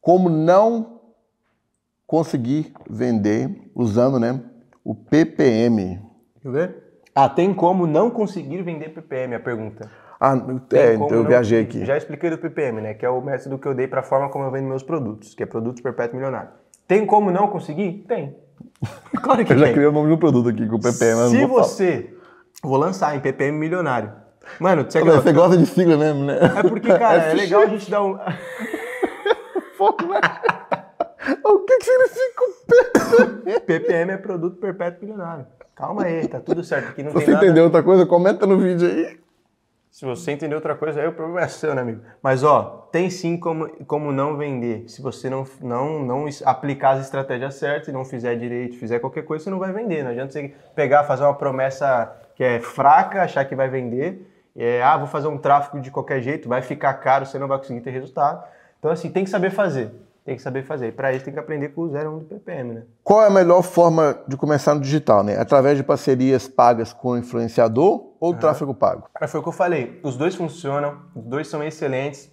Como 0.00 0.28
não 0.28 1.00
conseguir 2.06 2.72
vender 2.88 3.70
usando, 3.74 4.20
né? 4.20 4.40
O 4.84 4.94
PPM. 4.94 5.84
Deixa 5.96 6.00
eu 6.44 6.52
ver. 6.52 6.76
Ah, 7.14 7.28
tem 7.28 7.54
como 7.54 7.86
não 7.86 8.10
conseguir 8.10 8.62
vender 8.62 8.90
PPM, 8.90 9.34
a 9.34 9.40
pergunta. 9.40 9.90
Ah, 10.18 10.36
Tem 10.68 10.80
é, 10.80 10.96
como 10.96 11.14
eu 11.14 11.24
viajei 11.24 11.60
aqui. 11.62 11.84
Já 11.84 11.96
expliquei 11.96 12.30
do 12.30 12.38
PPM, 12.38 12.80
né? 12.80 12.94
Que 12.94 13.04
é 13.04 13.10
o 13.10 13.20
método 13.20 13.58
que 13.58 13.68
eu 13.68 13.74
dei 13.74 13.86
pra 13.86 14.02
forma 14.02 14.28
como 14.30 14.44
eu 14.44 14.50
vendo 14.50 14.66
meus 14.66 14.82
produtos, 14.82 15.34
que 15.34 15.42
é 15.42 15.46
Produtos 15.46 15.82
Perpétuo 15.82 16.16
Milionário. 16.16 16.48
Tem 16.88 17.04
como 17.04 17.30
não 17.30 17.48
conseguir? 17.48 18.04
Tem. 18.08 18.36
Claro 19.22 19.44
que 19.44 19.52
Eu 19.52 19.58
já 19.58 19.64
tem. 19.66 19.74
criei 19.74 19.88
o 19.88 19.92
nome 19.92 20.08
do 20.08 20.18
produto 20.18 20.48
aqui 20.48 20.66
com 20.66 20.76
o 20.76 20.80
PPM. 20.80 21.30
Se 21.30 21.38
vou 21.38 21.48
falar. 21.48 21.62
você... 21.64 22.14
Vou 22.62 22.76
lançar 22.76 23.14
em 23.16 23.20
PPM 23.20 23.58
Milionário. 23.58 24.12
Mano, 24.60 24.84
você, 24.88 25.00
Você 25.00 25.32
gosta 25.32 25.56
de 25.56 25.66
sigla 25.66 25.96
mesmo, 25.96 26.24
né? 26.24 26.38
É 26.56 26.62
porque, 26.62 26.88
cara, 26.88 27.22
é 27.32 27.34
legal 27.34 27.62
a 27.62 27.66
gente 27.66 27.90
dar 27.90 28.02
um... 28.02 28.16
Fogo 29.76 30.06
na... 30.06 30.40
O 31.44 31.58
que, 31.60 31.76
que 31.78 31.84
significa 31.84 32.42
o 32.44 33.42
PPM? 33.42 33.60
PPM 33.60 34.12
é 34.12 34.16
Produto 34.16 34.56
Perpétuo 34.58 35.00
Milionário. 35.02 35.46
Calma 35.74 36.04
aí, 36.04 36.26
tá 36.28 36.40
tudo 36.40 36.64
certo. 36.64 36.90
Aqui 36.90 37.02
não 37.02 37.10
Se 37.10 37.18
tem 37.18 37.26
você 37.26 37.32
nada... 37.32 37.44
entendeu 37.44 37.64
outra 37.64 37.82
coisa, 37.82 38.06
comenta 38.06 38.46
no 38.46 38.58
vídeo 38.58 38.88
aí. 38.88 39.18
Se 39.96 40.04
você 40.04 40.32
entender 40.32 40.54
outra 40.54 40.74
coisa, 40.74 41.00
aí 41.00 41.08
o 41.08 41.12
problema 41.12 41.40
é 41.40 41.48
seu, 41.48 41.74
né, 41.74 41.80
amigo? 41.80 42.02
Mas, 42.22 42.44
ó, 42.44 42.86
tem 42.92 43.08
sim 43.08 43.38
como, 43.38 43.66
como 43.86 44.12
não 44.12 44.36
vender. 44.36 44.84
Se 44.90 45.00
você 45.00 45.30
não, 45.30 45.46
não, 45.62 46.04
não 46.04 46.26
aplicar 46.44 46.90
as 46.90 47.06
estratégias 47.06 47.54
certas 47.54 47.88
e 47.88 47.92
não 47.92 48.04
fizer 48.04 48.34
direito, 48.34 48.76
fizer 48.76 48.98
qualquer 48.98 49.22
coisa, 49.22 49.44
você 49.44 49.48
não 49.48 49.58
vai 49.58 49.72
vender. 49.72 50.04
Não 50.04 50.10
adianta 50.10 50.32
você 50.32 50.52
pegar, 50.74 51.04
fazer 51.04 51.24
uma 51.24 51.32
promessa 51.32 52.14
que 52.34 52.44
é 52.44 52.60
fraca, 52.60 53.22
achar 53.22 53.46
que 53.46 53.56
vai 53.56 53.70
vender. 53.70 54.30
É, 54.54 54.82
ah, 54.82 54.98
vou 54.98 55.06
fazer 55.06 55.28
um 55.28 55.38
tráfego 55.38 55.80
de 55.80 55.90
qualquer 55.90 56.20
jeito, 56.20 56.46
vai 56.46 56.60
ficar 56.60 56.92
caro, 56.92 57.24
você 57.24 57.38
não 57.38 57.48
vai 57.48 57.56
conseguir 57.56 57.80
ter 57.80 57.90
resultado. 57.90 58.44
Então, 58.78 58.90
assim, 58.90 59.08
tem 59.08 59.24
que 59.24 59.30
saber 59.30 59.48
fazer. 59.48 59.90
Tem 60.26 60.36
que 60.36 60.42
saber 60.42 60.64
fazer. 60.64 60.88
E 60.88 60.92
pra 60.92 61.14
isso 61.14 61.24
tem 61.24 61.32
que 61.32 61.40
aprender 61.40 61.68
com 61.68 61.82
o 61.82 61.86
01 61.86 62.18
do 62.18 62.24
PPM, 62.24 62.74
né? 62.74 62.82
Qual 63.02 63.22
é 63.22 63.28
a 63.28 63.30
melhor 63.30 63.62
forma 63.62 64.18
de 64.28 64.36
começar 64.36 64.74
no 64.74 64.80
digital, 64.80 65.22
né? 65.22 65.38
Através 65.38 65.78
de 65.78 65.84
parcerias 65.84 66.46
pagas 66.46 66.92
com 66.92 67.10
o 67.10 67.16
influenciador 67.16 68.15
ou 68.26 68.32
do 68.34 68.40
tráfego 68.40 68.74
pago? 68.74 69.08
Cara, 69.14 69.28
foi 69.28 69.40
o 69.40 69.42
que 69.42 69.48
eu 69.48 69.52
falei. 69.52 70.00
Os 70.02 70.16
dois 70.16 70.34
funcionam, 70.34 71.02
os 71.14 71.24
dois 71.24 71.48
são 71.48 71.62
excelentes. 71.62 72.30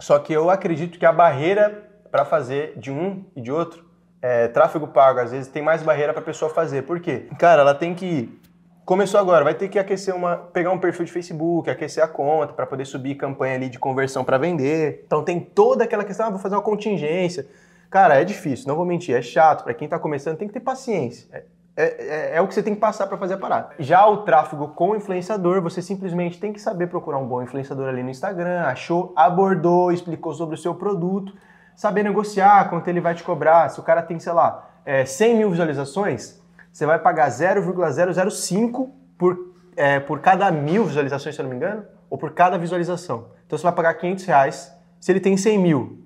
Só 0.00 0.18
que 0.18 0.32
eu 0.32 0.50
acredito 0.50 0.98
que 0.98 1.06
a 1.06 1.12
barreira 1.12 1.90
para 2.10 2.24
fazer 2.24 2.78
de 2.78 2.92
um 2.92 3.24
e 3.34 3.40
de 3.40 3.50
outro, 3.50 3.84
é, 4.22 4.46
tráfego 4.48 4.86
pago, 4.88 5.18
às 5.18 5.32
vezes 5.32 5.48
tem 5.48 5.62
mais 5.62 5.82
barreira 5.82 6.12
para 6.12 6.22
a 6.22 6.24
pessoa 6.24 6.48
fazer. 6.48 6.82
Por 6.82 7.00
quê? 7.00 7.28
Cara, 7.38 7.62
ela 7.62 7.74
tem 7.74 7.94
que 7.94 8.40
começou 8.84 9.18
agora, 9.18 9.44
vai 9.44 9.54
ter 9.54 9.68
que 9.68 9.78
aquecer 9.78 10.14
uma, 10.14 10.36
pegar 10.36 10.70
um 10.70 10.78
perfil 10.78 11.04
de 11.04 11.12
Facebook, 11.12 11.68
aquecer 11.70 12.04
a 12.04 12.08
conta 12.08 12.52
para 12.52 12.66
poder 12.66 12.84
subir 12.84 13.14
campanha 13.16 13.54
ali 13.54 13.68
de 13.68 13.78
conversão 13.78 14.24
para 14.24 14.38
vender. 14.38 15.02
Então 15.06 15.24
tem 15.24 15.40
toda 15.40 15.84
aquela 15.84 16.04
questão, 16.04 16.26
ah, 16.26 16.30
vou 16.30 16.38
fazer 16.38 16.54
uma 16.54 16.62
contingência. 16.62 17.46
Cara, 17.90 18.20
é 18.20 18.24
difícil, 18.24 18.68
não 18.68 18.76
vou 18.76 18.84
mentir, 18.84 19.14
é 19.14 19.22
chato. 19.22 19.64
Para 19.64 19.74
quem 19.74 19.88
tá 19.88 19.98
começando, 19.98 20.36
tem 20.36 20.48
que 20.48 20.54
ter 20.54 20.60
paciência. 20.60 21.28
É, 21.32 21.44
é, 21.76 22.36
é 22.36 22.40
o 22.40 22.46
que 22.46 22.54
você 22.54 22.62
tem 22.62 22.74
que 22.74 22.80
passar 22.80 23.06
para 23.06 23.18
fazer 23.18 23.34
a 23.34 23.38
parada. 23.38 23.70
Já 23.78 24.06
o 24.06 24.18
tráfego 24.18 24.68
com 24.68 24.90
o 24.90 24.96
influenciador, 24.96 25.60
você 25.60 25.82
simplesmente 25.82 26.38
tem 26.38 26.52
que 26.52 26.60
saber 26.60 26.86
procurar 26.86 27.18
um 27.18 27.26
bom 27.26 27.42
influenciador 27.42 27.88
ali 27.88 28.02
no 28.02 28.10
Instagram, 28.10 28.62
achou, 28.62 29.12
abordou, 29.16 29.90
explicou 29.90 30.32
sobre 30.34 30.54
o 30.54 30.58
seu 30.58 30.74
produto, 30.74 31.32
saber 31.74 32.04
negociar 32.04 32.70
quanto 32.70 32.86
ele 32.88 33.00
vai 33.00 33.14
te 33.14 33.24
cobrar. 33.24 33.68
Se 33.70 33.80
o 33.80 33.82
cara 33.82 34.02
tem, 34.02 34.18
sei 34.18 34.32
lá, 34.32 34.70
é, 34.84 35.04
100 35.04 35.36
mil 35.36 35.50
visualizações, 35.50 36.40
você 36.72 36.86
vai 36.86 36.98
pagar 36.98 37.28
0,005 37.28 38.90
por, 39.18 39.54
é, 39.76 39.98
por 39.98 40.20
cada 40.20 40.50
mil 40.50 40.84
visualizações, 40.84 41.34
se 41.34 41.40
eu 41.40 41.44
não 41.44 41.50
me 41.50 41.56
engano, 41.56 41.84
ou 42.08 42.16
por 42.16 42.32
cada 42.32 42.56
visualização. 42.56 43.26
Então 43.46 43.58
você 43.58 43.64
vai 43.64 43.72
pagar 43.72 43.94
500 43.94 44.24
reais. 44.24 44.72
Se 45.00 45.10
ele 45.10 45.20
tem 45.20 45.36
100 45.36 45.58
mil 45.58 45.98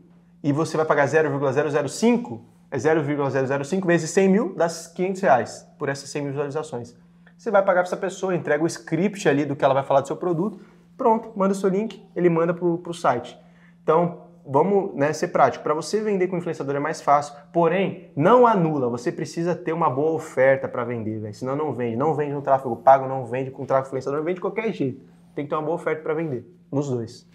e 0.42 0.52
você 0.52 0.76
vai 0.76 0.86
pagar 0.86 1.06
0,005, 1.06 2.42
é 2.70 2.78
0,005 2.78 3.86
vezes 3.86 4.10
100 4.10 4.28
mil, 4.28 4.54
dá 4.54 4.68
500 4.68 5.22
reais 5.22 5.68
por 5.78 5.88
essas 5.88 6.10
100 6.10 6.22
mil 6.22 6.30
visualizações. 6.32 6.94
Você 7.36 7.50
vai 7.50 7.62
pagar 7.62 7.82
para 7.82 7.88
essa 7.88 7.96
pessoa, 7.96 8.34
entrega 8.34 8.62
o 8.62 8.66
script 8.66 9.28
ali 9.28 9.44
do 9.44 9.54
que 9.54 9.64
ela 9.64 9.74
vai 9.74 9.84
falar 9.84 10.00
do 10.00 10.06
seu 10.06 10.16
produto, 10.16 10.60
pronto, 10.96 11.30
manda 11.36 11.52
o 11.52 11.56
seu 11.56 11.68
link, 11.68 12.04
ele 12.14 12.28
manda 12.28 12.52
para 12.52 12.66
o 12.66 12.94
site. 12.94 13.38
Então, 13.82 14.28
vamos 14.44 14.94
né, 14.94 15.12
ser 15.12 15.28
prático. 15.28 15.62
Para 15.62 15.74
você 15.74 16.00
vender 16.00 16.26
com 16.26 16.36
influenciador 16.36 16.74
é 16.74 16.80
mais 16.80 17.00
fácil, 17.00 17.34
porém, 17.52 18.10
não 18.16 18.46
anula. 18.46 18.88
Você 18.88 19.12
precisa 19.12 19.54
ter 19.54 19.72
uma 19.72 19.88
boa 19.88 20.12
oferta 20.12 20.66
para 20.66 20.84
vender, 20.84 21.20
véio. 21.20 21.34
senão 21.34 21.54
não 21.54 21.72
vende. 21.72 21.96
Não 21.96 22.14
vende 22.14 22.32
no 22.32 22.42
tráfego 22.42 22.74
pago, 22.76 23.06
não 23.06 23.24
vende 23.24 23.50
com 23.50 23.64
tráfego 23.64 23.88
influenciador, 23.88 24.22
vende 24.22 24.36
de 24.36 24.40
qualquer 24.40 24.72
jeito. 24.72 25.00
Tem 25.34 25.44
que 25.44 25.50
ter 25.50 25.54
uma 25.54 25.62
boa 25.62 25.76
oferta 25.76 26.02
para 26.02 26.14
vender, 26.14 26.44
nos 26.72 26.88
dois. 26.90 27.28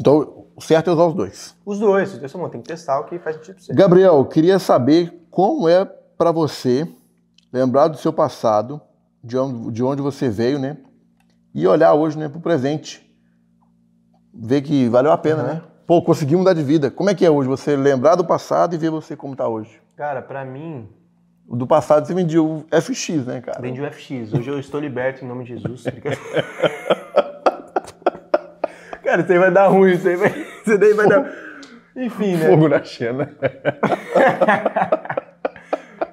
Então, 0.00 0.46
o 0.56 0.60
certo 0.60 0.90
é 0.90 0.92
usar 0.92 1.04
os 1.06 1.14
dois. 1.14 1.56
Os 1.64 1.78
dois, 1.78 2.12
os 2.12 2.18
dois 2.18 2.30
são 2.30 2.40
bons. 2.40 2.50
Tem 2.50 2.60
que 2.60 2.68
testar 2.68 3.00
o 3.00 3.04
que 3.04 3.18
faz 3.18 3.36
sentido 3.36 3.54
para 3.54 3.64
você. 3.64 3.72
Gabriel, 3.74 4.24
queria 4.24 4.58
saber 4.58 5.26
como 5.30 5.68
é 5.68 5.84
para 5.84 6.32
você 6.32 6.88
lembrar 7.52 7.88
do 7.88 7.96
seu 7.96 8.12
passado, 8.12 8.80
de 9.22 9.36
onde, 9.38 9.72
de 9.72 9.82
onde 9.82 10.02
você 10.02 10.28
veio, 10.28 10.58
né? 10.58 10.76
E 11.54 11.66
olhar 11.66 11.94
hoje 11.94 12.18
né, 12.18 12.28
para 12.28 12.38
o 12.38 12.42
presente. 12.42 13.02
Ver 14.32 14.62
que 14.62 14.88
valeu 14.88 15.12
a 15.12 15.18
pena, 15.18 15.42
Uhum. 15.42 15.48
né? 15.48 15.62
Pô, 15.86 16.02
consegui 16.02 16.34
mudar 16.34 16.54
de 16.54 16.62
vida. 16.62 16.90
Como 16.90 17.10
é 17.10 17.14
que 17.14 17.24
é 17.24 17.30
hoje? 17.30 17.48
Você 17.48 17.76
lembrar 17.76 18.16
do 18.16 18.24
passado 18.24 18.74
e 18.74 18.78
ver 18.78 18.90
você 18.90 19.14
como 19.14 19.36
tá 19.36 19.46
hoje. 19.46 19.80
Cara, 19.96 20.20
para 20.22 20.44
mim, 20.44 20.88
O 21.46 21.54
do 21.56 21.66
passado 21.66 22.06
você 22.06 22.14
vendia 22.14 22.42
o 22.42 22.64
FX, 22.72 23.26
né, 23.26 23.40
cara? 23.42 23.60
vendi 23.60 23.80
o 23.80 23.84
FX. 23.92 24.32
Hoje 24.32 24.50
eu 24.50 24.58
estou 24.58 24.80
liberto 24.80 25.22
em 25.24 25.28
nome 25.28 25.44
de 25.44 25.50
Jesus. 25.56 25.84
Cara, 29.04 29.22
isso 29.22 29.32
aí 29.32 29.38
vai 29.38 29.50
dar 29.50 29.68
ruim, 29.68 29.92
isso 29.92 30.08
aí 30.08 30.16
vai, 30.16 30.30
isso 30.66 30.78
daí 30.78 30.94
vai 30.94 31.06
dar... 31.06 31.30
Enfim, 31.96 32.36
né? 32.36 32.48
Fogo 32.48 32.68
na 32.68 32.82
Xena. 32.82 33.30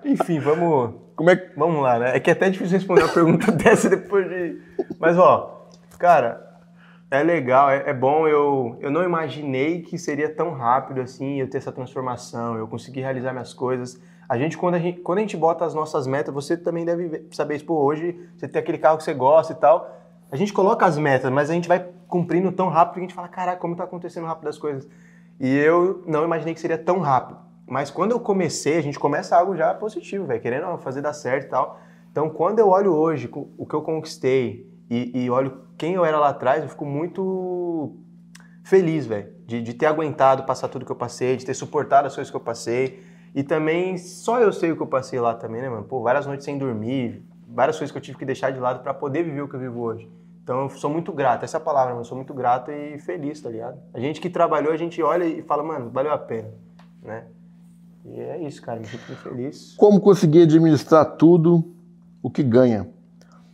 Enfim, 0.06 0.40
vamos... 0.40 1.02
Como 1.22 1.30
é 1.30 1.36
que. 1.36 1.56
Vamos 1.56 1.84
lá, 1.84 2.00
né? 2.00 2.16
É 2.16 2.20
que 2.20 2.32
é 2.32 2.34
até 2.34 2.50
difícil 2.50 2.80
responder 2.80 3.04
uma 3.04 3.14
pergunta 3.14 3.50
dessa 3.54 3.88
depois 3.88 4.28
de. 4.28 4.60
Mas, 4.98 5.20
ó, 5.20 5.68
cara, 6.00 6.60
é 7.12 7.22
legal, 7.22 7.70
é, 7.70 7.92
é 7.92 7.94
bom. 7.94 8.28
Eu, 8.28 8.76
eu 8.82 8.90
não 8.90 9.04
imaginei 9.04 9.84
que 9.84 10.00
seria 10.00 10.34
tão 10.34 10.52
rápido 10.52 11.00
assim 11.00 11.40
eu 11.40 11.48
ter 11.48 11.60
essa 11.60 11.72
transformação, 11.72 12.58
eu 12.58 12.68
conseguir 12.68 13.02
realizar 13.02 13.34
minhas 13.34 13.54
coisas. 13.54 14.02
A 14.28 14.36
gente 14.36 14.58
quando, 14.58 14.74
a 14.74 14.80
gente, 14.80 15.00
quando 15.02 15.20
a 15.20 15.22
gente 15.22 15.38
bota 15.38 15.64
as 15.64 15.76
nossas 15.76 16.08
metas, 16.08 16.34
você 16.34 16.58
também 16.58 16.86
deve 16.86 17.28
saber. 17.30 17.64
Pô, 17.64 17.84
hoje 17.84 18.20
você 18.36 18.48
tem 18.48 18.60
aquele 18.60 18.80
carro 18.80 18.98
que 18.98 19.04
você 19.04 19.14
gosta 19.14 19.54
e 19.54 19.58
tal. 19.58 19.96
A 20.32 20.36
gente 20.36 20.52
coloca 20.52 20.88
as 20.88 20.98
metas, 20.98 21.32
mas 21.32 21.52
a 21.52 21.54
gente 21.54 21.68
vai 21.68 21.86
cumprindo 22.12 22.52
tão 22.52 22.68
rápido 22.68 22.96
que 22.96 23.00
a 23.00 23.04
gente 23.04 23.16
fala: 23.16 23.30
caraca, 23.30 23.60
como 23.60 23.76
tá 23.76 23.86
acontecendo 23.86 24.28
rápido 24.28 24.50
as 24.50 24.58
coisas. 24.58 24.88
E 25.40 25.58
eu 25.58 26.04
não 26.06 26.24
imaginei 26.24 26.54
que 26.54 26.60
seria 26.60 26.78
tão 26.78 27.00
rápido. 27.00 27.40
Mas 27.66 27.90
quando 27.90 28.12
eu 28.12 28.20
comecei, 28.20 28.78
a 28.78 28.82
gente 28.82 29.00
começa 29.00 29.36
algo 29.36 29.56
já 29.56 29.74
positivo, 29.74 30.26
velho, 30.26 30.42
querendo 30.42 30.78
fazer 30.80 31.02
dar 31.02 31.14
certo 31.14 31.46
e 31.46 31.50
tal. 31.50 31.80
Então, 32.12 32.30
quando 32.30 32.60
eu 32.60 32.68
olho 32.68 32.94
hoje 32.94 33.30
o 33.58 33.66
que 33.66 33.74
eu 33.74 33.82
conquistei 33.82 34.70
e, 34.90 35.24
e 35.24 35.30
olho 35.30 35.62
quem 35.78 35.94
eu 35.94 36.04
era 36.04 36.20
lá 36.20 36.30
atrás, 36.30 36.62
eu 36.62 36.70
fico 36.70 36.86
muito 36.86 37.96
feliz, 38.64 39.06
velho, 39.06 39.34
de, 39.48 39.62
de 39.62 39.74
ter 39.74 39.86
aguentado 39.86 40.44
passar 40.44 40.68
tudo 40.68 40.86
que 40.86 40.92
eu 40.92 40.96
passei, 40.96 41.38
de 41.38 41.46
ter 41.46 41.54
suportado 41.54 42.08
as 42.08 42.14
coisas 42.14 42.30
que 42.30 42.36
eu 42.36 42.42
passei. 42.42 43.02
E 43.34 43.42
também, 43.42 43.98
só 43.98 44.42
eu 44.42 44.52
sei 44.52 44.74
o 44.74 44.76
que 44.76 44.84
eu 44.84 44.88
passei 44.88 45.20
lá 45.20 45.34
também, 45.34 45.62
né, 45.62 45.70
mano? 45.70 45.86
Pô, 45.86 46.02
várias 46.02 46.28
noites 46.28 46.44
sem 46.44 46.58
dormir, 46.58 47.24
várias 47.48 47.78
coisas 47.78 47.92
que 47.92 47.98
eu 47.98 48.02
tive 48.02 48.18
que 48.18 48.26
deixar 48.26 48.52
de 48.52 48.60
lado 48.60 48.84
para 48.84 48.94
poder 48.94 49.24
viver 49.24 49.42
o 49.42 49.48
que 49.48 49.56
eu 49.56 49.60
vivo 49.60 49.80
hoje. 49.80 50.12
Então 50.44 50.64
eu 50.64 50.70
sou 50.70 50.90
muito 50.90 51.12
grato, 51.14 51.44
essa 51.44 51.58
é 51.58 51.60
a 51.60 51.64
palavra, 51.64 51.90
mano, 51.92 52.02
eu 52.02 52.06
sou 52.06 52.18
muito 52.18 52.34
grato 52.34 52.72
e 52.72 52.98
feliz, 53.00 53.40
tá 53.40 53.50
ligado? 53.50 53.78
A 53.94 54.00
gente 54.00 54.20
que 54.20 54.30
trabalhou, 54.30 54.74
a 54.74 54.78
gente 54.78 55.02
olha 55.02 55.24
e 55.24 55.42
fala, 55.44 55.64
mano, 55.64 55.90
valeu 55.92 56.12
a 56.12 56.18
pena, 56.18 56.50
né? 57.04 57.26
E 58.04 58.20
é 58.20 58.40
isso, 58.40 58.62
cara, 58.62 58.80
me 58.80 58.86
sinto 58.88 59.04
muito 59.08 59.22
feliz. 59.22 59.76
Como 59.78 60.00
conseguir 60.02 60.42
administrar 60.42 61.06
tudo 61.06 61.64
o 62.24 62.30
que 62.32 62.42
ganha? 62.42 62.90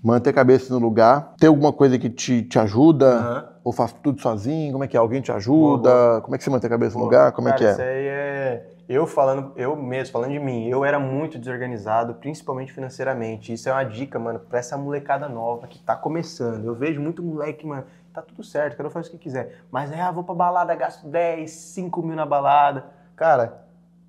Manter 0.01 0.29
a 0.29 0.33
cabeça 0.33 0.73
no 0.73 0.79
lugar? 0.79 1.33
Tem 1.37 1.49
alguma 1.49 1.73
coisa 1.73 1.99
que 1.99 2.09
te, 2.09 2.43
te 2.43 2.57
ajuda? 2.57 3.17
Aham. 3.17 3.49
Ou 3.65 3.73
faz 3.73 3.91
tudo 3.91 4.21
sozinho? 4.21 4.71
Como 4.71 4.83
é 4.85 4.87
que 4.87 4.95
é? 4.95 4.99
Alguém 4.99 5.21
te 5.21 5.29
ajuda? 5.29 5.89
Boa, 5.89 6.21
Como 6.21 6.35
é 6.35 6.37
que 6.37 6.43
você 6.45 6.49
mantém 6.49 6.67
a 6.67 6.71
cabeça 6.71 6.93
no 6.93 6.99
Pô, 6.99 7.05
lugar? 7.05 7.33
Como 7.33 7.49
cara, 7.49 7.61
é 7.61 7.65
que 7.65 7.71
Isso 7.71 7.81
é? 7.81 7.89
aí 7.89 8.07
é. 8.07 8.69
Eu 8.89 9.05
falando, 9.05 9.51
eu 9.57 9.75
mesmo, 9.75 10.13
falando 10.13 10.31
de 10.31 10.39
mim, 10.39 10.69
eu 10.69 10.85
era 10.85 10.97
muito 10.97 11.37
desorganizado, 11.37 12.13
principalmente 12.13 12.71
financeiramente. 12.71 13.51
Isso 13.51 13.67
é 13.67 13.73
uma 13.73 13.83
dica, 13.83 14.17
mano, 14.17 14.39
pra 14.39 14.59
essa 14.59 14.77
molecada 14.77 15.27
nova 15.27 15.67
que 15.67 15.77
tá 15.77 15.93
começando. 15.93 16.63
Eu 16.63 16.73
vejo 16.73 17.01
muito 17.01 17.21
moleque, 17.21 17.67
mano, 17.67 17.83
tá 18.13 18.21
tudo 18.21 18.45
certo, 18.45 18.77
cada 18.77 18.87
um 18.87 18.91
faz 18.91 19.07
o 19.07 19.11
que 19.11 19.17
quiser. 19.17 19.59
Mas 19.69 19.91
é, 19.91 19.99
ah, 19.99 20.09
vou 20.09 20.23
pra 20.23 20.33
balada, 20.33 20.73
gasto 20.73 21.05
10, 21.05 21.51
5 21.51 22.01
mil 22.01 22.15
na 22.15 22.25
balada. 22.25 22.85
Cara, 23.17 23.61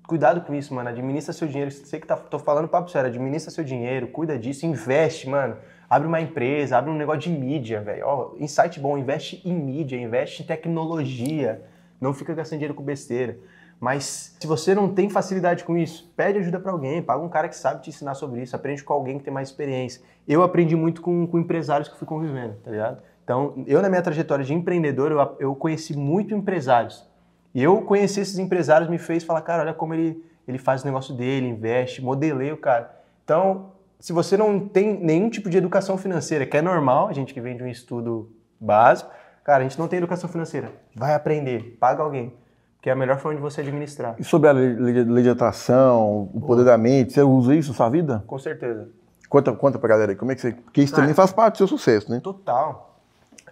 cuidado 0.07 0.39
com 0.41 0.53
isso, 0.55 0.73
mano. 0.73 0.87
Administra 0.87 1.33
seu 1.33 1.45
dinheiro. 1.45 1.71
Sei 1.71 1.99
que 1.99 2.07
tá, 2.07 2.15
tô 2.15 2.39
falando 2.39 2.69
papo 2.69 2.89
sério, 2.89 3.09
administra 3.09 3.51
seu 3.51 3.65
dinheiro, 3.65 4.07
cuida 4.07 4.39
disso, 4.39 4.65
investe, 4.65 5.27
mano. 5.27 5.57
Abre 5.89 6.07
uma 6.07 6.21
empresa, 6.21 6.77
abre 6.77 6.89
um 6.89 6.95
negócio 6.95 7.23
de 7.23 7.31
mídia, 7.31 7.81
velho. 7.81 8.05
Ó, 8.05 8.31
insight 8.39 8.79
bom, 8.79 8.97
investe 8.97 9.41
em 9.43 9.53
mídia, 9.53 9.97
investe 9.97 10.41
em 10.41 10.45
tecnologia. 10.45 11.65
Não 11.99 12.13
fica 12.13 12.33
gastando 12.33 12.59
dinheiro 12.59 12.73
com 12.73 12.83
besteira. 12.83 13.37
Mas 13.79 14.35
se 14.39 14.45
você 14.45 14.75
não 14.75 14.93
tem 14.93 15.09
facilidade 15.09 15.63
com 15.63 15.77
isso, 15.77 16.11
pede 16.15 16.39
ajuda 16.39 16.59
para 16.59 16.71
alguém, 16.71 17.01
paga 17.01 17.23
um 17.23 17.29
cara 17.29 17.47
que 17.47 17.55
sabe 17.55 17.81
te 17.81 17.89
ensinar 17.89 18.13
sobre 18.13 18.41
isso, 18.41 18.55
aprende 18.55 18.83
com 18.83 18.91
alguém 18.91 19.17
que 19.17 19.23
tem 19.23 19.33
mais 19.33 19.49
experiência. 19.49 20.01
Eu 20.27 20.43
aprendi 20.43 20.75
muito 20.75 21.01
com, 21.01 21.25
com 21.25 21.39
empresários 21.39 21.87
que 21.87 21.97
fui 21.97 22.05
convivendo, 22.05 22.55
tá 22.63 22.71
ligado? 22.71 23.01
Então, 23.23 23.63
eu 23.67 23.81
na 23.81 23.87
minha 23.87 24.01
trajetória 24.01 24.43
de 24.43 24.53
empreendedor, 24.53 25.11
eu, 25.11 25.37
eu 25.39 25.55
conheci 25.55 25.95
muito 25.95 26.33
empresários. 26.33 27.07
E 27.53 27.63
eu 27.63 27.81
conhecer 27.81 28.21
esses 28.21 28.37
empresários 28.37 28.89
me 28.89 28.97
fez 28.97 29.23
falar, 29.23 29.41
cara, 29.41 29.63
olha 29.63 29.73
como 29.73 29.93
ele, 29.93 30.23
ele 30.47 30.57
faz 30.57 30.83
o 30.83 30.85
negócio 30.85 31.15
dele, 31.15 31.47
investe, 31.47 32.01
modelei 32.01 32.51
o 32.51 32.57
cara. 32.57 32.91
Então, 33.23 33.71
se 33.99 34.11
você 34.11 34.35
não 34.35 34.59
tem 34.59 34.99
nenhum 34.99 35.29
tipo 35.29 35.49
de 35.49 35.57
educação 35.57 35.97
financeira, 35.97 36.45
que 36.45 36.57
é 36.57 36.61
normal, 36.61 37.07
a 37.07 37.13
gente 37.13 37.33
que 37.33 37.39
vem 37.39 37.55
de 37.55 37.63
um 37.63 37.67
estudo 37.67 38.31
básico, 38.59 39.09
cara, 39.43 39.63
a 39.63 39.67
gente 39.67 39.79
não 39.79 39.87
tem 39.87 39.97
educação 39.97 40.29
financeira. 40.29 40.71
Vai 40.95 41.13
aprender, 41.13 41.77
paga 41.79 42.03
alguém. 42.03 42.33
Que 42.81 42.89
é 42.89 42.93
a 42.93 42.95
melhor 42.95 43.19
forma 43.19 43.35
de 43.35 43.41
você 43.41 43.61
administrar. 43.61 44.15
E 44.17 44.23
sobre 44.23 44.47
a 44.47 44.53
lei, 44.53 45.21
de 45.23 45.29
atração, 45.29 46.29
o 46.33 46.39
poder 46.41 46.63
da 46.63 46.77
mente, 46.77 47.11
você 47.13 47.21
usa 47.21 47.53
isso 47.55 47.69
na 47.71 47.75
sua 47.75 47.89
vida? 47.89 48.23
Com 48.25 48.39
certeza. 48.39 48.87
Conta, 49.27 49.51
conta 49.53 49.77
pra 49.77 49.89
galera 49.89 50.11
aí, 50.13 50.15
como 50.15 50.31
é 50.31 50.35
que 50.35 50.41
você. 50.41 50.51
Porque 50.53 50.81
isso 50.81 50.93
Ah. 50.95 50.97
também 51.01 51.13
faz 51.13 51.31
parte 51.33 51.55
do 51.55 51.57
seu 51.57 51.67
sucesso, 51.67 52.09
né? 52.09 52.19
Total. 52.21 52.97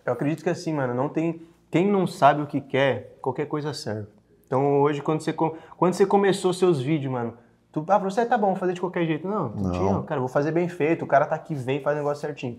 Eu 0.06 0.14
acredito 0.14 0.44
que 0.44 0.50
assim, 0.50 0.74
mano, 0.74 0.94
não 0.94 1.10
tem. 1.10 1.42
Quem 1.70 1.86
não 1.92 2.08
sabe 2.08 2.42
o 2.42 2.48
que 2.48 2.62
quer, 2.62 3.18
qualquer 3.22 3.46
coisa 3.48 3.74
serve. 3.74 4.08
Então 4.46 4.80
hoje, 4.82 5.02
quando 5.02 5.20
você, 5.22 5.34
quando 5.34 5.94
você 5.94 6.06
começou 6.06 6.54
seus 6.54 6.82
vídeos, 6.82 7.12
mano, 7.12 7.34
tu, 7.74 7.84
ah, 7.90 7.98
você 7.98 8.26
tá 8.26 8.38
bom, 8.38 8.48
vou 8.48 8.56
fazer 8.56 8.72
de 8.74 8.80
qualquer 8.80 9.06
jeito. 9.06 9.28
Não, 9.28 9.50
Não. 9.50 9.72
tinha, 9.72 10.02
cara, 10.04 10.22
vou 10.22 10.30
fazer 10.30 10.52
bem 10.54 10.70
feito, 10.70 11.04
o 11.04 11.08
cara 11.08 11.26
tá 11.26 11.36
aqui, 11.36 11.54
vem, 11.54 11.82
faz 11.82 11.98
o 11.98 12.00
negócio 12.00 12.22
certinho. 12.22 12.58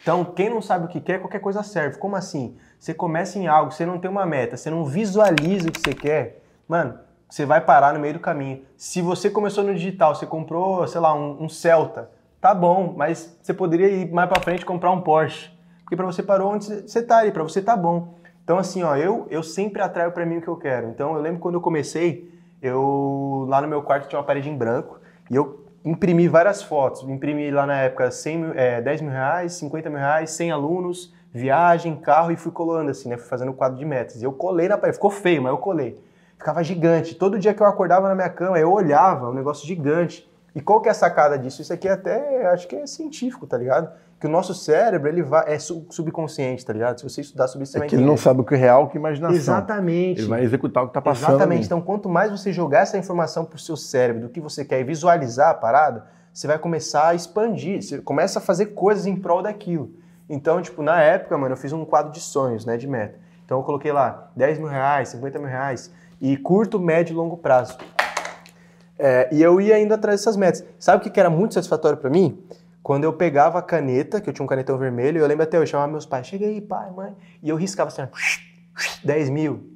Então, 0.00 0.24
quem 0.24 0.48
não 0.48 0.62
sabe 0.62 0.86
o 0.86 0.88
que 0.88 1.00
quer, 1.00 1.20
qualquer 1.20 1.40
coisa 1.40 1.62
serve. 1.62 1.98
Como 1.98 2.16
assim? 2.16 2.56
Você 2.78 2.94
começa 2.94 3.38
em 3.38 3.46
algo, 3.46 3.72
você 3.72 3.84
não 3.86 3.98
tem 3.98 4.10
uma 4.10 4.26
meta, 4.26 4.56
você 4.56 4.70
não 4.70 4.84
visualiza 4.84 5.68
o 5.68 5.72
que 5.72 5.80
você 5.80 5.94
quer, 5.94 6.42
mano, 6.68 6.98
você 7.28 7.44
vai 7.44 7.60
parar 7.60 7.92
no 7.94 8.00
meio 8.00 8.14
do 8.14 8.20
caminho. 8.20 8.62
Se 8.76 9.02
você 9.02 9.28
começou 9.28 9.64
no 9.64 9.74
digital, 9.74 10.14
você 10.14 10.26
comprou, 10.26 10.86
sei 10.86 11.00
lá, 11.00 11.14
um, 11.14 11.44
um 11.44 11.48
Celta, 11.48 12.10
tá 12.40 12.54
bom, 12.54 12.94
mas 12.96 13.36
você 13.42 13.52
poderia 13.52 13.88
ir 13.88 14.12
mais 14.12 14.28
pra 14.28 14.40
frente 14.40 14.64
comprar 14.64 14.90
um 14.92 15.00
Porsche. 15.00 15.50
Porque 15.82 15.96
pra 15.96 16.06
você 16.06 16.22
parou 16.22 16.52
onde 16.52 16.64
você- 16.82 17.02
tá 17.02 17.18
ali, 17.18 17.30
pra 17.30 17.42
você 17.42 17.62
tá 17.62 17.76
bom. 17.76 18.14
Então, 18.42 18.58
assim, 18.58 18.82
ó, 18.82 18.96
eu, 18.96 19.26
eu 19.30 19.42
sempre 19.42 19.80
atraio 19.82 20.12
pra 20.12 20.26
mim 20.26 20.38
o 20.38 20.42
que 20.42 20.48
eu 20.48 20.56
quero. 20.56 20.88
Então, 20.88 21.14
eu 21.14 21.20
lembro 21.20 21.40
quando 21.40 21.54
eu 21.56 21.60
comecei, 21.60 22.28
eu 22.62 23.46
lá 23.48 23.60
no 23.60 23.68
meu 23.68 23.82
quarto 23.82 24.08
tinha 24.08 24.18
uma 24.18 24.24
parede 24.24 24.48
em 24.48 24.56
branco 24.56 24.98
e 25.30 25.34
eu 25.36 25.64
imprimi 25.84 26.28
várias 26.28 26.62
fotos. 26.62 27.02
Imprimi 27.04 27.50
lá 27.50 27.66
na 27.66 27.80
época 27.82 28.10
100 28.10 28.38
mil, 28.38 28.52
é, 28.54 28.80
10 28.80 29.00
mil 29.00 29.10
reais, 29.10 29.52
50 29.54 29.88
mil 29.88 29.98
reais, 29.98 30.30
100 30.30 30.50
alunos, 30.50 31.14
viagem, 31.36 31.96
carro 31.96 32.30
e 32.32 32.36
fui 32.36 32.50
colando 32.52 32.90
assim, 32.90 33.08
né? 33.08 33.16
Fui 33.16 33.28
fazendo 33.28 33.50
um 33.50 33.54
quadro 33.54 33.78
de 33.78 33.84
metas. 33.84 34.20
E 34.20 34.24
eu 34.24 34.32
colei 34.32 34.68
na 34.68 34.76
parede, 34.76 34.96
ficou 34.96 35.10
feio, 35.10 35.42
mas 35.42 35.50
eu 35.52 35.58
colei. 35.58 36.00
Ficava 36.38 36.62
gigante. 36.62 37.14
Todo 37.14 37.38
dia 37.38 37.54
que 37.54 37.62
eu 37.62 37.66
acordava 37.66 38.08
na 38.08 38.14
minha 38.14 38.28
cama, 38.28 38.58
eu 38.58 38.70
olhava, 38.72 39.30
um 39.30 39.34
negócio 39.34 39.66
gigante. 39.66 40.28
E 40.54 40.60
qual 40.60 40.80
que 40.80 40.88
é 40.88 40.90
a 40.90 40.94
sacada 40.94 41.38
disso? 41.38 41.60
Isso 41.60 41.72
aqui 41.72 41.86
é 41.86 41.92
até, 41.92 42.46
acho 42.46 42.66
que 42.66 42.76
é 42.76 42.86
científico, 42.86 43.46
tá 43.46 43.58
ligado? 43.58 43.90
Que 44.18 44.26
o 44.26 44.30
nosso 44.30 44.54
cérebro, 44.54 45.06
ele 45.08 45.22
vai, 45.22 45.52
é 45.52 45.58
sub- 45.58 45.86
subconsciente, 45.90 46.64
tá 46.64 46.72
ligado? 46.72 46.98
Se 46.98 47.04
você 47.04 47.20
estudar 47.20 47.46
sobre 47.48 47.64
isso, 47.64 47.72
você 47.72 47.78
É 47.78 47.80
vai 47.80 47.88
que 47.88 47.94
ele 47.96 48.04
não 48.06 48.16
sabe 48.16 48.40
o 48.40 48.44
que 48.44 48.54
é 48.54 48.58
real, 48.58 48.84
o 48.84 48.88
que 48.88 48.96
é 48.96 49.00
imaginação. 49.00 49.36
Exatamente. 49.36 50.22
Ele 50.22 50.28
vai 50.28 50.42
executar 50.42 50.84
o 50.84 50.88
que 50.88 50.94
tá 50.94 51.02
passando. 51.02 51.30
Exatamente. 51.30 51.58
ali. 51.58 51.66
Então, 51.66 51.80
quanto 51.82 52.08
mais 52.08 52.30
você 52.30 52.50
jogar 52.52 52.80
essa 52.80 52.96
informação 52.96 53.44
pro 53.44 53.58
seu 53.58 53.76
cérebro 53.76 54.22
do 54.22 54.28
que 54.30 54.40
você 54.40 54.64
quer 54.64 54.80
e 54.80 54.84
visualizar 54.84 55.50
a 55.50 55.54
parada, 55.54 56.06
você 56.32 56.46
vai 56.46 56.58
começar 56.58 57.08
a 57.08 57.14
expandir. 57.14 57.82
Você 57.82 57.98
começa 57.98 58.38
a 58.38 58.42
fazer 58.42 58.66
coisas 58.66 59.04
em 59.06 59.14
prol 59.16 59.42
daquilo. 59.42 59.90
Então, 60.28 60.60
tipo, 60.60 60.82
na 60.82 61.00
época, 61.00 61.36
mano, 61.38 61.52
eu 61.52 61.56
fiz 61.56 61.72
um 61.72 61.84
quadro 61.84 62.12
de 62.12 62.20
sonhos, 62.20 62.64
né, 62.64 62.76
de 62.76 62.86
meta. 62.86 63.18
Então, 63.44 63.58
eu 63.58 63.64
coloquei 63.64 63.92
lá 63.92 64.30
10 64.34 64.58
mil 64.58 64.68
reais, 64.68 65.10
50 65.10 65.38
mil 65.38 65.48
reais 65.48 65.92
e 66.20 66.36
curto, 66.36 66.80
médio 66.80 67.12
e 67.12 67.16
longo 67.16 67.36
prazo. 67.36 67.78
É, 68.98 69.28
e 69.30 69.42
eu 69.42 69.60
ia 69.60 69.78
indo 69.78 69.92
atrás 69.92 70.20
dessas 70.20 70.36
metas. 70.36 70.64
Sabe 70.78 71.06
o 71.06 71.10
que 71.10 71.20
era 71.20 71.30
muito 71.30 71.54
satisfatório 71.54 71.98
pra 71.98 72.10
mim? 72.10 72.42
Quando 72.82 73.04
eu 73.04 73.12
pegava 73.12 73.58
a 73.58 73.62
caneta, 73.62 74.20
que 74.20 74.30
eu 74.30 74.32
tinha 74.32 74.44
um 74.44 74.48
canetão 74.48 74.78
vermelho, 74.78 75.18
eu 75.18 75.26
lembro 75.26 75.42
até 75.42 75.58
eu 75.58 75.66
chamava 75.66 75.90
meus 75.90 76.06
pais, 76.06 76.26
chega 76.26 76.46
aí, 76.46 76.60
pai, 76.60 76.90
mãe, 76.92 77.14
e 77.42 77.48
eu 77.48 77.56
riscava 77.56 77.88
assim, 77.88 78.02
ó, 78.02 78.06
10 79.04 79.28
mil, 79.30 79.72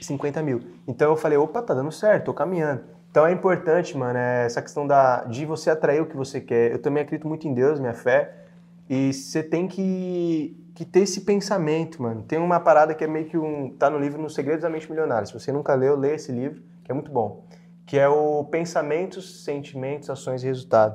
50 0.00 0.42
mil. 0.42 0.62
Então 0.88 1.10
eu 1.10 1.16
falei, 1.16 1.36
opa, 1.36 1.60
tá 1.60 1.74
dando 1.74 1.92
certo, 1.92 2.24
tô 2.24 2.34
caminhando. 2.34 2.82
Então 3.10 3.26
é 3.26 3.30
importante, 3.30 3.96
mano, 3.96 4.18
é 4.18 4.46
essa 4.46 4.62
questão 4.62 4.86
da, 4.86 5.24
de 5.24 5.44
você 5.44 5.70
atrair 5.70 6.00
o 6.00 6.06
que 6.06 6.16
você 6.16 6.40
quer. 6.40 6.72
Eu 6.72 6.80
também 6.80 7.02
acredito 7.02 7.28
muito 7.28 7.46
em 7.46 7.52
Deus, 7.52 7.78
minha 7.78 7.94
fé, 7.94 8.43
e 8.88 9.12
você 9.12 9.42
tem 9.42 9.66
que, 9.66 10.56
que 10.74 10.84
ter 10.84 11.00
esse 11.00 11.22
pensamento, 11.22 12.02
mano. 12.02 12.22
Tem 12.22 12.38
uma 12.38 12.60
parada 12.60 12.94
que 12.94 13.02
é 13.02 13.06
meio 13.06 13.26
que 13.26 13.38
um. 13.38 13.70
tá 13.70 13.88
no 13.88 13.98
livro 13.98 14.20
Nos 14.20 14.34
Segredos 14.34 14.62
da 14.62 14.68
Mente 14.70 14.90
Milionária. 14.90 15.26
Se 15.26 15.32
você 15.32 15.50
nunca 15.52 15.74
leu, 15.74 15.96
lê 15.96 16.14
esse 16.14 16.30
livro, 16.30 16.62
que 16.84 16.90
é 16.90 16.94
muito 16.94 17.10
bom. 17.10 17.44
Que 17.86 17.98
é 17.98 18.08
o 18.08 18.44
Pensamentos, 18.44 19.44
Sentimentos, 19.44 20.10
Ações 20.10 20.42
e 20.42 20.46
Resultado. 20.46 20.94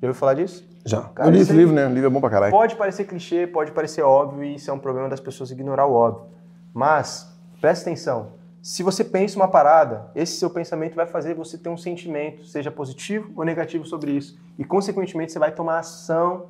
Já 0.00 0.08
ouviu 0.08 0.14
falar 0.14 0.34
disso? 0.34 0.66
Já. 0.84 1.02
Cara, 1.02 1.28
eu 1.28 1.32
li 1.32 1.40
esse 1.40 1.50
aí- 1.50 1.56
livro, 1.56 1.74
né? 1.74 1.86
O 1.86 1.90
livro 1.90 2.06
é 2.06 2.10
bom 2.10 2.20
pra 2.20 2.30
caralho. 2.30 2.52
Pode 2.52 2.76
parecer 2.76 3.04
clichê, 3.04 3.46
pode 3.46 3.72
parecer 3.72 4.02
óbvio, 4.02 4.44
e 4.44 4.54
isso 4.54 4.70
é 4.70 4.72
um 4.74 4.78
problema 4.78 5.08
das 5.08 5.20
pessoas 5.20 5.50
ignorar 5.50 5.86
o 5.86 5.92
óbvio. 5.94 6.26
Mas, 6.72 7.34
presta 7.60 7.88
atenção. 7.90 8.32
Se 8.62 8.82
você 8.82 9.02
pensa 9.04 9.36
uma 9.36 9.48
parada, 9.48 10.10
esse 10.14 10.38
seu 10.38 10.50
pensamento 10.50 10.94
vai 10.94 11.06
fazer 11.06 11.34
você 11.34 11.56
ter 11.56 11.68
um 11.68 11.76
sentimento, 11.76 12.44
seja 12.44 12.70
positivo 12.70 13.32
ou 13.36 13.44
negativo 13.44 13.84
sobre 13.84 14.10
isso. 14.12 14.38
E, 14.58 14.64
consequentemente, 14.64 15.32
você 15.32 15.38
vai 15.38 15.52
tomar 15.52 15.78
ação 15.78 16.46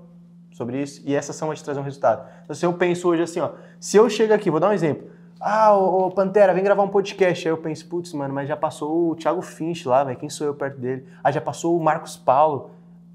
sobre 0.57 0.81
isso, 0.81 1.03
e 1.05 1.15
essa 1.15 1.33
ação 1.33 1.49
vai 1.49 1.57
te 1.57 1.63
trazer 1.63 1.79
um 1.79 1.83
resultado. 1.83 2.27
Então, 2.43 2.57
se 2.57 2.65
eu 2.65 2.73
penso 2.73 3.07
hoje 3.07 3.23
assim, 3.23 3.41
ó, 3.41 3.51
se 3.79 3.99
eu 3.99 4.09
chego 4.09 4.33
aqui, 4.33 4.51
vou 4.51 4.59
dar 4.59 4.71
um 4.71 4.73
exemplo. 4.73 5.07
Ah, 5.39 5.77
ô, 5.77 6.07
ô, 6.07 6.11
Pantera, 6.11 6.55
vem 6.55 6.65
gravar 6.65 6.83
um 6.83 6.89
podcast. 6.89 7.47
Aí 7.47 7.53
eu 7.53 7.59
penso, 7.59 7.87
putz, 7.87 8.15
mano, 8.15 8.33
mas 8.33 8.49
já 8.49 8.57
passou 8.57 9.11
o 9.11 9.15
Thiago 9.15 9.43
Finch 9.43 9.87
lá, 9.87 10.03
velho, 10.03 10.17
quem 10.19 10.31
sou 10.31 10.47
eu 10.47 10.55
perto 10.55 10.81
dele? 10.81 11.07
Ah, 11.23 11.31
já 11.31 11.43
passou 11.43 11.77
o 11.77 11.83
Marcos 11.83 12.17
Paulo. 12.17 12.71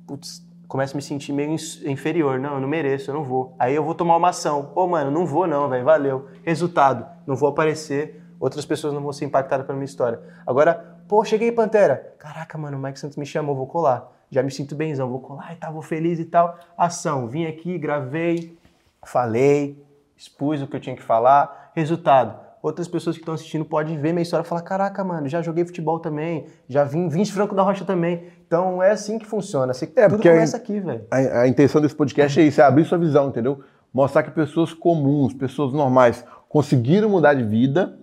Putz, 0.06 0.46
começo 0.68 0.94
a 0.94 0.98
me 0.98 1.02
sentir 1.02 1.34
meio 1.34 1.50
inferior. 1.52 2.40
Não, 2.40 2.54
eu 2.54 2.60
não 2.62 2.68
mereço, 2.68 3.10
eu 3.10 3.16
não 3.16 3.24
vou. 3.24 3.56
Aí 3.58 3.74
eu 3.74 3.84
vou 3.84 3.96
tomar 3.96 4.18
uma 4.18 4.30
ação. 4.30 4.70
Pô, 4.76 4.86
mano, 4.86 5.10
não 5.10 5.26
vou 5.26 5.48
não, 5.48 5.68
velho, 5.68 5.84
valeu. 5.84 6.28
Resultado, 6.44 7.08
não 7.26 7.36
vou 7.36 7.50
aparecer, 7.50 8.24
outras 8.40 8.68
pessoas 8.68 8.94
não 8.94 9.02
vão 9.02 9.12
ser 9.12 9.26
impactadas 9.26 9.66
pela 9.66 9.76
minha 9.76 9.86
história. 9.86 10.22
Agora, 10.46 11.00
pô, 11.08 11.26
cheguei, 11.26 11.52
Pantera. 11.52 12.14
Caraca, 12.20 12.56
mano, 12.56 12.78
o 12.78 12.80
Mike 12.80 13.00
Santos 13.00 13.18
me 13.18 13.26
chamou, 13.26 13.56
vou 13.56 13.66
colar. 13.66 14.21
Já 14.32 14.42
me 14.42 14.50
sinto 14.50 14.76
benzão, 14.76 15.10
vou 15.10 15.20
colar 15.20 15.52
e 15.54 15.58
tal, 15.58 15.74
vou 15.74 15.82
feliz 15.82 16.18
e 16.18 16.26
tal. 16.26 16.58
Ação, 16.78 17.28
vim 17.28 17.46
aqui, 17.46 17.78
gravei, 17.78 18.58
falei, 19.06 19.84
expus 20.16 20.62
o 20.62 20.68
que 20.68 20.76
eu 20.76 20.80
tinha 20.80 20.96
que 20.96 21.04
falar. 21.04 21.72
Resultado, 21.76 22.40
outras 22.62 22.88
pessoas 22.88 23.18
que 23.18 23.22
estão 23.22 23.34
assistindo 23.34 23.66
podem 23.66 23.98
ver 24.00 24.14
minha 24.14 24.22
história 24.24 24.46
e 24.46 24.48
falar: 24.48 24.62
caraca, 24.62 25.04
mano, 25.04 25.28
já 25.28 25.42
joguei 25.42 25.66
futebol 25.66 26.00
também, 26.00 26.46
já 26.70 26.86
vim, 26.86 27.10
vim 27.10 27.24
de 27.24 27.34
Franco 27.34 27.54
da 27.54 27.62
Rocha 27.62 27.84
também. 27.84 28.24
Então 28.48 28.82
é 28.82 28.92
assim 28.92 29.20
que 29.20 29.26
funciona. 29.26 29.74
Você, 29.74 29.92
É, 29.98 30.08
tudo 30.08 30.22
começa 30.22 30.56
aqui, 30.56 30.80
velho. 30.80 31.06
A, 31.12 31.42
a 31.42 31.48
intenção 31.48 31.82
desse 31.82 31.96
podcast 31.96 32.40
é 32.40 32.44
isso, 32.44 32.62
é 32.62 32.64
abrir 32.64 32.86
sua 32.86 32.98
visão, 32.98 33.28
entendeu? 33.28 33.62
Mostrar 33.94 34.24
que 34.24 34.32
pessoas 34.32 34.74
comuns, 34.74 35.34
pessoas 35.34 35.74
normais, 35.74 36.24
conseguiram 36.48 37.10
mudar 37.10 37.34
de 37.34 37.44
vida. 37.44 37.98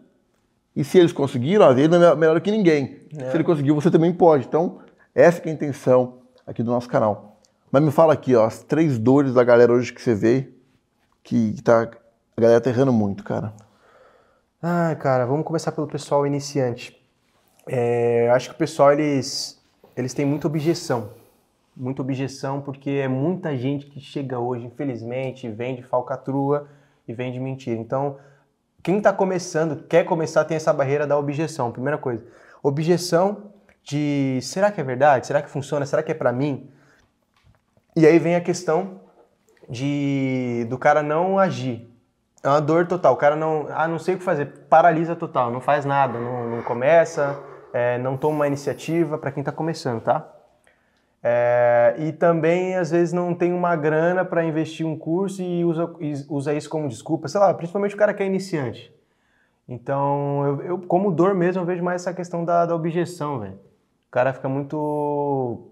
E 0.77 0.85
se 0.85 0.99
eles 0.99 1.13
conseguiram, 1.13 1.67
às 1.67 1.75
vezes 1.75 1.91
não 1.91 2.03
é 2.03 2.15
melhor 2.15 2.41
que 2.41 2.51
ninguém. 2.51 2.99
Se 3.11 3.35
ele 3.35 3.43
conseguiu, 3.43 3.75
você 3.75 3.91
também 3.91 4.13
pode. 4.13 4.47
Então, 4.47 4.79
essa 5.19 5.43
é 5.43 5.51
a 5.51 5.53
intenção 5.53 6.21
aqui 6.47 6.63
do 6.63 6.71
nosso 6.71 6.89
canal. 6.89 7.41
Mas 7.73 7.83
me 7.83 7.91
fala 7.91 8.13
aqui, 8.13 8.37
ó, 8.37 8.45
as 8.45 8.63
três 8.63 9.01
dores 9.01 9.35
da 9.35 9.43
galera 9.43 9.73
hoje 9.73 9.93
que 9.93 10.01
você 10.01 10.15
vê, 10.15 10.49
que, 11.25 11.61
tá, 11.61 11.91
a 12.37 12.41
galera 12.41 12.61
tá 12.61 12.71
errando 12.71 12.93
muito, 12.93 13.25
cara. 13.25 13.53
Ai, 14.63 14.95
cara, 14.95 15.27
vamos 15.27 15.45
começar 15.45 15.73
pelo 15.73 15.89
pessoal 15.89 16.25
iniciante. 16.25 16.97
É, 17.67 18.31
acho 18.31 18.51
que 18.51 18.55
o 18.55 18.59
pessoal, 18.59 18.93
eles, 18.93 19.61
eles 19.97 20.15
têm 20.15 20.25
muita 20.25 20.47
objeção. 20.47 21.11
muita 21.77 22.01
objeção, 22.01 22.61
porque 22.61 22.91
é 22.91 23.09
muita 23.09 23.57
gente 23.57 23.87
que 23.87 23.99
chega 23.99 24.39
hoje, 24.39 24.67
infelizmente, 24.67 25.49
vende 25.49 25.83
falcatrua 25.83 26.69
e 27.09 27.13
vende 27.13 27.41
mentira. 27.41 27.79
Então, 27.79 28.19
quem 28.85 28.99
está 28.99 29.13
começando, 29.13 29.83
quer 29.89 30.05
começar, 30.05 30.45
tem 30.45 30.57
essa 30.57 30.73
barreira 30.73 31.09
da 31.09 31.19
objeção. 31.19 31.73
Primeira 31.73 31.99
coisa, 31.99 32.25
objeção 32.63 33.58
de 33.89 34.39
será 34.43 34.71
que 34.71 34.81
é 34.81 34.85
verdade? 34.85 35.27
Será 35.27 35.41
que 35.41 35.49
funciona? 35.49 35.87
Será 35.87 36.03
que 36.03 36.13
é 36.13 36.15
para 36.15 36.31
mim? 36.31 36.71
E 37.97 38.07
aí 38.07 38.19
vem 38.19 38.37
a 38.37 38.41
questão 38.41 39.01
de 39.69 40.67
do 40.69 40.77
cara 40.77 41.03
não 41.03 41.39
agir. 41.39 41.89
É 42.43 42.49
uma 42.49 42.61
dor 42.61 42.87
total. 42.87 43.15
O 43.15 43.17
cara 43.17 43.35
não, 43.35 43.67
ah, 43.71 43.89
não 43.89 43.99
sei 43.99 44.15
o 44.15 44.19
que 44.19 44.25
fazer, 44.25 44.47
paralisa 44.69 45.17
total, 45.17 45.51
não 45.51 45.61
faz 45.61 45.85
nada, 45.85 46.19
não, 46.21 46.51
não 46.51 46.63
começa, 46.63 47.39
é, 47.73 47.99
não 47.99 48.17
toma 48.17 48.37
uma 48.37 48.47
iniciativa 48.47 49.17
para 49.19 49.33
quem 49.33 49.41
está 49.41 49.51
começando, 49.51 50.03
tá? 50.03 50.35
É, 51.23 51.97
e 51.99 52.13
também, 52.13 52.77
às 52.77 52.91
vezes, 52.91 53.13
não 53.13 53.35
tem 53.35 53.53
uma 53.53 53.75
grana 53.75 54.25
para 54.25 54.45
investir 54.45 54.87
um 54.87 54.97
curso 54.97 55.43
e 55.43 55.65
usa, 55.65 55.91
usa 56.29 56.55
isso 56.55 56.69
como 56.71 56.89
desculpa, 56.89 57.27
sei 57.27 57.41
lá, 57.41 57.53
principalmente 57.55 57.95
o 57.95 57.99
cara 57.99 58.15
que 58.15 58.23
é 58.23 58.27
iniciante. 58.27 58.95
Então, 59.69 60.47
eu, 60.47 60.63
eu 60.63 60.79
como 60.79 61.11
dor 61.11 61.35
mesmo, 61.35 61.63
eu 61.63 61.67
vejo 61.67 61.83
mais 61.83 62.03
essa 62.03 62.15
questão 62.15 62.45
da, 62.45 62.67
da 62.67 62.75
objeção, 62.75 63.41
velho. 63.41 63.68
O 64.09 64.11
cara 64.11 64.33
fica 64.33 64.49
muito 64.49 65.69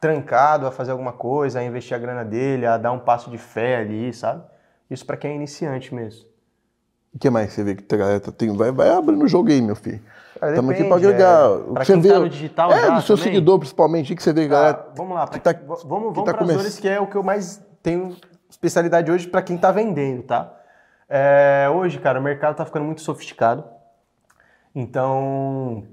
trancado 0.00 0.66
a 0.66 0.70
fazer 0.72 0.92
alguma 0.92 1.12
coisa, 1.12 1.60
a 1.60 1.64
investir 1.64 1.94
a 1.94 2.00
grana 2.00 2.24
dele, 2.24 2.64
a 2.66 2.78
dar 2.78 2.90
um 2.90 2.98
passo 2.98 3.30
de 3.30 3.36
fé 3.36 3.76
ali, 3.76 4.12
sabe? 4.14 4.42
Isso 4.90 5.04
para 5.04 5.16
quem 5.16 5.32
é 5.32 5.34
iniciante 5.34 5.94
mesmo. 5.94 6.24
O 7.14 7.18
que 7.18 7.28
mais 7.28 7.52
você 7.52 7.62
vê 7.62 7.74
que 7.74 7.94
a 7.94 7.98
galera 7.98 8.20
tá- 8.20 8.32
tem? 8.32 8.56
Vai, 8.56 8.72
vai 8.72 8.88
abrindo 8.88 9.22
o 9.24 9.28
jogo 9.28 9.50
aí, 9.50 9.60
meu 9.60 9.76
filho. 9.76 10.00
Estamos 10.36 10.70
aqui 10.70 10.84
para 10.84 10.96
agregar. 10.96 11.40
é, 11.42 11.48
o 11.48 11.74
que 11.74 11.84
você 11.84 11.92
quem 11.92 12.00
vê, 12.02 12.08
tá 12.08 12.18
no 12.18 12.28
digital 12.30 12.72
é, 12.72 12.80
já 12.80 12.88
do 12.96 13.02
seu 13.02 13.16
também. 13.16 13.32
seguidor, 13.32 13.58
principalmente. 13.58 14.12
O 14.12 14.16
que 14.16 14.22
você 14.22 14.32
vê, 14.32 14.48
galera? 14.48 14.74
Tá, 14.74 14.92
vamos 14.94 15.14
lá, 15.14 15.26
que 15.28 15.38
pra- 15.38 15.52
tá- 15.52 15.60
vamos, 15.66 15.80
que 15.82 15.86
vamos 15.88 16.24
tá 16.24 16.32
para 16.34 16.54
as 16.54 16.78
que 16.78 16.88
é 16.88 16.98
o 16.98 17.06
que 17.06 17.16
eu 17.16 17.22
mais 17.22 17.62
tenho 17.82 18.16
especialidade 18.48 19.10
hoje 19.12 19.28
para 19.28 19.42
quem 19.42 19.56
está 19.56 19.70
vendendo, 19.70 20.22
tá? 20.22 20.50
É, 21.08 21.68
hoje, 21.74 21.98
cara, 21.98 22.18
o 22.18 22.22
mercado 22.22 22.52
está 22.52 22.64
ficando 22.64 22.84
muito 22.86 23.02
sofisticado. 23.02 23.64
Então, 24.74 25.84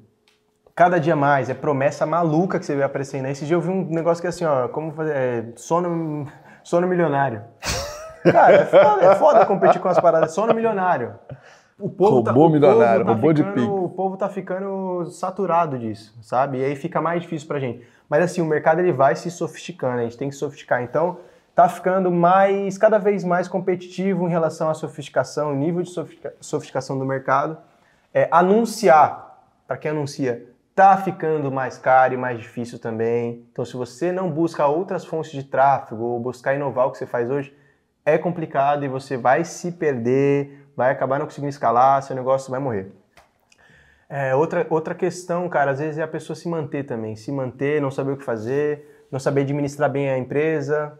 cada 0.77 0.99
dia 0.99 1.15
mais 1.15 1.49
é 1.49 1.55
promessa 1.55 2.05
maluca 2.05 2.59
que 2.59 2.65
você 2.65 2.75
vê 2.75 2.83
aparecendo. 2.83 3.25
aí. 3.25 3.31
Esse 3.31 3.45
dia 3.45 3.55
eu 3.55 3.61
vi 3.61 3.69
um 3.69 3.83
negócio 3.89 4.21
que 4.21 4.27
é 4.27 4.29
assim, 4.29 4.45
ó, 4.45 4.67
como 4.67 4.91
fazer 4.93 5.11
é, 5.15 5.45
sono, 5.55 6.27
sono 6.63 6.87
milionário. 6.87 7.41
Cara, 8.31 8.53
é 8.53 8.65
foda, 8.65 9.05
é 9.05 9.15
foda 9.15 9.45
competir 9.45 9.81
com 9.81 9.87
as 9.87 9.99
paradas. 9.99 10.31
Sono 10.33 10.53
milionário. 10.53 11.15
O 11.79 11.89
povo 11.89 12.23
tá, 12.23 12.31
o 12.31 12.49
milionário, 12.49 13.05
povo 13.05 13.05
tá 13.05 13.13
robô 13.15 13.33
de 13.33 13.41
ficando- 13.43 13.55
pique. 13.55 13.67
O 13.71 13.89
povo 13.89 14.17
tá 14.17 14.29
ficando 14.29 15.05
saturado 15.11 15.77
disso, 15.79 16.15
sabe? 16.21 16.59
E 16.59 16.63
aí 16.65 16.75
fica 16.75 17.01
mais 17.01 17.21
difícil 17.23 17.47
pra 17.47 17.59
gente. 17.59 17.83
Mas 18.09 18.23
assim, 18.23 18.41
o 18.41 18.45
mercado 18.45 18.79
ele 18.79 18.91
vai 18.91 19.15
se 19.15 19.29
sofisticando, 19.31 19.99
a 19.99 20.03
gente 20.03 20.17
tem 20.17 20.29
que 20.29 20.35
sofisticar. 20.35 20.81
Então, 20.83 21.17
tá 21.55 21.67
ficando 21.67 22.11
mais, 22.11 22.77
cada 22.77 22.97
vez 22.99 23.23
mais 23.23 23.47
competitivo 23.47 24.27
em 24.27 24.29
relação 24.29 24.69
à 24.69 24.73
sofisticação, 24.75 25.55
nível 25.55 25.81
de 25.81 25.89
sofistica- 25.89 26.33
sofisticação 26.39 26.97
do 26.99 27.05
mercado. 27.05 27.57
É, 28.13 28.27
anunciar, 28.31 29.39
para 29.67 29.77
quem 29.77 29.91
anuncia, 29.91 30.45
tá 30.77 30.95
ficando 30.95 31.51
mais 31.51 31.75
caro 31.75 32.13
e 32.13 32.17
mais 32.17 32.37
difícil 32.37 32.77
também. 32.77 33.43
Então, 33.51 33.65
se 33.65 33.75
você 33.75 34.11
não 34.11 34.29
busca 34.29 34.63
outras 34.67 35.03
fontes 35.03 35.31
de 35.31 35.43
tráfego 35.43 36.03
ou 36.03 36.19
buscar 36.19 36.53
inovar 36.53 36.85
o 36.85 36.91
que 36.91 36.99
você 36.99 37.07
faz 37.07 37.31
hoje, 37.31 37.51
é 38.05 38.15
complicado 38.15 38.85
e 38.85 38.87
você 38.87 39.17
vai 39.17 39.43
se 39.43 39.71
perder, 39.71 40.69
vai 40.77 40.91
acabar 40.91 41.17
não 41.17 41.25
conseguindo 41.25 41.49
escalar, 41.49 42.03
seu 42.03 42.15
negócio 42.15 42.51
vai 42.51 42.59
morrer. 42.59 42.91
É, 44.07 44.35
outra, 44.35 44.67
outra 44.69 44.93
questão, 44.93 45.49
cara, 45.49 45.71
às 45.71 45.79
vezes 45.79 45.97
é 45.97 46.03
a 46.03 46.07
pessoa 46.07 46.35
se 46.35 46.47
manter 46.47 46.83
também. 46.83 47.15
Se 47.15 47.31
manter, 47.31 47.81
não 47.81 47.89
saber 47.89 48.11
o 48.11 48.17
que 48.17 48.23
fazer, 48.23 49.07
não 49.11 49.19
saber 49.19 49.41
administrar 49.41 49.89
bem 49.89 50.11
a 50.11 50.17
empresa, 50.19 50.93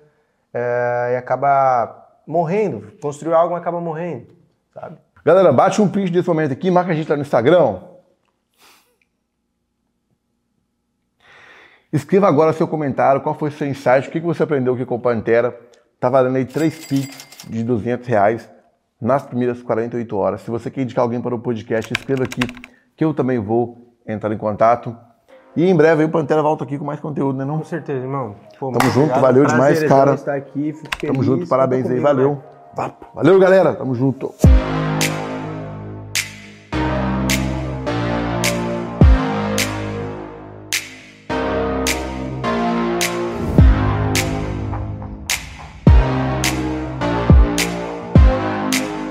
é, 0.52 1.12
e 1.14 1.16
acaba 1.18 2.04
morrendo. 2.26 2.94
Construir 3.00 3.36
algo 3.36 3.54
e 3.54 3.58
acaba 3.60 3.80
morrendo, 3.80 4.26
sabe? 4.74 4.98
Galera, 5.24 5.54
bate 5.54 5.80
um 5.84 5.88
print 5.88 6.12
desse 6.12 6.28
momento 6.28 6.52
aqui, 6.52 6.72
marca 6.72 6.94
a 6.94 6.96
gente 6.96 7.08
lá 7.08 7.16
no 7.16 7.22
Instagram. 7.22 7.87
Escreva 11.92 12.28
agora 12.28 12.52
seu 12.52 12.68
comentário, 12.68 13.22
qual 13.22 13.34
foi 13.34 13.50
o 13.50 13.52
seu 13.52 13.68
insight, 13.68 14.10
o 14.10 14.12
que 14.12 14.20
você 14.20 14.44
aprendeu 14.44 14.74
aqui 14.74 14.86
com 14.86 14.96
o 14.96 15.00
Pantera. 15.00 15.58
Tá 16.00 16.10
valendo 16.10 16.36
aí 16.36 16.46
3 16.46 16.86
Pix 16.86 17.28
de 17.50 17.64
200 17.64 18.08
reais 18.08 18.50
nas 19.02 19.24
primeiras 19.24 19.62
48 19.64 20.18
horas. 20.18 20.42
Se 20.42 20.52
você 20.52 20.70
quer 20.70 20.82
indicar 20.82 21.04
alguém 21.04 21.22
para 21.22 21.34
o 21.34 21.40
podcast, 21.40 21.92
escreva 21.94 22.24
aqui 22.24 22.42
que 22.96 23.06
eu 23.06 23.14
também 23.14 23.40
vou 23.40 23.78
entrar 24.08 24.32
em 24.34 24.38
contato. 24.38 24.96
E 25.56 25.66
em 25.66 25.76
breve 25.76 26.04
o 26.04 26.10
Pantera 26.10 26.42
volta 26.42 26.64
aqui 26.66 26.78
com 26.78 26.86
mais 26.86 27.00
conteúdo, 27.00 27.38
né 27.38 27.46
não? 27.46 27.60
Com 27.60 27.64
certeza, 27.64 28.00
irmão. 28.00 28.36
Pô, 28.60 28.72
Tamo 28.72 28.92
junto, 28.92 29.20
valeu 29.20 29.46
demais, 29.46 29.80
Prazerzão 29.80 29.98
cara. 29.98 30.14
estar 30.14 30.36
aqui, 30.36 30.74
Tamo 31.06 31.24
junto, 31.24 31.48
parabéns 31.48 31.90
aí, 31.90 32.00
valeu. 32.00 32.42
né? 32.76 32.92
Valeu, 33.16 33.40
galera, 33.40 33.74
tamo 33.74 33.96
junto. 33.96 34.34